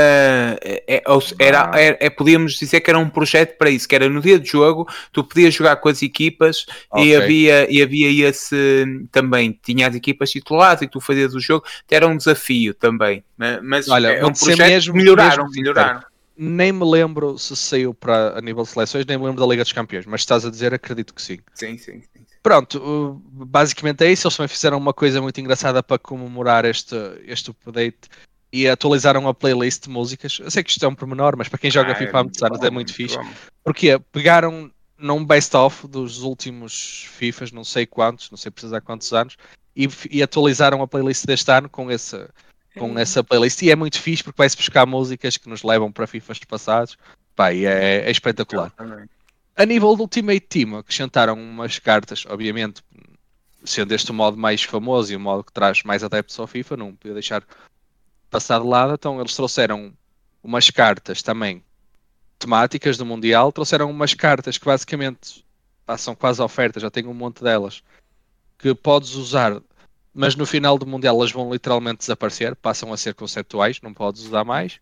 é, 0.61 0.83
é 0.87 1.03
era, 1.39 1.71
era, 1.73 1.97
é, 1.99 2.09
podíamos 2.09 2.53
dizer 2.53 2.79
que 2.81 2.89
era 2.89 2.97
um 2.97 3.09
projeto 3.09 3.57
para 3.57 3.69
isso, 3.69 3.87
que 3.87 3.95
era 3.95 4.09
no 4.09 4.21
dia 4.21 4.39
de 4.39 4.49
jogo, 4.49 4.87
tu 5.11 5.23
podias 5.23 5.53
jogar 5.53 5.75
com 5.77 5.89
as 5.89 6.01
equipas 6.01 6.65
okay. 6.91 7.09
e, 7.09 7.15
havia, 7.15 7.71
e 7.73 7.81
havia 7.81 8.29
esse 8.29 8.85
também, 9.11 9.57
tinha 9.63 9.87
as 9.87 9.95
equipas 9.95 10.31
titulares 10.31 10.81
e 10.81 10.87
tu 10.87 10.99
fazias 10.99 11.33
o 11.33 11.39
jogo, 11.39 11.65
era 11.89 12.07
um 12.07 12.15
desafio 12.15 12.73
também. 12.73 13.23
Mas 13.63 13.87
olha, 13.87 14.07
é 14.07 14.25
um 14.25 14.33
projeto 14.33 14.67
mesmo, 14.67 14.95
melhoraram, 14.95 15.45
mesmo, 15.45 15.61
melhoraram. 15.61 16.01
Nem 16.37 16.71
me 16.71 16.85
lembro 16.85 17.37
se 17.37 17.55
saiu 17.55 17.93
para 17.93 18.37
a 18.37 18.41
nível 18.41 18.63
de 18.63 18.69
seleções, 18.69 19.05
nem 19.05 19.17
me 19.17 19.25
lembro 19.25 19.41
da 19.41 19.47
Liga 19.47 19.63
dos 19.63 19.73
Campeões, 19.73 20.05
mas 20.05 20.21
estás 20.21 20.45
a 20.45 20.49
dizer, 20.49 20.73
acredito 20.73 21.13
que 21.13 21.21
sim. 21.21 21.39
Sim, 21.53 21.77
sim, 21.77 22.01
sim. 22.01 22.18
Pronto, 22.41 23.21
basicamente 23.25 24.03
é 24.03 24.11
isso. 24.11 24.27
Eles 24.27 24.37
também 24.37 24.47
fizeram 24.47 24.77
uma 24.77 24.93
coisa 24.93 25.21
muito 25.21 25.39
engraçada 25.39 25.83
para 25.83 25.99
comemorar 25.99 26.65
este, 26.65 26.95
este 27.25 27.51
update 27.51 28.09
e 28.51 28.67
atualizaram 28.67 29.27
a 29.27 29.33
playlist 29.33 29.83
de 29.83 29.89
músicas. 29.89 30.39
Eu 30.39 30.49
sei 30.49 30.63
que 30.63 30.71
isto 30.71 30.83
é 30.83 30.87
um 30.87 30.95
pormenor, 30.95 31.35
mas 31.37 31.47
para 31.47 31.59
quem 31.59 31.69
joga 31.69 31.91
ah, 31.91 31.95
FIFA 31.95 32.19
há 32.19 32.23
muitos 32.23 32.41
anos 32.41 32.61
é 32.61 32.69
muito 32.69 32.93
fixe. 32.93 33.17
Bom. 33.17 33.27
Porque 33.63 33.99
pegaram 34.11 34.71
num 34.97 35.23
best-of 35.23 35.87
dos 35.87 36.23
últimos 36.23 37.07
FIFAs, 37.11 37.51
não 37.51 37.63
sei 37.63 37.85
quantos, 37.85 38.29
não 38.31 38.37
sei 38.37 38.51
precisar 38.51 38.81
quantos 38.81 39.13
anos, 39.13 39.37
e, 39.75 39.87
e 40.09 40.21
atualizaram 40.21 40.81
a 40.81 40.87
playlist 40.87 41.25
deste 41.25 41.49
ano 41.51 41.69
com 41.69 41.89
essa, 41.89 42.29
com 42.77 42.97
essa 42.97 43.23
playlist. 43.23 43.61
E 43.61 43.71
é 43.71 43.75
muito 43.75 44.01
fixe 44.01 44.23
porque 44.23 44.37
vai-se 44.37 44.57
buscar 44.57 44.85
músicas 44.85 45.37
que 45.37 45.47
nos 45.47 45.63
levam 45.63 45.91
para 45.91 46.07
FIFAs 46.07 46.39
passados. 46.39 46.97
Pá, 47.35 47.53
e 47.53 47.65
é, 47.65 48.07
é 48.07 48.11
espetacular. 48.11 48.73
A 49.59 49.65
nível 49.65 49.93
do 49.93 50.03
Ultimate 50.03 50.39
Team, 50.39 50.77
acrescentaram 50.77 51.33
umas 51.33 51.79
cartas, 51.79 52.25
obviamente, 52.29 52.81
sendo 53.65 53.93
este 53.93 54.09
o 54.09 54.13
modo 54.13 54.37
mais 54.37 54.63
famoso 54.63 55.11
e 55.11 55.17
o 55.17 55.19
modo 55.19 55.43
que 55.43 55.51
traz 55.51 55.83
mais 55.83 56.01
adeptos 56.01 56.39
ao 56.39 56.47
FIFA, 56.47 56.77
não 56.77 56.95
podia 56.95 57.13
deixar 57.13 57.43
passar 58.29 58.61
de 58.61 58.65
lado. 58.65 58.93
Então, 58.93 59.19
eles 59.19 59.35
trouxeram 59.35 59.91
umas 60.41 60.69
cartas 60.69 61.21
também 61.21 61.61
temáticas 62.37 62.97
do 62.97 63.05
Mundial, 63.05 63.51
trouxeram 63.51 63.91
umas 63.91 64.13
cartas 64.13 64.57
que 64.57 64.63
basicamente 64.63 65.45
passam 65.85 66.15
quase 66.15 66.41
ofertas, 66.41 66.81
já 66.81 66.89
tenho 66.89 67.09
um 67.09 67.13
monte 67.13 67.43
delas, 67.43 67.83
que 68.57 68.73
podes 68.73 69.15
usar, 69.15 69.61
mas 70.13 70.37
no 70.37 70.45
final 70.45 70.77
do 70.77 70.87
Mundial 70.87 71.17
elas 71.17 71.33
vão 71.33 71.51
literalmente 71.51 71.97
desaparecer, 71.97 72.55
passam 72.55 72.93
a 72.93 72.97
ser 72.97 73.13
conceptuais, 73.13 73.81
não 73.81 73.93
podes 73.93 74.21
usar 74.21 74.45
mais. 74.45 74.79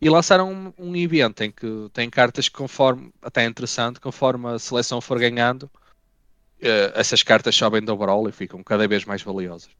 E 0.00 0.10
lançaram 0.10 0.52
um, 0.52 0.72
um, 0.78 0.96
evento 0.96 1.42
em 1.42 1.50
que 1.50 1.88
tem 1.92 2.10
cartas 2.10 2.48
que 2.48 2.56
conforme, 2.56 3.10
até 3.22 3.44
é 3.44 3.46
interessante, 3.46 3.98
conforme 3.98 4.48
a 4.48 4.58
seleção 4.58 5.00
for 5.00 5.18
ganhando, 5.18 5.64
uh, 5.64 6.92
essas 6.94 7.22
cartas 7.22 7.54
sobem 7.54 7.82
do 7.82 7.92
overall 7.92 8.28
e 8.28 8.32
ficam 8.32 8.62
cada 8.62 8.86
vez 8.86 9.04
mais 9.04 9.22
valiosas. 9.22 9.70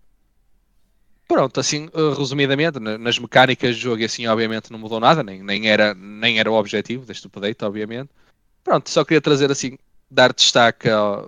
Pronto, 1.29 1.59
assim, 1.59 1.89
uh, 1.93 2.15
resumidamente, 2.17 2.79
nas 2.79 3.19
mecânicas 3.19 3.77
do 3.77 3.81
jogo, 3.81 4.05
assim, 4.05 4.27
obviamente 4.27 4.71
não 4.71 4.79
mudou 4.79 5.01
nada, 5.01 5.23
nem, 5.23 5.43
nem, 5.43 5.69
era, 5.69 5.93
nem 5.93 6.39
era 6.39 6.51
o 6.51 6.55
objetivo 6.55 7.05
deste 7.05 7.27
update, 7.27 7.65
obviamente. 7.65 8.11
Pronto, 8.63 8.89
só 8.89 9.05
queria 9.05 9.21
trazer, 9.21 9.51
assim, 9.51 9.77
dar 10.11 10.33
destaque 10.33 10.89
a, 10.89 11.27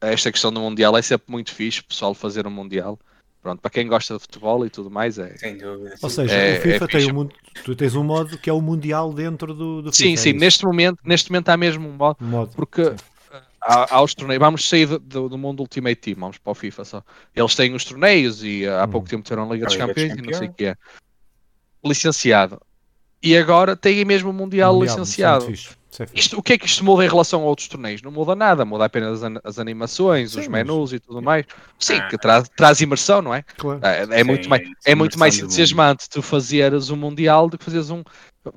a 0.00 0.08
esta 0.08 0.30
questão 0.32 0.52
do 0.52 0.60
Mundial. 0.60 0.96
É 0.96 1.02
sempre 1.02 1.30
muito 1.30 1.54
fixe 1.54 1.80
o 1.80 1.84
pessoal 1.84 2.12
fazer 2.12 2.46
um 2.46 2.50
Mundial. 2.50 2.98
Pronto, 3.46 3.60
para 3.60 3.70
quem 3.70 3.86
gosta 3.86 4.14
de 4.14 4.20
futebol 4.20 4.66
e 4.66 4.70
tudo 4.70 4.90
mais 4.90 5.20
é. 5.20 5.36
Sem 5.36 5.56
dúvida. 5.56 5.94
Ou 6.02 6.10
seja, 6.10 6.34
é, 6.34 6.58
o 6.58 6.62
FIFA 6.62 6.84
é 6.84 6.88
tem 6.88 7.12
um, 7.12 7.28
tu 7.64 7.76
tens 7.76 7.94
um 7.94 8.02
modo 8.02 8.36
que 8.38 8.50
é 8.50 8.52
o 8.52 8.60
mundial 8.60 9.12
dentro 9.12 9.54
do, 9.54 9.82
do 9.82 9.92
FIFA. 9.92 10.08
Sim, 10.08 10.16
sim, 10.16 10.30
é 10.30 10.32
neste 10.32 10.64
momento, 10.64 10.98
neste 11.04 11.30
momento 11.30 11.48
há 11.50 11.56
mesmo 11.56 11.88
um 11.88 11.92
modo, 11.92 12.16
um 12.20 12.26
modo 12.26 12.50
porque 12.56 12.92
há, 13.62 13.94
há, 13.94 14.02
os 14.02 14.16
torneios, 14.16 14.40
vamos 14.40 14.68
sair 14.68 14.86
do, 14.98 15.28
do, 15.28 15.38
mundo 15.38 15.60
Ultimate 15.60 15.94
Team, 15.94 16.16
vamos 16.18 16.38
para 16.38 16.50
o 16.50 16.56
FIFA 16.56 16.84
só. 16.84 17.04
Eles 17.36 17.54
têm 17.54 17.72
os 17.72 17.84
torneios 17.84 18.42
e 18.42 18.66
há 18.66 18.84
hum. 18.84 18.88
pouco 18.88 19.08
tempo 19.08 19.22
tiveram 19.22 19.48
a 19.48 19.54
Liga 19.54 19.66
dos 19.66 19.76
Campeões 19.76 20.12
e 20.14 20.22
não 20.22 20.34
sei 20.34 20.48
o 20.48 20.52
que 20.52 20.64
é. 20.64 20.76
Licenciado. 21.84 22.60
E 23.22 23.36
agora 23.36 23.76
tem 23.76 24.04
mesmo 24.04 24.30
o 24.30 24.32
Mundial, 24.32 24.74
mundial 24.74 24.98
licenciado. 24.98 25.46
É 26.02 26.06
isto, 26.14 26.38
o 26.38 26.42
que 26.42 26.54
é 26.54 26.58
que 26.58 26.66
isto 26.66 26.84
muda 26.84 27.04
em 27.04 27.08
relação 27.08 27.42
a 27.42 27.44
outros 27.44 27.68
torneios? 27.68 28.02
Não 28.02 28.10
muda 28.10 28.34
nada, 28.34 28.64
muda 28.64 28.84
apenas 28.84 29.22
as, 29.22 29.32
as 29.44 29.58
animações, 29.58 30.32
Sim, 30.32 30.40
os 30.40 30.48
menus 30.48 30.92
mas... 30.92 30.96
e 30.96 31.00
tudo 31.00 31.22
mais. 31.22 31.46
Sim, 31.78 31.96
ah. 31.96 32.08
que 32.08 32.18
traz, 32.18 32.48
traz 32.56 32.80
imersão, 32.80 33.22
não 33.22 33.34
é? 33.34 33.42
Claro. 33.56 33.80
É, 33.82 34.02
é 34.02 34.18
Sim, 34.18 34.24
muito 34.24 34.48
mais, 34.48 34.62
é 34.84 34.94
muito 34.94 35.18
mais 35.18 35.38
entusiasmante 35.38 36.08
tu 36.08 36.22
fazeres 36.22 36.90
um 36.90 36.96
Mundial 36.96 37.48
do 37.48 37.58
que 37.58 37.64
fazeres 37.64 37.90
um. 37.90 38.02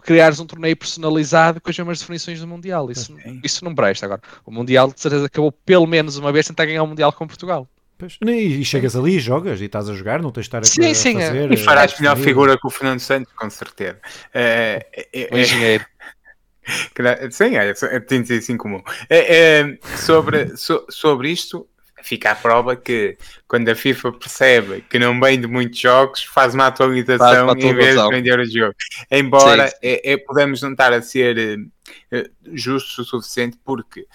criares 0.01 0.39
um 0.39 0.45
torneio 0.45 0.75
personalizado 0.75 1.61
com 1.61 1.69
as 1.69 1.77
mesmas 1.77 1.99
definições 1.99 2.39
do 2.39 2.47
Mundial. 2.47 2.89
Isso, 2.91 3.15
isso 3.43 3.63
não 3.63 3.75
presta 3.75 4.05
agora. 4.05 4.21
O 4.45 4.51
Mundial, 4.51 4.91
de 4.91 4.99
certeza, 4.99 5.25
acabou 5.25 5.51
pelo 5.51 5.87
menos 5.87 6.17
uma 6.17 6.31
vez 6.31 6.47
tentar 6.47 6.65
ganhar 6.65 6.83
o 6.83 6.87
Mundial 6.87 7.13
com 7.13 7.27
Portugal. 7.27 7.67
Pois, 7.99 8.17
e 8.25 8.63
chegas 8.63 8.95
ali 8.95 9.17
e 9.17 9.19
jogas 9.19 9.59
e 9.59 9.65
estás 9.65 9.89
a 9.89 9.93
jogar, 9.93 10.21
não 10.21 10.31
tens 10.31 10.43
de 10.43 10.47
estar 10.47 10.59
a, 10.59 10.63
sim, 10.63 10.93
sim, 10.93 11.19
fazer. 11.19 11.51
E 11.51 11.57
farás 11.57 11.99
melhor 11.99 12.15
figura 12.15 12.57
que 12.57 12.65
o 12.65 12.69
Fernando 12.69 13.01
Santos, 13.01 13.33
com 13.33 13.49
certeza. 13.49 13.99
É, 14.33 14.87
é, 15.13 15.29
o 15.29 15.37
engenheiro. 15.37 15.85
Sim, 17.31 17.55
é, 17.55 17.99
tem 17.99 18.21
de 18.21 18.27
ser 18.27 18.37
assim 18.39 18.57
comum. 18.57 18.81
É, 19.09 19.61
é, 19.61 19.77
sobre, 19.97 20.55
so, 20.55 20.85
sobre 20.89 21.29
isto, 21.29 21.67
fica 22.03 22.31
a 22.31 22.35
prova 22.35 22.75
que 22.75 23.17
quando 23.47 23.69
a 23.69 23.75
FIFA 23.75 24.13
percebe 24.13 24.81
que 24.89 24.99
não 24.99 25.19
vende 25.19 25.47
muitos 25.47 25.79
jogos, 25.79 26.23
faz 26.23 26.53
uma 26.53 26.67
atualização, 26.67 27.47
faz 27.47 27.63
em 27.63 27.73
vez 27.73 28.01
de 28.01 28.09
vender 28.09 28.39
o 28.39 28.45
jogo. 28.45 28.75
Embora 29.11 29.73
é, 29.81 30.13
é, 30.13 30.17
podemos 30.17 30.61
não 30.61 30.71
estar 30.71 30.93
a 30.93 31.01
ser 31.01 31.59
uh, 31.59 32.29
justos 32.53 32.97
o 32.99 33.03
suficiente, 33.03 33.57
porque 33.63 34.01
uh, 34.01 34.07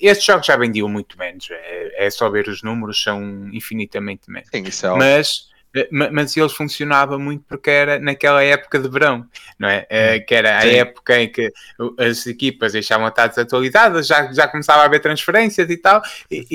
estes 0.00 0.26
jogos 0.26 0.46
já 0.46 0.56
vendiam 0.56 0.88
muito 0.88 1.18
menos. 1.18 1.48
É, 1.50 2.06
é, 2.06 2.10
só 2.10 2.28
ver 2.28 2.48
os 2.48 2.62
números, 2.62 3.02
são 3.02 3.48
infinitamente 3.52 4.30
menos. 4.30 4.48
Sim, 4.50 4.64
Mas 4.96 5.48
eh, 5.52 5.57
mas 5.90 6.36
eles 6.36 6.52
funcionavam 6.52 7.18
muito 7.18 7.44
porque 7.46 7.70
era 7.70 7.98
naquela 7.98 8.42
época 8.42 8.78
de 8.78 8.88
verão, 8.88 9.26
não 9.58 9.68
é? 9.68 9.86
Eh, 9.90 10.20
que 10.20 10.34
era 10.34 10.58
a 10.58 10.62
Sim. 10.62 10.70
época 10.70 11.20
em 11.20 11.30
que 11.30 11.52
as 11.98 12.26
equipas 12.26 12.72
deixavam 12.72 13.06
estar 13.08 13.26
desatualizadas, 13.26 14.06
já, 14.06 14.32
já 14.32 14.48
começava 14.48 14.82
a 14.82 14.86
haver 14.86 15.00
transferências 15.00 15.68
e 15.68 15.76
tal. 15.76 16.02
E, 16.30 16.46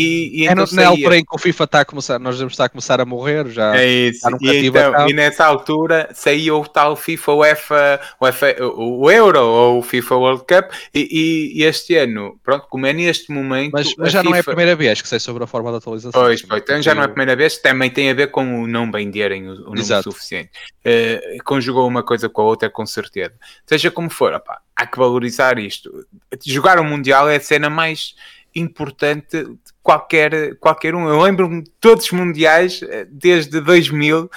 e, 0.42 0.48
é 0.48 0.52
então 0.52 0.66
na 0.74 0.88
altura 0.88 1.18
em 1.18 1.24
que 1.24 1.36
o 1.36 1.38
FIFA 1.38 1.64
está 1.64 1.82
a 1.82 1.86
começar, 1.86 2.20
nós 2.20 2.36
devemos 2.36 2.54
estar 2.54 2.66
a 2.66 2.70
começar 2.70 3.00
a 3.00 3.06
morrer 3.06 3.48
já. 3.50 3.76
É 3.78 3.86
isso. 3.86 4.28
E, 4.42 4.68
então, 4.68 5.10
e, 5.10 5.14
nessa 5.14 5.46
altura 5.46 6.10
saía 6.14 6.56
o 6.56 6.68
tal 6.68 6.96
FIFA 6.96 7.34
UEFA, 7.34 8.02
UEFA, 8.22 8.56
o 8.64 9.12
Euro 9.12 9.42
ou 9.42 9.80
o 9.80 9.82
FIFA 9.82 10.16
World 10.16 10.44
Cup, 10.48 10.72
e, 10.94 11.54
e, 11.56 11.64
este 11.64 11.96
ano, 11.96 12.40
pronto, 12.44 12.68
como 12.70 12.86
é 12.86 12.94
neste 12.94 13.32
momento. 13.32 13.74
Mas, 13.74 13.94
mas 13.98 14.12
já 14.12 14.20
FIFA... 14.20 14.30
não 14.30 14.36
é 14.36 14.40
a 14.40 14.44
primeira 14.44 14.76
vez 14.76 15.02
que 15.02 15.08
sei 15.08 15.20
sobre 15.20 15.44
a 15.44 15.48
forma 15.48 15.72
da 15.72 15.78
atualização. 15.78 16.20
Pois, 16.20 16.42
pois 16.42 16.62
então 16.62 16.82
já 16.82 16.96
não 16.96 17.04
é 17.04 17.06
a 17.06 17.10
primeira 17.10 17.36
vez, 17.36 17.58
também 17.58 17.90
tem 17.90 18.10
a 18.10 18.14
ver 18.14 18.28
com 18.28 18.64
o 18.64 18.68
não 18.68 18.90
bem 18.90 19.03
venderem 19.04 19.48
o, 19.48 19.54
o 19.70 19.76
número 19.76 20.04
suficiente. 20.04 20.52
Uh, 20.86 21.44
conjugou 21.44 21.88
uma 21.88 22.04
coisa 22.04 22.30
com 22.30 22.42
a 22.42 22.46
outra, 22.46 22.70
com 22.70 22.86
certeza. 22.86 23.34
Seja 23.66 23.92
como 23.92 24.10
for, 24.10 24.42
há 24.76 24.88
que 24.88 24.98
valorizar 24.98 25.60
isto. 25.60 26.06
Jogar 26.46 26.80
o 26.80 26.84
Mundial 26.84 27.30
é 27.30 27.36
a 27.36 27.40
cena 27.40 27.70
mais 27.70 28.16
importante 28.56 29.44
de 29.44 29.58
qualquer, 29.82 30.56
qualquer 30.58 30.96
um. 30.96 31.08
Eu 31.08 31.22
lembro-me 31.22 31.64
de 31.64 31.72
todos 31.82 32.06
os 32.06 32.12
mundiais 32.12 32.84
eh, 32.84 33.08
desde 33.10 33.60
2000, 33.60 34.30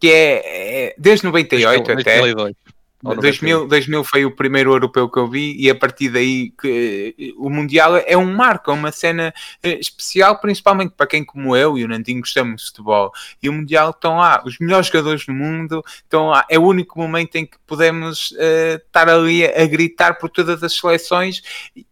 que 0.00 0.10
é, 0.10 0.88
é 0.88 0.94
desde 0.98 1.24
98 1.26 1.92
até. 1.92 2.18
2002. 2.18 2.56
2000, 3.02 3.66
2000 3.66 4.04
foi 4.04 4.24
o 4.24 4.30
primeiro 4.30 4.72
europeu 4.72 5.08
que 5.08 5.18
eu 5.18 5.28
vi 5.28 5.56
e 5.58 5.68
a 5.68 5.74
partir 5.74 6.08
daí 6.08 6.50
que, 6.50 7.34
o 7.36 7.50
Mundial 7.50 7.96
é 7.96 8.16
um 8.16 8.32
marco, 8.32 8.70
é 8.70 8.74
uma 8.74 8.92
cena 8.92 9.34
eh, 9.62 9.78
especial, 9.80 10.40
principalmente 10.40 10.94
para 10.96 11.06
quem 11.06 11.24
como 11.24 11.56
eu 11.56 11.76
e 11.76 11.84
o 11.84 11.88
Nandinho 11.88 12.20
gostamos 12.20 12.62
de 12.62 12.68
futebol. 12.68 13.10
E 13.42 13.48
o 13.48 13.52
Mundial 13.52 13.90
estão 13.90 14.18
lá, 14.18 14.42
os 14.46 14.58
melhores 14.58 14.86
jogadores 14.86 15.26
do 15.26 15.32
mundo 15.32 15.82
estão 15.96 16.28
lá. 16.28 16.46
É 16.48 16.58
o 16.58 16.62
único 16.62 16.98
momento 16.98 17.34
em 17.36 17.44
que 17.44 17.56
podemos 17.66 18.30
uh, 18.32 18.76
estar 18.76 19.08
ali 19.08 19.44
a, 19.44 19.62
a, 19.62 19.66
gritar 19.66 20.18
por 20.18 20.30
todas 20.30 20.62
as 20.62 20.76
seleções 20.76 21.42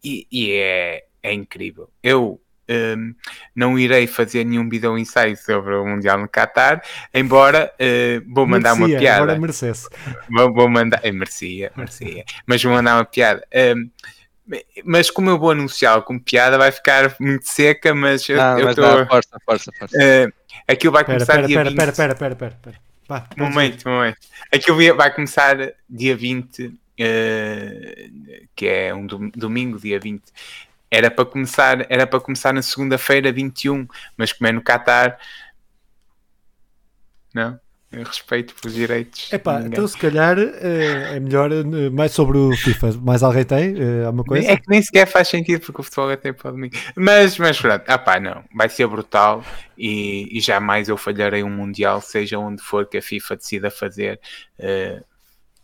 e, 0.04 0.26
e 0.30 0.52
é, 0.52 1.04
é 1.22 1.32
incrível. 1.32 1.90
Eu 2.02 2.40
um, 2.70 3.14
não 3.54 3.78
irei 3.78 4.06
fazer 4.06 4.44
nenhum 4.44 4.68
vídeo 4.68 4.96
ensaio 4.96 5.36
sobre 5.36 5.74
o 5.74 5.84
Mundial 5.84 6.18
no 6.18 6.28
Qatar, 6.28 6.82
embora 7.12 7.72
uh, 7.74 8.32
vou 8.32 8.46
mandar 8.46 8.76
merecia, 8.76 8.94
uma 8.94 9.00
piada. 9.00 9.22
Agora 9.22 9.38
merecesse. 9.38 9.88
Vou, 10.30 10.52
vou 10.52 10.68
mandar, 10.68 11.00
eh, 11.02 11.10
merecia, 11.10 11.72
merecia, 11.76 12.24
mas 12.46 12.62
vou 12.62 12.72
mandar 12.72 12.96
uma 12.96 13.04
piada. 13.04 13.44
Um, 13.54 13.90
mas 14.84 15.10
como 15.10 15.30
eu 15.30 15.38
vou 15.38 15.50
anunciá-lo 15.50 16.02
como 16.02 16.20
piada, 16.20 16.56
vai 16.56 16.70
ficar 16.70 17.14
muito 17.18 17.48
seca, 17.48 17.94
mas 17.94 18.28
eu 18.28 18.70
estou. 18.70 19.06
Força, 19.06 19.38
força, 19.44 19.72
força. 19.78 19.96
Uh, 19.96 20.32
aquilo 20.68 20.92
vai 20.92 21.04
começar 21.04 21.34
pera, 21.34 21.46
dia 21.46 21.56
pera, 21.56 21.70
20. 21.70 21.76
Pera, 21.76 21.92
pera, 21.92 22.14
pera, 22.14 22.36
pera, 22.36 22.58
pera. 22.62 22.76
Pá, 23.06 23.26
momento, 23.36 23.88
momento. 23.88 24.18
Aquilo 24.52 24.96
vai 24.96 25.12
começar 25.12 25.56
dia 25.88 26.16
20, 26.16 26.66
uh, 26.66 26.74
que 28.54 28.66
é 28.66 28.94
um 28.94 29.06
domingo, 29.06 29.78
dia 29.78 29.98
20 29.98 30.22
era 30.90 31.10
para 31.10 31.24
começar, 31.24 31.86
era 31.88 32.06
para 32.06 32.20
começar 32.20 32.52
na 32.52 32.62
segunda-feira 32.62 33.32
21, 33.32 33.86
mas 34.16 34.32
como 34.32 34.48
é 34.48 34.52
no 34.52 34.62
Qatar, 34.62 35.18
não? 37.34 37.58
Eu 37.92 38.04
respeito 38.04 38.54
pelos 38.54 38.76
direitos. 38.76 39.32
Epá, 39.32 39.62
então 39.62 39.86
se 39.86 39.98
calhar 39.98 40.38
é, 40.38 41.16
é 41.16 41.20
melhor 41.20 41.50
eh, 41.50 41.90
mais 41.90 42.12
sobre 42.12 42.38
o 42.38 42.52
FIFA. 42.52 42.92
Mais 43.02 43.20
alguém 43.20 43.44
tem 43.44 43.74
é, 43.76 44.04
alguma 44.04 44.22
coisa? 44.22 44.48
É 44.48 44.56
que 44.56 44.68
nem 44.68 44.80
sequer 44.80 45.06
faz 45.06 45.26
sentido 45.26 45.60
porque 45.60 45.80
o 45.80 45.82
futebol 45.82 46.08
é 46.08 46.16
tempo 46.16 46.40
para 46.40 46.52
domingo. 46.52 46.76
Mas, 46.94 47.36
mas 47.36 47.60
pronto, 47.60 47.82
ah 47.88 47.98
pá, 47.98 48.20
não, 48.20 48.44
vai 48.54 48.68
ser 48.68 48.86
brutal 48.86 49.44
e, 49.76 50.28
e 50.30 50.40
jamais 50.40 50.88
eu 50.88 50.96
falharei 50.96 51.42
um 51.42 51.50
Mundial, 51.50 52.00
seja 52.00 52.38
onde 52.38 52.62
for 52.62 52.86
que 52.86 52.98
a 52.98 53.02
FIFA 53.02 53.36
decida 53.36 53.70
fazer. 53.72 54.20
Uh, 54.56 55.09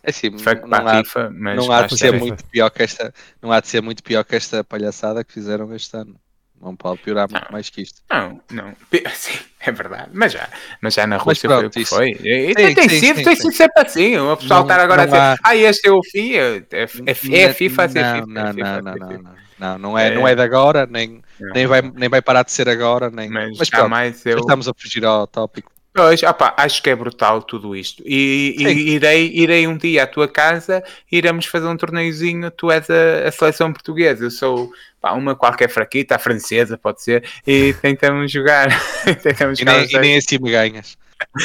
assim, 0.06 0.30
não, 0.66 0.88
há, 0.88 1.04
FIFA, 1.04 1.30
não 1.30 1.72
há 1.72 1.82
de 1.86 1.98
ser 1.98 2.12
muito 2.12 2.44
pior 2.44 2.70
que 2.70 2.82
esta, 2.82 3.12
não 3.42 3.52
há 3.52 3.60
de 3.60 3.68
ser 3.68 3.82
muito 3.82 4.02
pior 4.02 4.24
que 4.24 4.36
esta 4.36 4.62
palhaçada 4.62 5.24
que 5.24 5.32
fizeram 5.32 5.74
este 5.74 5.96
ano. 5.96 6.16
Não 6.60 6.74
pode 6.74 7.02
piorar 7.02 7.30
muito 7.30 7.52
mais 7.52 7.68
que 7.68 7.82
isto. 7.82 8.00
Não, 8.10 8.40
não. 8.50 8.74
Sim, 9.14 9.38
é 9.60 9.70
verdade. 9.70 10.10
Mas 10.14 10.32
já, 10.32 10.48
mas 10.80 10.94
já 10.94 11.06
na 11.06 11.18
Rússia 11.18 11.48
pronto, 11.48 11.72
foi 11.72 11.82
o 11.82 11.84
que 11.84 11.84
foi. 11.84 12.10
E, 12.24 12.48
sim, 12.48 12.54
tem, 12.54 12.88
sim, 12.88 13.00
sido, 13.00 13.16
sim, 13.18 13.24
tem 13.24 13.36
sido 13.36 13.52
sempre 13.52 13.82
assim. 13.82 14.16
O 14.16 14.36
pessoal 14.36 14.62
estar 14.62 14.80
agora 14.80 15.02
a 15.02 15.04
dizer, 15.04 15.18
há... 15.18 15.36
ah, 15.44 15.56
este 15.56 15.88
é 15.88 15.92
o 15.92 16.02
FIFA. 16.02 16.66
É, 16.72 16.86
é, 17.06 17.42
é 17.42 17.52
FIFA 17.52 17.84
a 17.84 17.88
ser 17.88 18.02
não, 18.02 18.14
FIFA. 18.14 18.26
Não, 18.26 18.42
é 18.42 18.52
FIFA, 18.52 18.82
não, 18.82 18.82
não, 18.82 18.94
não, 18.94 19.08
não, 19.08 19.22
não. 19.58 19.78
Não 19.78 19.98
é, 19.98 20.14
não 20.14 20.28
é 20.28 20.34
de 20.34 20.42
agora, 20.42 20.86
nem, 20.86 21.22
nem, 21.54 21.66
vai, 21.66 21.80
nem 21.80 22.08
vai 22.08 22.20
parar 22.20 22.42
de 22.42 22.52
ser 22.52 22.68
agora. 22.68 23.10
Nem... 23.10 23.30
Mas, 23.30 23.58
mas 23.58 23.70
pronto, 23.70 23.94
eu... 24.26 24.38
estamos 24.38 24.68
a 24.68 24.72
fugir 24.74 25.04
ao 25.04 25.26
tópico. 25.26 25.72
Pois, 25.96 26.22
opa, 26.22 26.52
acho 26.58 26.82
que 26.82 26.90
é 26.90 26.94
brutal 26.94 27.40
tudo 27.40 27.74
isto. 27.74 28.02
E, 28.04 28.54
e, 28.58 28.90
irei, 28.90 29.30
irei 29.32 29.66
um 29.66 29.78
dia 29.78 30.02
à 30.02 30.06
tua 30.06 30.28
casa, 30.28 30.84
iremos 31.10 31.46
fazer 31.46 31.66
um 31.66 31.76
torneiozinho. 31.76 32.50
Tu 32.50 32.70
és 32.70 32.86
a, 32.90 33.26
a 33.26 33.32
seleção 33.32 33.72
portuguesa, 33.72 34.24
eu 34.24 34.30
sou 34.30 34.70
pá, 35.00 35.12
uma 35.12 35.34
qualquer 35.34 35.70
fraquita, 35.70 36.16
a 36.16 36.18
francesa, 36.18 36.76
pode 36.76 37.02
ser, 37.02 37.24
e 37.46 37.72
tentamos 37.80 38.30
jogar. 38.30 38.68
tentamos 39.22 39.58
e, 39.58 39.64
nem, 39.64 39.90
e 39.90 39.98
nem 39.98 40.16
assim 40.18 40.36
me 40.38 40.50
ganhas. 40.50 40.98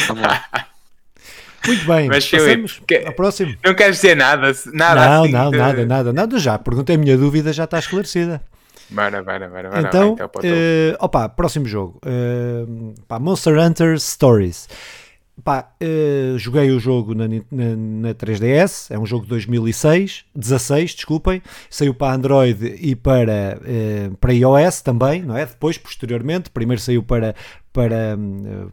Vamos 0.08 0.22
lá. 0.22 0.45
Muito 1.66 1.86
bem, 1.86 2.10
Mas, 2.10 2.28
passamos 2.28 2.82
que, 2.86 2.97
ao 3.06 3.14
próximo. 3.14 3.56
Não 3.64 3.74
queres 3.74 3.97
dizer 3.97 4.18
nada? 4.18 4.52
nada 4.74 5.08
não, 5.08 5.24
assim 5.24 5.32
não, 5.32 5.52
de... 5.52 5.58
nada, 5.58 5.86
nada, 5.86 6.12
nada 6.12 6.39
já. 6.39 6.60
Perguntei 6.60 6.97
a 6.97 6.99
minha 6.99 7.16
dúvida, 7.16 7.54
já 7.54 7.64
está 7.64 7.80
esclarecida. 7.80 8.41
Bora, 8.92 9.24
bora. 9.24 9.88
Então, 9.88 10.14
então 10.14 10.28
uh, 10.28 10.98
opa, 11.00 11.30
próximo 11.30 11.66
jogo. 11.66 12.00
Uh, 12.06 12.94
pá, 13.08 13.20
Monster 13.20 13.58
Hunter 13.58 13.98
Stories. 14.00 14.68
Pá, 15.44 15.72
uh, 15.82 16.38
joguei 16.38 16.70
o 16.72 16.80
jogo 16.80 17.16
na, 17.16 17.28
na, 17.28 17.76
na, 17.76 18.14
3DS, 18.14 18.92
é 18.92 19.00
um 19.00 19.06
jogo 19.06 19.24
de 19.24 19.30
2006, 19.30 20.26
16, 20.36 20.94
desculpem, 20.94 21.42
saiu 21.70 21.96
para 21.96 22.14
Android 22.14 22.78
e 22.80 22.96
para, 22.96 23.60
uh, 23.60 24.18
para 24.18 24.34
iOS 24.34 24.82
também, 24.82 25.24
não 25.24 25.36
é? 25.36 25.46
Depois, 25.46 25.78
posteriormente, 25.78 26.52
primeiro 26.52 26.82
saiu 26.82 27.02
para, 27.02 27.34
para, 27.74 28.17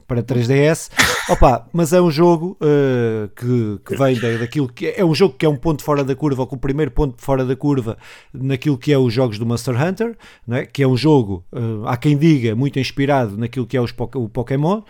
para 0.07 0.23
3DS. 0.23 0.91
Opa, 1.29 1.67
mas 1.73 1.93
é 1.93 2.01
um 2.01 2.11
jogo 2.11 2.57
uh, 2.61 3.29
que, 3.29 3.81
que 3.85 3.97
vem 3.97 4.19
da, 4.19 4.39
daquilo 4.39 4.69
que 4.69 4.87
é, 4.87 5.01
é 5.01 5.05
um 5.05 5.15
jogo 5.15 5.35
que 5.35 5.47
é 5.47 5.49
um 5.49 5.57
ponto 5.57 5.83
fora 5.83 6.03
da 6.03 6.15
curva, 6.15 6.43
ou 6.43 6.47
com 6.47 6.57
o 6.57 6.59
primeiro 6.59 6.91
ponto 6.91 7.15
fora 7.23 7.45
da 7.45 7.55
curva 7.55 7.97
naquilo 8.33 8.77
que 8.77 8.93
é 8.93 8.99
os 8.99 9.13
jogos 9.13 9.39
do 9.39 9.47
Monster 9.47 9.81
Hunter, 9.81 10.17
não 10.47 10.57
é? 10.57 10.67
que 10.67 10.83
é 10.83 10.89
um 10.89 10.97
jogo, 10.97 11.45
uh, 11.53 11.87
há 11.87 11.97
quem 11.97 12.17
diga, 12.17 12.55
muito 12.55 12.79
inspirado 12.79 13.37
naquilo 13.37 13.67
que 13.67 13.77
é 13.77 13.81
os, 13.81 13.95
o 14.15 14.29
Pokémon, 14.29 14.79
uh, 14.79 14.85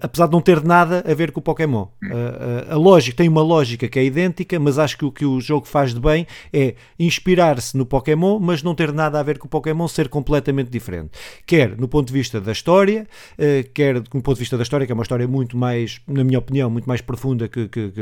apesar 0.00 0.26
de 0.26 0.32
não 0.32 0.40
ter 0.40 0.62
nada 0.62 1.04
a 1.06 1.14
ver 1.14 1.30
com 1.30 1.40
o 1.40 1.42
Pokémon. 1.42 1.86
a 2.68 2.76
lógica 2.76 3.18
tem 3.18 3.28
uma 3.28 3.42
lógica 3.42 3.88
que 3.88 3.98
é 3.98 4.04
idêntica, 4.04 4.58
mas 4.58 4.78
acho 4.78 4.96
que 4.96 5.04
o 5.04 5.12
que 5.12 5.24
o 5.24 5.40
jogo 5.40 5.66
faz 5.66 5.94
de 5.94 6.00
bem 6.00 6.26
é 6.52 6.74
inspirar-se 6.98 7.76
no 7.76 7.86
Pokémon, 7.86 8.38
mas 8.40 8.62
não 8.62 8.74
ter 8.74 8.92
nada 8.92 9.20
a 9.20 9.22
ver 9.22 9.38
com 9.38 9.46
o 9.46 9.50
Pokémon, 9.50 9.86
ser 9.86 10.08
completamente 10.08 10.70
diferente. 10.70 11.10
Quer 11.46 11.76
no 11.76 11.86
ponto 11.86 12.08
de 12.08 12.12
vista 12.12 12.40
da 12.40 12.52
história, 12.52 13.06
quer 13.74 14.00
do 14.00 14.10
ponto 14.10 14.34
de 14.34 14.40
vista 14.40 14.56
da 14.56 14.62
história, 14.62 14.86
que 14.86 14.92
é 14.92 14.94
uma 14.94 15.02
história 15.02 15.26
muito 15.26 15.56
mais, 15.56 16.00
na 16.06 16.24
minha 16.24 16.38
opinião, 16.38 16.70
muito 16.70 16.86
mais 16.86 17.00
profunda 17.00 17.48
que, 17.48 17.68
que, 17.68 17.92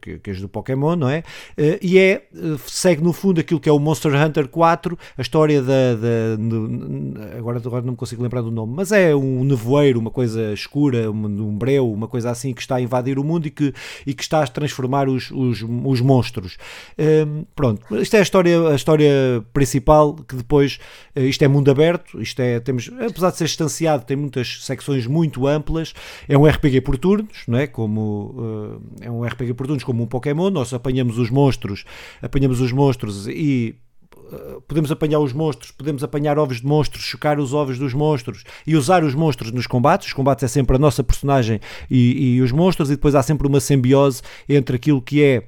que, 0.00 0.18
que 0.18 0.30
as 0.30 0.40
do 0.40 0.48
Pokémon, 0.48 0.96
não 0.96 1.08
é? 1.08 1.20
Uh, 1.58 1.78
e 1.80 1.98
é, 1.98 2.26
uh, 2.34 2.58
segue 2.66 3.02
no 3.02 3.12
fundo 3.12 3.40
aquilo 3.40 3.60
que 3.60 3.68
é 3.68 3.72
o 3.72 3.78
Monster 3.78 4.14
Hunter 4.14 4.48
4, 4.48 4.98
a 5.16 5.22
história 5.22 5.62
da. 5.62 5.94
da 5.94 7.38
agora, 7.38 7.58
agora 7.58 7.82
não 7.82 7.92
me 7.92 7.96
consigo 7.96 8.22
lembrar 8.22 8.42
do 8.42 8.50
nome, 8.50 8.72
mas 8.76 8.92
é 8.92 9.14
um 9.14 9.44
nevoeiro, 9.44 9.98
uma 9.98 10.10
coisa 10.10 10.52
escura, 10.52 11.10
um, 11.10 11.56
breu, 11.56 11.90
uma 11.90 12.08
coisa 12.08 12.30
assim 12.30 12.52
que 12.52 12.60
está 12.60 12.76
a 12.76 12.80
invadir 12.80 13.18
o 13.18 13.24
mundo 13.24 13.46
e 13.46 13.50
que, 13.50 13.72
e 14.06 14.14
que 14.14 14.22
está 14.22 14.42
a 14.42 14.46
transformar 14.46 15.08
os, 15.08 15.30
os, 15.30 15.62
os 15.62 16.00
monstros. 16.00 16.56
Ehm, 16.98 17.44
pronto, 17.54 17.96
isto 17.96 18.14
é 18.14 18.18
a 18.18 18.22
história, 18.22 18.68
a 18.68 18.74
história 18.74 19.44
principal 19.52 20.14
que 20.14 20.36
depois. 20.36 20.78
isto 21.16 21.42
é 21.42 21.48
mundo 21.48 21.70
aberto, 21.70 22.20
isto 22.20 22.40
é. 22.40 22.60
Temos, 22.60 22.90
apesar 23.00 23.30
de 23.30 23.38
ser 23.38 23.44
distanciado, 23.44 24.04
tem 24.04 24.16
muitas 24.40 24.64
secções 24.64 25.06
muito 25.06 25.46
amplas. 25.46 25.94
É 26.28 26.36
um 26.36 26.46
RPG 26.46 26.80
por 26.80 26.96
turnos, 26.96 27.42
não 27.46 27.58
é? 27.58 27.66
Como 27.66 28.34
uh, 28.36 28.82
é 29.00 29.10
um 29.10 29.24
RPG 29.24 29.54
por 29.54 29.66
turnos 29.66 29.84
como 29.84 30.02
um 30.02 30.06
Pokémon. 30.06 30.50
Nós 30.50 30.72
apanhamos 30.72 31.18
os 31.18 31.30
monstros, 31.30 31.84
apanhamos 32.22 32.60
os 32.60 32.72
monstros 32.72 33.28
e 33.28 33.76
eh, 34.32 34.58
podemos 34.66 34.90
apanhar 34.90 35.20
os 35.20 35.32
monstros, 35.32 35.70
podemos 35.70 36.02
apanhar 36.02 36.38
ovos 36.38 36.60
de 36.60 36.66
monstros, 36.66 37.04
chocar 37.04 37.38
os 37.38 37.52
ovos 37.52 37.78
dos 37.78 37.92
monstros 37.92 38.44
e 38.66 38.74
usar 38.76 39.04
os 39.04 39.14
monstros 39.14 39.52
nos 39.52 39.66
combates. 39.66 40.08
Os 40.08 40.12
combates 40.12 40.44
é 40.44 40.48
sempre 40.48 40.76
a 40.76 40.78
nossa 40.78 41.04
personagem 41.04 41.60
e, 41.90 42.36
e 42.36 42.40
os 42.40 42.52
monstros, 42.52 42.90
e 42.90 42.94
depois 42.94 43.14
há 43.14 43.22
sempre 43.22 43.46
uma 43.46 43.60
simbiose 43.60 44.22
entre 44.48 44.76
aquilo 44.76 45.02
que 45.02 45.22
é 45.22 45.44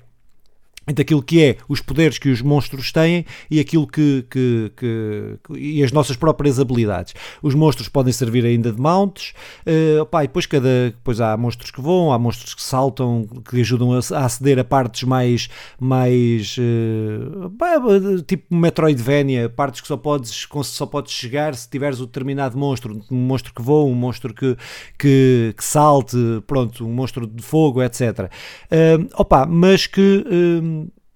entre 0.87 1.03
aquilo 1.03 1.22
que 1.22 1.43
é 1.43 1.57
os 1.68 1.80
poderes 1.80 2.18
que 2.18 2.28
os 2.28 2.43
monstros 2.43 2.93
têm 2.93 3.24
e 3.51 3.61
aquilo 3.61 3.87
que, 3.87 4.24
que, 4.28 4.72
que, 4.76 5.39
e 5.57 5.83
as 5.83 5.93
nossas 5.93 6.16
próprias 6.16 6.59
habilidades. 6.59 7.14
Os 7.43 7.55
monstros 7.55 7.89
podem 7.89 8.12
servir 8.12 8.45
ainda 8.45 8.72
de 8.72 8.80
mounts, 8.80 9.33
uh, 9.66 10.18
e 10.18 10.22
depois, 10.22 10.47
cada, 10.47 10.91
depois 10.91 11.20
há 11.20 11.37
monstros 11.37 11.70
que 11.70 11.80
voam, 11.80 12.12
há 12.12 12.18
monstros 12.18 12.55
que 12.55 12.62
saltam, 12.62 13.26
que 13.49 13.61
ajudam 13.61 13.93
a, 13.93 13.99
a 13.99 14.24
aceder 14.24 14.59
a 14.59 14.64
partes 14.64 15.05
mais, 15.05 15.49
mais 15.78 16.57
uh, 16.59 18.22
tipo 18.22 18.55
Metroidvania, 18.55 19.49
partes 19.49 19.80
que 19.80 19.87
só 19.87 19.97
podes, 19.97 20.49
só 20.64 20.87
podes 20.87 21.12
chegar 21.12 21.55
se 21.55 21.68
tiveres 21.68 22.01
o 22.01 22.07
determinado 22.07 22.59
monstro, 22.59 23.01
um 23.11 23.16
monstro 23.16 23.55
que 23.55 23.62
voa, 23.62 23.85
um 23.85 23.95
monstro 23.95 24.35
que, 24.35 24.57
que, 24.99 25.55
que 25.57 25.64
salte, 25.64 26.16
pronto, 26.47 26.87
um 26.87 26.93
monstro 26.93 27.26
de 27.26 27.43
fogo, 27.43 27.83
etc. 27.83 28.30
Uh, 28.70 29.09
opa, 29.14 29.47
mas 29.47 29.87
que 29.87 30.24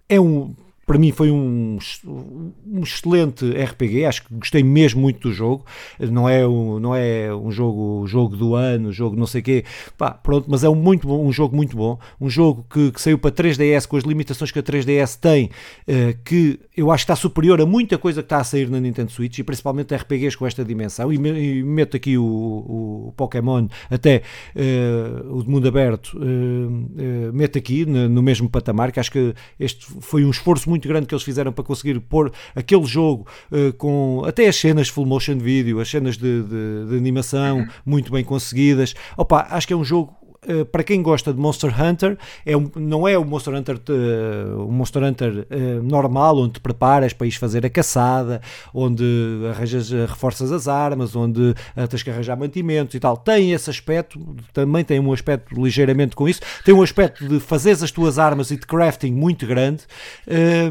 é 0.09 0.21
um 0.21 0.55
para 0.87 0.99
mim 0.99 1.11
foi 1.11 1.33
um, 1.33 1.79
um 2.07 2.81
excelente 2.81 3.45
RPG, 3.45 4.05
acho 4.05 4.25
que 4.25 4.35
gostei 4.35 4.63
mesmo 4.63 5.01
muito 5.01 5.29
do 5.29 5.35
jogo, 5.35 5.67
não 5.99 6.29
é 6.29 6.47
um, 6.47 6.79
não 6.79 6.95
é 6.95 7.35
um 7.35 7.51
jogo, 7.51 8.07
jogo 8.07 8.37
do 8.37 8.55
ano, 8.55 8.93
jogo 8.93 9.17
não 9.17 9.27
sei 9.27 9.43
quê, 9.43 9.65
Pá, 9.99 10.13
pronto, 10.13 10.47
mas 10.49 10.63
é 10.63 10.69
um, 10.69 10.77
muito 10.77 11.09
bom, 11.09 11.27
um 11.27 11.33
jogo 11.33 11.57
muito 11.57 11.77
bom, 11.77 11.99
um 12.21 12.31
jogo 12.31 12.65
que, 12.71 12.93
que, 12.93 13.03
saiu 13.03 13.19
para 13.19 13.33
3DS 13.33 13.89
com 13.89 13.97
as 13.97 14.05
limitações 14.05 14.53
que 14.53 14.61
a 14.61 14.63
3DS 14.63 15.19
tem, 15.19 15.47
uh, 15.47 16.17
que 16.25 16.61
eu 16.77 16.93
acho 16.93 17.05
que 17.05 17.13
está 17.13 17.17
superior 17.17 17.61
a 17.61 17.67
muita 17.67 17.99
coisa 17.99 18.23
que 18.23 18.27
está 18.27 18.39
a 18.39 18.45
sair 18.45 18.71
na 18.71 18.79
Nintendo 18.79 19.11
Switch 19.11 19.39
e 19.39 19.43
principalmente 19.43 19.93
RPGs 19.93 20.37
com 20.37 20.47
esta 20.47 20.65
dimensão, 20.65 21.13
e, 21.13 21.19
me, 21.19 21.31
e 21.31 21.63
meto 21.65 21.97
aqui 21.97 22.17
o, 22.17 22.23
o, 22.23 23.09
o 23.09 23.13
Pokémon 23.17 23.67
até 23.91 24.23
uh, 24.55 25.37
o 25.37 25.43
de 25.43 25.51
mundo 25.51 25.67
aberto, 25.67 26.17
uh, 26.17 27.33
meto 27.33 27.59
aqui 27.59 27.85
no, 27.85 28.09
no 28.09 28.23
mesmo 28.23 28.49
patamar, 28.49 28.93
que 28.93 29.01
acho 29.01 29.11
que 29.11 29.35
este 29.59 29.85
foi 30.01 30.25
um 30.25 30.31
esforço 30.31 30.69
muito 30.69 30.76
muito 30.77 30.89
grande 30.89 31.07
que 31.07 31.15
eles 31.15 31.25
fizeram 31.25 31.53
para 31.53 31.65
conseguir 31.65 31.99
pôr 32.01 32.33
aquele 32.55 32.85
jogo 32.85 33.27
uh, 33.51 33.73
com 33.75 34.23
até 34.27 34.47
as 34.47 34.57
cenas 34.57 34.89
full 34.89 35.07
motion 35.07 35.39
video, 35.39 35.81
as 35.81 35.89
cenas 35.89 36.17
de, 36.17 36.43
de, 36.43 36.87
de 36.91 36.97
animação 36.97 37.59
uhum. 37.59 37.69
muito 37.85 38.13
bem 38.13 38.23
conseguidas. 38.23 38.95
Opa, 39.17 39.47
acho 39.51 39.67
que 39.67 39.73
é 39.73 39.77
um 39.77 39.85
jogo 39.85 40.15
eh, 40.47 40.65
para 40.65 40.85
quem 40.85 41.03
gosta 41.03 41.33
de 41.33 41.41
Monster 41.41 41.75
Hunter, 41.83 42.17
é 42.45 42.57
um, 42.57 42.71
não 42.77 43.07
é 43.07 43.19
o 43.19 43.25
Monster 43.25 43.55
Hunter, 43.55 43.77
uh, 43.77 44.67
o 44.67 44.71
Monster 44.71 45.03
Hunter 45.03 45.47
uh, 45.51 45.83
normal, 45.83 46.39
onde 46.39 46.55
te 46.55 46.61
preparas 46.61 47.13
para 47.13 47.27
ir 47.27 47.33
fazer 47.33 47.67
a 47.67 47.71
caçada, 47.71 48.41
onde 48.73 49.05
arranjas, 49.51 49.91
reforças 49.91 50.53
as 50.53 50.69
armas, 50.69 51.17
onde 51.17 51.55
tens 51.89 52.03
que 52.03 52.11
arranjar 52.11 52.37
mantimentos 52.37 52.95
e 52.95 53.01
tal. 53.01 53.17
Tem 53.17 53.53
esse 53.53 53.69
aspecto, 53.69 54.21
também 54.53 54.85
tem 54.85 55.01
um 55.01 55.13
aspecto 55.13 55.61
ligeiramente 55.61 56.15
com 56.15 56.29
isso. 56.29 56.41
Tem 56.65 56.75
um 56.75 56.83
aspecto 56.83 57.27
de 57.27 57.41
fazeres 57.41 57.83
as 57.83 57.91
tuas 57.91 58.19
armas 58.19 58.51
e 58.51 58.57
de 58.57 58.67
crafting 58.67 59.13
muito 59.13 59.47
grande. 59.47 59.83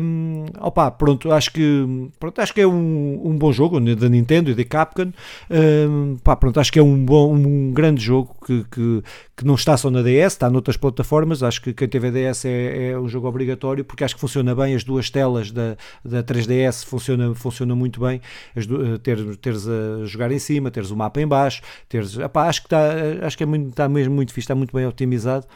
Um, 0.01 0.45
opa, 0.59 0.89
pronto, 0.91 1.31
acho 1.31 1.51
que, 1.51 2.09
pronto, 2.19 2.39
acho 2.39 2.53
que 2.53 2.61
é 2.61 2.67
um, 2.67 3.21
um 3.23 3.37
bom 3.37 3.51
jogo 3.51 3.79
da 3.79 4.09
Nintendo 4.09 4.51
e 4.51 4.55
da 4.55 4.63
Capcom. 4.63 5.11
Um, 5.49 6.17
pá, 6.23 6.35
pronto, 6.35 6.59
acho 6.59 6.71
que 6.71 6.79
é 6.79 6.83
um, 6.83 7.05
bom, 7.05 7.33
um 7.33 7.71
grande 7.71 8.03
jogo 8.03 8.35
que, 8.45 8.63
que, 8.71 9.03
que 9.35 9.45
não 9.45 9.55
está 9.65 9.75
só 9.75 9.89
na 9.89 10.03
DS, 10.03 10.33
está 10.33 10.49
noutras 10.49 10.77
plataformas. 10.77 11.41
Acho 11.41 11.61
que 11.61 11.73
quem 11.73 11.87
teve 11.87 12.07
a 12.07 12.11
DS 12.11 12.45
é, 12.45 12.91
é 12.91 12.99
um 12.99 13.07
jogo 13.07 13.27
obrigatório, 13.27 13.83
porque 13.83 14.03
acho 14.03 14.13
que 14.13 14.21
funciona 14.21 14.53
bem. 14.53 14.75
As 14.75 14.83
duas 14.83 15.09
telas 15.09 15.51
da, 15.51 15.75
da 16.03 16.23
3DS 16.23 16.85
funciona, 16.85 17.33
funciona 17.33 17.75
muito 17.75 17.99
bem. 17.99 18.21
As, 18.55 18.65
eh, 18.65 18.97
ter, 19.01 19.35
teres 19.37 19.67
a 19.67 20.05
jogar 20.05 20.31
em 20.31 20.39
cima, 20.39 20.69
teres 20.69 20.91
o 20.91 20.95
mapa 20.95 21.19
em 21.19 21.27
baixo, 21.27 21.61
teres, 21.89 22.17
acho 22.19 22.61
que 22.61 22.67
está, 22.67 23.25
acho 23.25 23.37
que 23.37 23.43
é 23.43 23.45
muito, 23.45 23.69
está 23.69 23.89
mesmo 23.89 24.13
muito 24.13 24.31
fixe, 24.31 24.45
está 24.45 24.55
muito 24.55 24.75
bem 24.75 24.85
otimizado. 24.85 25.47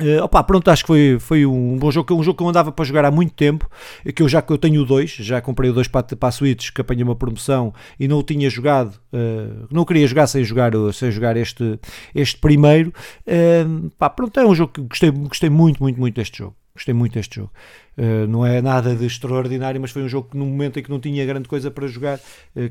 Uh, 0.00 0.24
opa, 0.24 0.42
pronto, 0.42 0.68
acho 0.70 0.82
que 0.82 0.88
foi, 0.88 1.18
foi 1.20 1.46
um 1.46 1.76
bom 1.78 1.88
jogo, 1.90 2.14
um 2.14 2.22
jogo 2.22 2.36
que 2.36 2.42
eu 2.42 2.48
andava 2.48 2.72
para 2.72 2.84
jogar 2.84 3.04
há 3.04 3.10
muito 3.12 3.32
tempo, 3.32 3.70
que 4.14 4.22
eu 4.22 4.28
já 4.28 4.42
que 4.42 4.52
eu 4.52 4.58
tenho 4.58 4.84
2, 4.84 5.10
já 5.20 5.40
comprei 5.40 5.70
2 5.70 5.86
para, 5.86 6.02
para 6.16 6.28
a 6.28 6.32
Switch, 6.32 6.72
que 6.72 6.80
apanhei 6.80 7.04
uma 7.04 7.14
promoção 7.14 7.72
e 7.98 8.08
não 8.08 8.18
o 8.18 8.22
tinha 8.22 8.50
jogado, 8.50 8.94
uh, 9.12 9.68
não 9.70 9.84
queria 9.84 10.06
jogar 10.06 10.26
sem 10.26 10.42
jogar, 10.42 10.72
sem 10.92 11.12
jogar 11.12 11.36
este, 11.36 11.78
este 12.12 12.38
primeiro. 12.38 12.92
Uh, 13.20 13.88
pá, 13.90 14.10
pronto, 14.10 14.38
é 14.40 14.44
um 14.44 14.54
jogo 14.54 14.72
que 14.72 14.80
gostei, 14.80 15.10
gostei 15.12 15.50
muito, 15.50 15.80
muito, 15.80 16.00
muito 16.00 16.16
deste 16.16 16.38
jogo. 16.38 16.56
Gostei 16.74 16.92
muito 16.92 17.12
deste 17.12 17.36
jogo. 17.36 17.52
Uh, 17.96 18.26
não 18.26 18.44
é 18.44 18.60
nada 18.60 18.96
de 18.96 19.06
extraordinário, 19.06 19.80
mas 19.80 19.92
foi 19.92 20.02
um 20.02 20.08
jogo 20.08 20.30
que 20.30 20.36
no 20.36 20.44
momento 20.44 20.76
em 20.76 20.82
que 20.82 20.90
não 20.90 20.98
tinha 20.98 21.24
grande 21.24 21.48
coisa 21.48 21.70
para 21.70 21.86
jogar, 21.86 22.18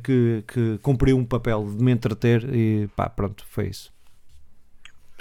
que, 0.04 0.44
que 0.46 0.78
cumpriu 0.82 1.18
um 1.18 1.24
papel 1.24 1.66
de 1.78 1.82
me 1.82 1.94
entreter 1.94 2.44
e 2.54 2.90
pá, 2.98 3.10
pronto, 3.10 3.46
foi 3.50 3.68
isso. 3.68 3.93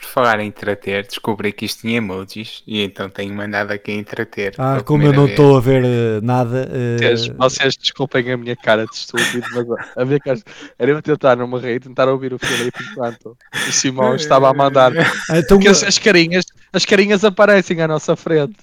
Por 0.03 0.09
falar 0.09 0.41
em 0.41 0.49
entreter, 0.49 1.07
descobri 1.07 1.53
que 1.53 1.65
isto 1.65 1.83
tinha 1.83 1.99
emojis 1.99 2.65
e 2.67 2.83
então 2.83 3.09
tenho 3.09 3.33
mandado 3.33 3.71
aqui 3.71 3.93
a 3.93 3.95
entreter. 3.95 4.55
Ah, 4.59 4.83
como 4.85 5.05
eu 5.05 5.13
não 5.13 5.29
estou 5.29 5.57
a 5.57 5.61
ver 5.61 5.85
uh, 5.85 6.21
nada. 6.21 6.69
Uh... 6.69 7.37
Vocês 7.39 7.77
desculpem 7.77 8.33
a 8.33 8.37
minha 8.37 8.57
cara 8.57 8.85
de 8.85 8.95
estúpido, 8.95 9.47
mas 9.53 9.65
a 9.97 10.05
minha 10.05 10.19
cara 10.19 10.41
era 10.77 10.91
eu 10.91 11.01
tentar 11.01 11.37
numa 11.37 11.61
rede 11.61 11.87
tentar 11.87 12.09
ouvir 12.09 12.35
o 12.35 12.39
Filipe 12.39 12.83
enquanto 12.91 13.37
o 13.55 13.73
Simão 13.73 14.17
estava 14.17 14.51
a 14.51 14.55
mandar. 14.55 14.93
Então... 15.31 15.57
Porque 15.57 15.69
as, 15.69 15.83
as, 15.85 15.99
carinhas, 15.99 16.45
as 16.73 16.85
carinhas 16.85 17.25
aparecem 17.25 17.81
à 17.81 17.87
nossa 17.87 18.17
frente. 18.17 18.57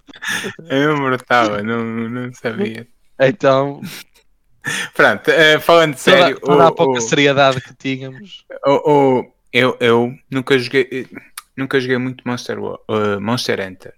Eu 0.70 0.98
mortava, 0.98 1.64
não, 1.64 1.84
não 1.84 2.34
sabia. 2.34 2.86
Então. 3.18 3.82
Pronto, 4.94 5.32
uh, 5.32 5.60
falando 5.62 5.96
sério. 5.96 6.40
Toda, 6.40 6.54
toda 6.54 6.64
o, 6.64 6.68
a 6.68 6.72
pouca 6.72 7.00
o, 7.00 7.02
seriedade 7.02 7.62
que 7.62 7.74
tínhamos. 7.74 8.46
O, 8.66 8.92
o, 8.92 9.34
eu, 9.52 9.76
eu 9.80 10.14
nunca 10.30 10.58
joguei 10.60 11.08
nunca 11.60 11.80
joguei 11.80 11.98
muito 11.98 12.24
Monster, 12.26 12.60
uh, 12.60 13.22
Monster 13.22 13.60
Hunter. 13.60 13.94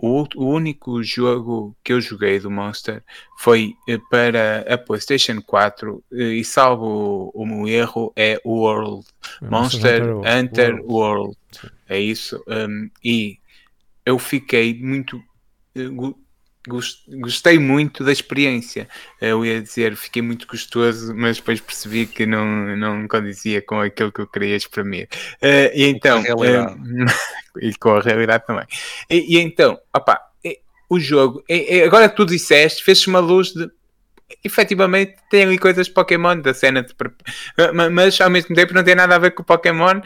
O, 0.00 0.24
o, 0.36 0.44
único 0.46 1.02
jogo 1.02 1.76
que 1.82 1.92
eu 1.92 2.00
joguei 2.00 2.38
do 2.38 2.50
Monster 2.50 3.02
foi 3.38 3.74
uh, 3.88 4.00
para 4.08 4.64
a 4.72 4.78
PlayStation 4.78 5.40
4 5.42 5.96
uh, 5.96 6.16
e, 6.16 6.44
salvo 6.44 7.32
o, 7.34 7.42
o 7.42 7.46
meu 7.46 7.66
erro, 7.66 8.12
é 8.14 8.40
World. 8.44 9.06
É 9.42 9.46
Monster, 9.48 10.16
Hunter, 10.16 10.38
Hunter 10.38 10.74
World. 10.84 10.88
World. 10.92 11.36
É 11.88 11.98
isso. 11.98 12.42
Um, 12.46 12.90
e 13.02 13.38
eu 14.04 14.18
fiquei 14.18 14.74
muito. 14.74 15.20
Gostei 16.68 17.58
muito 17.58 18.04
da 18.04 18.12
experiência. 18.12 18.88
Eu 19.20 19.44
ia 19.44 19.60
dizer, 19.60 19.96
fiquei 19.96 20.22
muito 20.22 20.46
gostoso, 20.46 21.14
mas 21.14 21.38
depois 21.38 21.60
percebi 21.60 22.06
que 22.06 22.26
não, 22.26 22.76
não 22.76 23.08
condizia 23.08 23.62
com 23.62 23.80
aquilo 23.80 24.12
que 24.12 24.20
eu 24.20 24.26
queria 24.26 24.56
exprimir. 24.56 25.08
Uh, 25.42 25.70
e 25.74 25.84
então, 25.84 26.20
uh, 26.20 26.76
e 27.60 27.74
com 27.74 27.96
a 27.96 28.00
realidade 28.00 28.46
também. 28.46 28.66
E, 29.10 29.36
e 29.36 29.40
então, 29.40 29.78
opa, 29.94 30.20
o 30.90 30.98
jogo, 30.98 31.44
agora 31.84 32.08
que 32.08 32.16
tu 32.16 32.24
disseste, 32.24 32.82
fez-se 32.82 33.08
uma 33.08 33.18
luz 33.18 33.52
de 33.52 33.70
efetivamente 34.44 35.16
tem 35.30 35.42
ali 35.42 35.58
coisas 35.58 35.88
Pokémon 35.88 36.38
da 36.40 36.52
cena 36.52 36.82
de... 36.82 36.94
mas 37.90 38.20
ao 38.20 38.28
mesmo 38.28 38.54
tempo 38.54 38.74
não 38.74 38.84
tem 38.84 38.94
nada 38.94 39.14
a 39.14 39.18
ver 39.18 39.30
com 39.30 39.42
o 39.42 39.44
Pokémon 39.44 39.98
uh, 39.98 40.02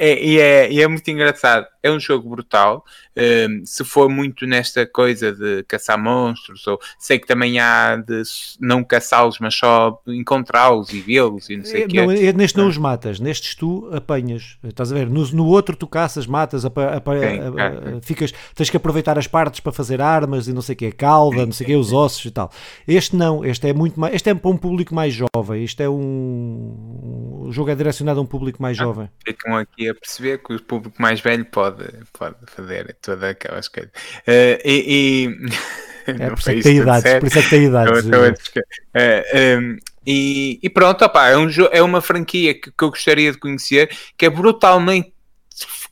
e, 0.00 0.38
é, 0.40 0.72
e 0.72 0.80
é 0.80 0.88
muito 0.88 1.08
engraçado 1.10 1.66
é 1.86 1.92
um 1.92 2.00
jogo 2.00 2.28
brutal 2.28 2.84
uh, 3.16 3.66
se 3.66 3.84
for 3.84 4.08
muito 4.08 4.46
nesta 4.46 4.86
coisa 4.86 5.32
de 5.32 5.62
caçar 5.64 6.02
monstros 6.02 6.66
ou 6.66 6.80
sei 6.98 7.18
que 7.18 7.26
também 7.26 7.58
há 7.58 7.96
de 7.96 8.22
não 8.60 8.82
caçá-los 8.82 9.38
mas 9.38 9.54
só 9.54 10.00
encontrá-los 10.06 10.92
e 10.92 11.00
vê-los 11.00 11.50
e 11.50 11.56
não 11.58 11.64
sei 11.64 11.84
o 11.84 11.88
que 11.88 11.98
é, 11.98 12.32
neste 12.32 12.56
não 12.56 12.68
os 12.68 12.78
matas 12.78 13.20
nestes 13.20 13.54
tu 13.54 13.88
apanhas 13.92 14.58
estás 14.64 14.90
a 14.90 14.94
ver 14.94 15.08
no, 15.08 15.26
no 15.32 15.46
outro 15.46 15.76
tu 15.76 15.86
caças 15.86 16.26
matas 16.26 16.64
apa, 16.64 16.96
apa, 16.96 17.12
a, 17.12 17.98
a, 17.98 18.00
ficas 18.00 18.32
tens 18.54 18.70
que 18.70 18.76
aproveitar 18.76 19.18
as 19.18 19.26
partes 19.26 19.60
para 19.60 19.72
fazer 19.72 20.00
armas 20.00 20.48
e 20.48 20.52
não 20.52 20.62
sei 20.62 20.74
o 20.74 20.78
que 20.78 20.90
cauda 20.92 21.44
não 21.44 21.52
sei 21.52 21.64
o 21.64 21.68
que 21.68 21.76
os 21.76 21.92
ossos 21.92 22.24
e 22.24 22.30
tal 22.30 22.50
este 22.88 23.14
não 23.14 23.26
não, 23.26 23.44
este 23.44 23.68
é 23.68 23.72
muito 23.72 23.98
mais. 23.98 24.14
Este 24.14 24.30
é 24.30 24.34
para 24.34 24.50
um 24.50 24.56
público 24.56 24.94
mais 24.94 25.14
jovem. 25.14 25.64
Isto 25.64 25.82
é 25.82 25.88
um. 25.88 27.44
O 27.46 27.52
jogo 27.52 27.70
é 27.70 27.74
direcionado 27.74 28.20
a 28.20 28.22
um 28.22 28.26
público 28.26 28.62
mais 28.62 28.78
ah, 28.78 28.84
jovem. 28.84 29.08
Ficam 29.26 29.56
aqui 29.56 29.88
a 29.88 29.94
perceber 29.94 30.38
que 30.38 30.54
o 30.54 30.62
público 30.62 31.00
mais 31.00 31.20
velho 31.20 31.44
pode, 31.44 31.75
pode 32.12 32.36
fazer 32.46 32.96
todas 33.00 33.30
aquelas 33.30 33.68
coisas. 33.68 33.90
Uh, 34.26 34.60
e. 34.64 35.28
e... 35.28 35.46
É 36.08 36.30
por 36.30 36.38
isso, 36.38 36.50
é 36.50 36.54
que 36.54 36.62
tem 36.62 36.76
idades, 36.76 37.14
por 37.18 37.26
isso 37.26 37.38
é 37.40 37.42
que 37.42 37.50
tem 37.50 37.64
idades. 37.64 38.04
Uh, 38.06 39.60
um, 39.60 39.76
e, 40.06 40.60
e, 40.62 40.70
pronto, 40.70 41.04
opa, 41.04 41.30
é, 41.30 41.36
um, 41.36 41.48
é 41.72 41.82
uma 41.82 42.00
franquia 42.00 42.54
que, 42.54 42.70
que 42.70 42.84
eu 42.84 42.90
gostaria 42.90 43.32
de 43.32 43.38
conhecer 43.38 43.90
que 44.16 44.24
é 44.24 44.30
brutalmente 44.30 45.12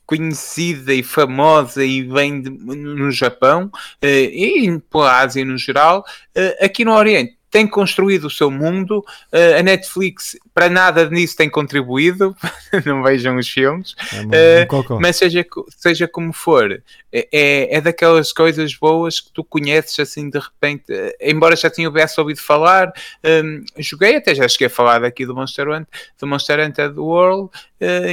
conhecida 0.05 0.93
e 0.93 1.03
famosa 1.03 1.83
e 1.83 2.03
vem 2.03 2.41
de, 2.41 2.49
no 2.49 3.11
Japão 3.11 3.69
e 4.01 4.79
pela 4.89 5.19
Ásia 5.19 5.43
no 5.43 5.57
geral, 5.57 6.05
aqui 6.61 6.85
no 6.85 6.93
Oriente 6.93 7.35
tem 7.55 7.65
construído 7.65 8.25
o 8.25 8.29
seu 8.29 8.51
mundo. 8.51 8.99
Uh, 9.31 9.59
a 9.59 9.63
Netflix, 9.63 10.37
para 10.53 10.67
nada 10.67 11.09
nisso, 11.09 11.37
tem 11.37 11.49
contribuído. 11.49 12.35
não 12.85 13.01
vejam 13.01 13.37
os 13.37 13.49
filmes. 13.49 13.95
É 14.21 14.67
uh, 14.69 14.99
mas 14.99 15.15
seja, 15.15 15.45
seja 15.69 16.05
como 16.05 16.33
for, 16.33 16.83
é, 17.13 17.27
é, 17.31 17.77
é 17.77 17.79
daquelas 17.79 18.33
coisas 18.33 18.75
boas 18.75 19.21
que 19.21 19.31
tu 19.31 19.41
conheces 19.41 19.97
assim 20.01 20.29
de 20.29 20.37
repente. 20.37 20.91
Uh, 20.91 21.13
embora 21.21 21.55
já 21.55 21.69
tinha 21.69 21.89
ouvido 21.89 22.41
falar, 22.41 22.91
um, 23.23 23.63
joguei, 23.77 24.17
até 24.17 24.35
já 24.35 24.45
cheguei 24.49 24.67
a 24.67 24.69
falar 24.69 24.99
daqui 24.99 25.25
do 25.25 25.33
Monster 25.33 25.69
Hunter, 25.69 25.87
do 26.19 26.27
Monster 26.27 26.59
Hunter 26.59 26.99
World, 26.99 27.51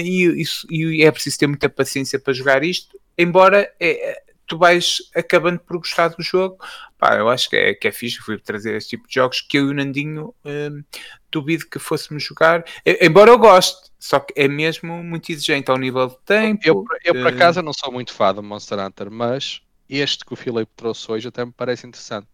e, 0.05 0.40
isso, 0.40 0.68
e 0.70 1.03
é 1.03 1.11
preciso 1.11 1.36
ter 1.36 1.49
muita 1.49 1.68
paciência 1.68 2.16
para 2.20 2.32
jogar 2.32 2.62
isto. 2.62 2.97
Embora 3.18 3.68
é, 3.80 4.22
tu 4.53 4.59
vais 4.59 4.98
acabando 5.16 5.59
por 5.61 5.78
gostar 5.78 6.09
do 6.09 6.22
jogo. 6.22 6.59
Pá, 6.98 7.16
eu 7.16 7.30
acho 7.30 7.48
que 7.48 7.57
é, 7.57 7.74
que 7.74 7.88
é 7.88 7.92
fixe, 7.92 8.18
fui 8.18 8.38
trazer 8.38 8.76
esse 8.76 8.90
tipo 8.90 9.09
de 9.09 9.14
jogos 9.14 9.40
que 9.40 9.57
eu 9.57 9.68
e 9.68 9.70
o 9.70 9.74
Nandinho 9.74 10.34
hum, 10.44 10.84
duvido 11.30 11.66
que 11.70 11.78
fôssemos 11.78 12.22
jogar, 12.22 12.62
embora 13.00 13.30
eu 13.30 13.38
goste, 13.38 13.90
só 13.98 14.20
que 14.20 14.34
é 14.36 14.46
mesmo 14.46 15.03
muito 15.03 15.32
exigente 15.32 15.70
ao 15.70 15.78
nível 15.78 16.09
de 16.09 16.18
tempo. 16.26 16.61
Eu, 16.66 16.84
eu 17.03 17.14
por 17.14 17.28
acaso 17.28 17.62
não 17.62 17.72
sou 17.72 17.90
muito 17.90 18.12
fã 18.12 18.34
do 18.34 18.42
Monster 18.42 18.78
Hunter, 18.78 19.11
mas 19.11 19.62
este 19.88 20.22
que 20.22 20.34
o 20.34 20.36
Filipe 20.36 20.70
trouxe 20.76 21.11
hoje 21.11 21.28
até 21.28 21.42
me 21.42 21.53
parece 21.53 21.86
interessante. 21.86 22.28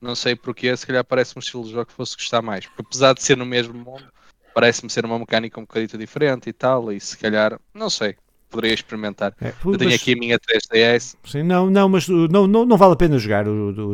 Não 0.00 0.14
sei 0.14 0.34
porque, 0.34 0.74
se 0.74 0.86
calhar 0.86 1.04
parece 1.04 1.34
um 1.36 1.40
estilo 1.40 1.64
de 1.64 1.72
jogo 1.72 1.86
que 1.86 1.92
fosse 1.92 2.16
gostar 2.16 2.40
mais, 2.40 2.64
porque 2.64 2.82
apesar 2.82 3.12
de 3.12 3.22
ser 3.22 3.36
no 3.36 3.44
mesmo 3.44 3.74
mundo, 3.74 4.10
parece-me 4.54 4.88
ser 4.88 5.04
uma 5.04 5.18
mecânica 5.18 5.60
um 5.60 5.64
bocadinho 5.64 5.98
diferente 5.98 6.48
e 6.48 6.52
tal, 6.54 6.90
e 6.90 6.98
se 6.98 7.18
calhar, 7.18 7.60
não 7.74 7.90
sei, 7.90 8.16
poderia 8.50 8.74
experimentar. 8.74 9.34
É, 9.40 9.48
eu 9.48 9.76
tenho 9.76 9.90
mas, 9.90 10.00
aqui 10.00 10.12
a 10.12 10.16
minha 10.16 10.38
3DS. 10.38 11.16
Sim, 11.24 11.42
não, 11.42 11.70
não, 11.70 11.88
mas 11.88 12.08
não, 12.08 12.46
não, 12.46 12.64
não 12.64 12.76
vale 12.76 12.92
a 12.94 12.96
pena 12.96 13.18
jogar. 13.18 13.44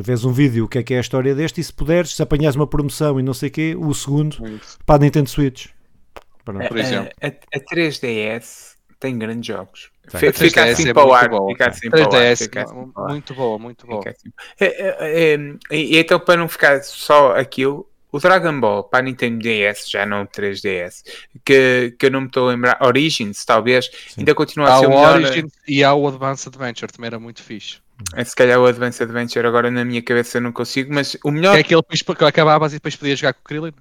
Vês 0.03 0.25
um 0.25 0.33
vídeo, 0.33 0.65
o 0.65 0.69
que 0.69 0.79
é 0.79 0.83
que 0.83 0.95
é 0.95 0.99
a 0.99 1.01
história 1.01 1.35
deste, 1.35 1.61
e 1.61 1.65
se 1.65 1.73
puderes, 1.73 2.15
se 2.15 2.23
apanhares 2.23 2.57
uma 2.57 2.67
promoção 2.67 3.19
e 3.19 3.23
não 3.23 3.35
sei 3.35 3.49
o 3.49 3.53
quê, 3.53 3.77
o 3.79 3.93
segundo 3.95 4.37
para 4.87 4.97
a 4.97 4.99
Nintendo 4.99 5.29
Switch. 5.29 5.67
Por 6.45 6.79
exemplo. 6.79 7.11
A, 7.21 7.27
a, 7.27 7.31
a 7.31 7.61
3DS 7.61 8.73
tem 8.99 9.19
grandes 9.19 9.47
jogos. 9.47 9.91
Fica, 10.09 10.33
fica 10.33 10.65
assim 10.65 10.89
é 10.89 10.95
para 10.95 11.07
o 11.07 11.13
ar. 11.13 11.31
Fica 11.49 11.69
assim 11.69 11.91
para 11.91 12.09
o 12.09 12.17
ar. 12.17 12.37
Fica 12.37 12.63
assim 12.63 12.93
muito 13.09 13.35
boa, 13.35 13.59
muito 13.59 13.87
boa. 13.87 14.03
Assim. 14.07 14.31
É, 14.61 14.67
é, 14.67 15.35
é, 15.71 15.77
e 15.77 15.97
então, 15.97 16.19
para 16.19 16.39
não 16.39 16.49
ficar 16.49 16.83
só 16.83 17.37
aquilo, 17.37 17.89
o 18.13 18.19
Dragon 18.19 18.61
Ball 18.61 18.85
para 18.85 19.03
Nintendo 19.03 19.39
DS, 19.39 19.91
já 19.91 20.05
não 20.07 20.27
3DS, 20.27 21.03
que, 21.45 21.97
que 21.99 22.07
eu 22.07 22.11
não 22.11 22.21
me 22.21 22.27
estou 22.27 22.49
a 22.49 22.53
lembrar, 22.53 22.79
Origins, 22.83 23.45
talvez, 23.45 23.87
Sim. 23.87 24.21
ainda 24.21 24.35
continua 24.35 24.75
a 24.75 24.79
ser 24.79 24.87
o 24.87 24.91
melhor. 24.91 25.17
Origins 25.17 25.53
e 25.67 25.83
há 25.83 25.95
o 25.95 26.07
Advanced 26.07 26.47
Adventure, 26.49 26.93
também 26.93 27.07
era 27.07 27.19
muito 27.19 27.43
fixe. 27.43 27.79
É, 28.15 28.23
se 28.23 28.35
calhar 28.37 28.61
o 28.61 28.67
Advanced 28.67 29.03
Adventure 29.03 29.47
agora 29.47 29.71
na 29.71 29.85
minha 29.85 30.03
cabeça 30.03 30.39
eu 30.39 30.43
não 30.43 30.53
consigo, 30.53 30.93
mas 30.93 31.17
o 31.25 31.31
melhor. 31.31 31.57
É 31.57 31.61
aquele 31.61 31.83
que 31.83 32.25
acabavas 32.25 32.73
e 32.73 32.77
depois 32.77 32.97
podias 32.97 33.19
jogar 33.19 33.33
com 33.33 33.41
o 33.41 33.45
Krillin? 33.45 33.73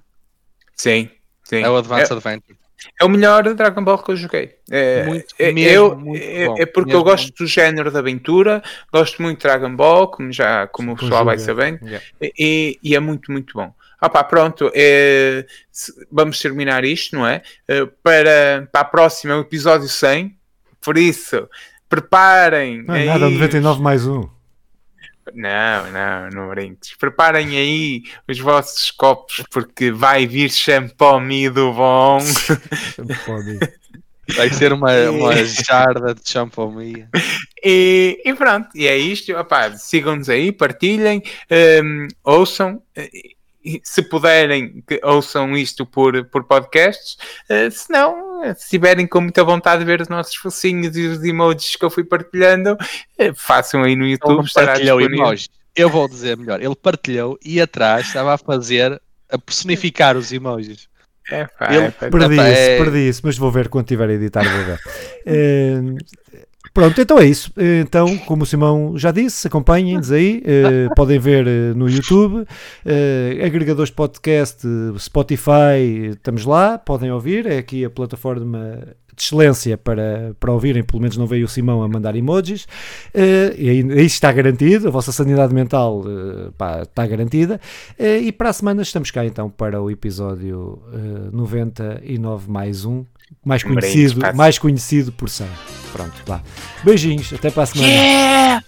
Sim, 0.74 1.10
sim. 1.44 1.62
É 1.62 1.68
o 1.68 1.76
Advanced 1.76 2.10
é, 2.10 2.14
Adventure. 2.14 2.58
É 3.00 3.04
o 3.04 3.08
melhor 3.08 3.42
Dragon 3.54 3.84
Ball 3.84 3.98
que 3.98 4.10
eu 4.12 4.16
joguei. 4.16 4.56
É, 4.70 5.04
muito, 5.04 5.34
é, 5.38 5.52
mesmo, 5.52 5.70
eu, 5.70 5.96
muito 5.96 6.22
é, 6.22 6.62
é, 6.62 6.66
porque 6.66 6.92
mesmo 6.92 7.00
eu 7.00 7.04
gosto 7.04 7.24
muito. 7.24 7.38
do 7.38 7.46
género 7.46 7.90
de 7.90 7.98
aventura, 7.98 8.62
gosto 8.92 9.22
muito 9.22 9.38
de 9.38 9.42
Dragon 9.42 9.74
Ball, 9.74 10.08
como, 10.08 10.32
já, 10.32 10.66
como 10.66 10.92
o 10.92 10.96
pessoal 10.96 11.24
vai 11.24 11.38
sabendo, 11.38 11.84
yeah. 11.84 12.04
e, 12.20 12.78
e, 12.82 12.96
é 12.96 13.00
muito, 13.00 13.30
muito 13.30 13.54
bom. 13.54 13.72
Opa, 14.02 14.24
pronto, 14.24 14.68
é, 14.74 15.46
vamos 16.10 16.40
terminar 16.40 16.84
isto, 16.84 17.14
não 17.14 17.24
é? 17.24 17.40
é? 17.68 17.86
para, 18.02 18.68
para 18.72 18.80
a 18.80 18.84
próxima, 18.84 19.36
o 19.36 19.42
episódio 19.42 19.88
100. 19.88 20.36
Por 20.80 20.98
isso, 20.98 21.48
preparem. 21.88 22.82
Não 22.82 22.96
é 22.96 23.04
nada, 23.04 23.30
99 23.30 23.80
mais 23.80 24.04
um. 24.04 24.28
Não, 25.32 25.92
não, 25.92 26.30
não 26.30 26.48
brinques. 26.48 26.96
Preparem 26.96 27.56
aí 27.56 28.02
os 28.28 28.40
vossos 28.40 28.90
copos, 28.90 29.44
porque 29.52 29.92
vai 29.92 30.26
vir 30.26 30.50
champomi 30.50 31.48
do 31.48 31.72
bom. 31.72 32.18
Vai 34.36 34.48
ser 34.50 34.72
uma, 34.72 34.92
uma 35.10 35.44
jarda 35.44 36.14
de 36.14 36.22
champomi. 36.24 37.06
E, 37.62 38.22
e, 38.24 38.34
pronto, 38.34 38.68
e 38.74 38.86
é 38.86 38.96
isto. 38.96 39.32
sigam-nos 39.78 40.28
aí, 40.28 40.52
partilhem, 40.52 41.22
um, 41.84 42.08
ouçam 42.24 42.80
se 43.82 44.02
puderem, 44.02 44.82
que 44.86 45.00
ouçam 45.02 45.56
isto 45.56 45.86
por, 45.86 46.24
por 46.26 46.44
podcasts. 46.44 47.16
Uh, 47.48 47.70
se 47.70 47.90
não, 47.90 48.42
se 48.54 48.64
estiverem 48.64 49.06
com 49.06 49.20
muita 49.20 49.44
vontade 49.44 49.80
de 49.80 49.86
ver 49.86 50.00
os 50.00 50.08
nossos 50.08 50.34
focinhos 50.34 50.96
e 50.96 51.06
os 51.06 51.22
emojis 51.24 51.76
que 51.76 51.84
eu 51.84 51.90
fui 51.90 52.04
partilhando, 52.04 52.72
uh, 52.72 53.34
façam 53.34 53.82
aí 53.82 53.96
no 53.96 54.06
YouTube. 54.06 54.46
Partilhou 54.52 55.00
emojis. 55.00 55.48
Eu 55.74 55.88
vou 55.88 56.06
dizer 56.06 56.36
melhor, 56.36 56.60
ele 56.60 56.76
partilhou 56.76 57.38
e 57.42 57.60
atrás 57.60 58.06
estava 58.08 58.34
a 58.34 58.38
fazer, 58.38 59.00
a 59.30 59.38
personificar 59.38 60.16
os 60.16 60.30
emojis. 60.30 60.86
É, 61.30 61.46
pá, 61.46 61.72
ele, 61.72 61.84
é, 61.86 61.90
perdi 61.90 62.34
isso, 62.34 62.42
é... 62.42 62.76
perdi 62.76 63.08
isso, 63.08 63.20
mas 63.24 63.38
vou 63.38 63.50
ver 63.50 63.68
quando 63.68 63.86
tiver 63.86 64.08
a 64.08 64.12
editar. 64.12 64.42
Vou 64.42 64.64
ver. 64.64 64.80
uh, 65.26 65.96
Pronto, 66.72 66.98
então 66.98 67.18
é 67.18 67.26
isso. 67.26 67.52
Então, 67.82 68.16
como 68.18 68.44
o 68.44 68.46
Simão 68.46 68.96
já 68.96 69.10
disse, 69.10 69.46
acompanhem-nos 69.46 70.10
aí, 70.10 70.42
uh, 70.42 70.94
podem 70.94 71.18
ver 71.18 71.46
uh, 71.46 71.76
no 71.76 71.88
YouTube, 71.88 72.40
uh, 72.40 73.44
agregadores 73.44 73.90
de 73.90 73.96
podcast, 73.96 74.66
Spotify, 74.98 76.10
estamos 76.12 76.46
lá, 76.46 76.78
podem 76.78 77.12
ouvir, 77.12 77.46
é 77.46 77.58
aqui 77.58 77.84
a 77.84 77.90
plataforma 77.90 78.86
de 79.14 79.22
excelência 79.22 79.76
para, 79.76 80.34
para 80.40 80.50
ouvirem, 80.50 80.82
pelo 80.82 81.02
menos 81.02 81.18
não 81.18 81.26
veio 81.26 81.44
o 81.44 81.48
Simão 81.48 81.82
a 81.82 81.88
mandar 81.88 82.16
emojis, 82.16 82.66
e 83.14 83.68
aí, 83.68 83.92
aí 83.92 84.06
está 84.06 84.32
garantido, 84.32 84.88
a 84.88 84.90
vossa 84.90 85.12
sanidade 85.12 85.52
mental 85.52 86.02
pá, 86.56 86.80
está 86.80 87.06
garantida, 87.06 87.60
e 87.98 88.32
para 88.32 88.48
a 88.48 88.52
semana 88.54 88.80
estamos 88.80 89.10
cá 89.10 89.26
então 89.26 89.50
para 89.50 89.82
o 89.82 89.90
episódio 89.90 90.82
99 91.30 92.50
mais 92.50 92.86
um, 92.86 93.04
mais 93.44 93.62
conhecido, 93.62 94.34
mais 94.34 94.58
conhecido 94.58 95.12
por 95.12 95.28
100. 95.28 95.46
Pronto, 95.92 96.14
vá. 96.26 96.40
Beijinhos, 96.82 97.32
até 97.32 97.50
para 97.50 97.64
a 97.64 97.66
semana. 97.66 97.92
Yeah! 97.92 98.64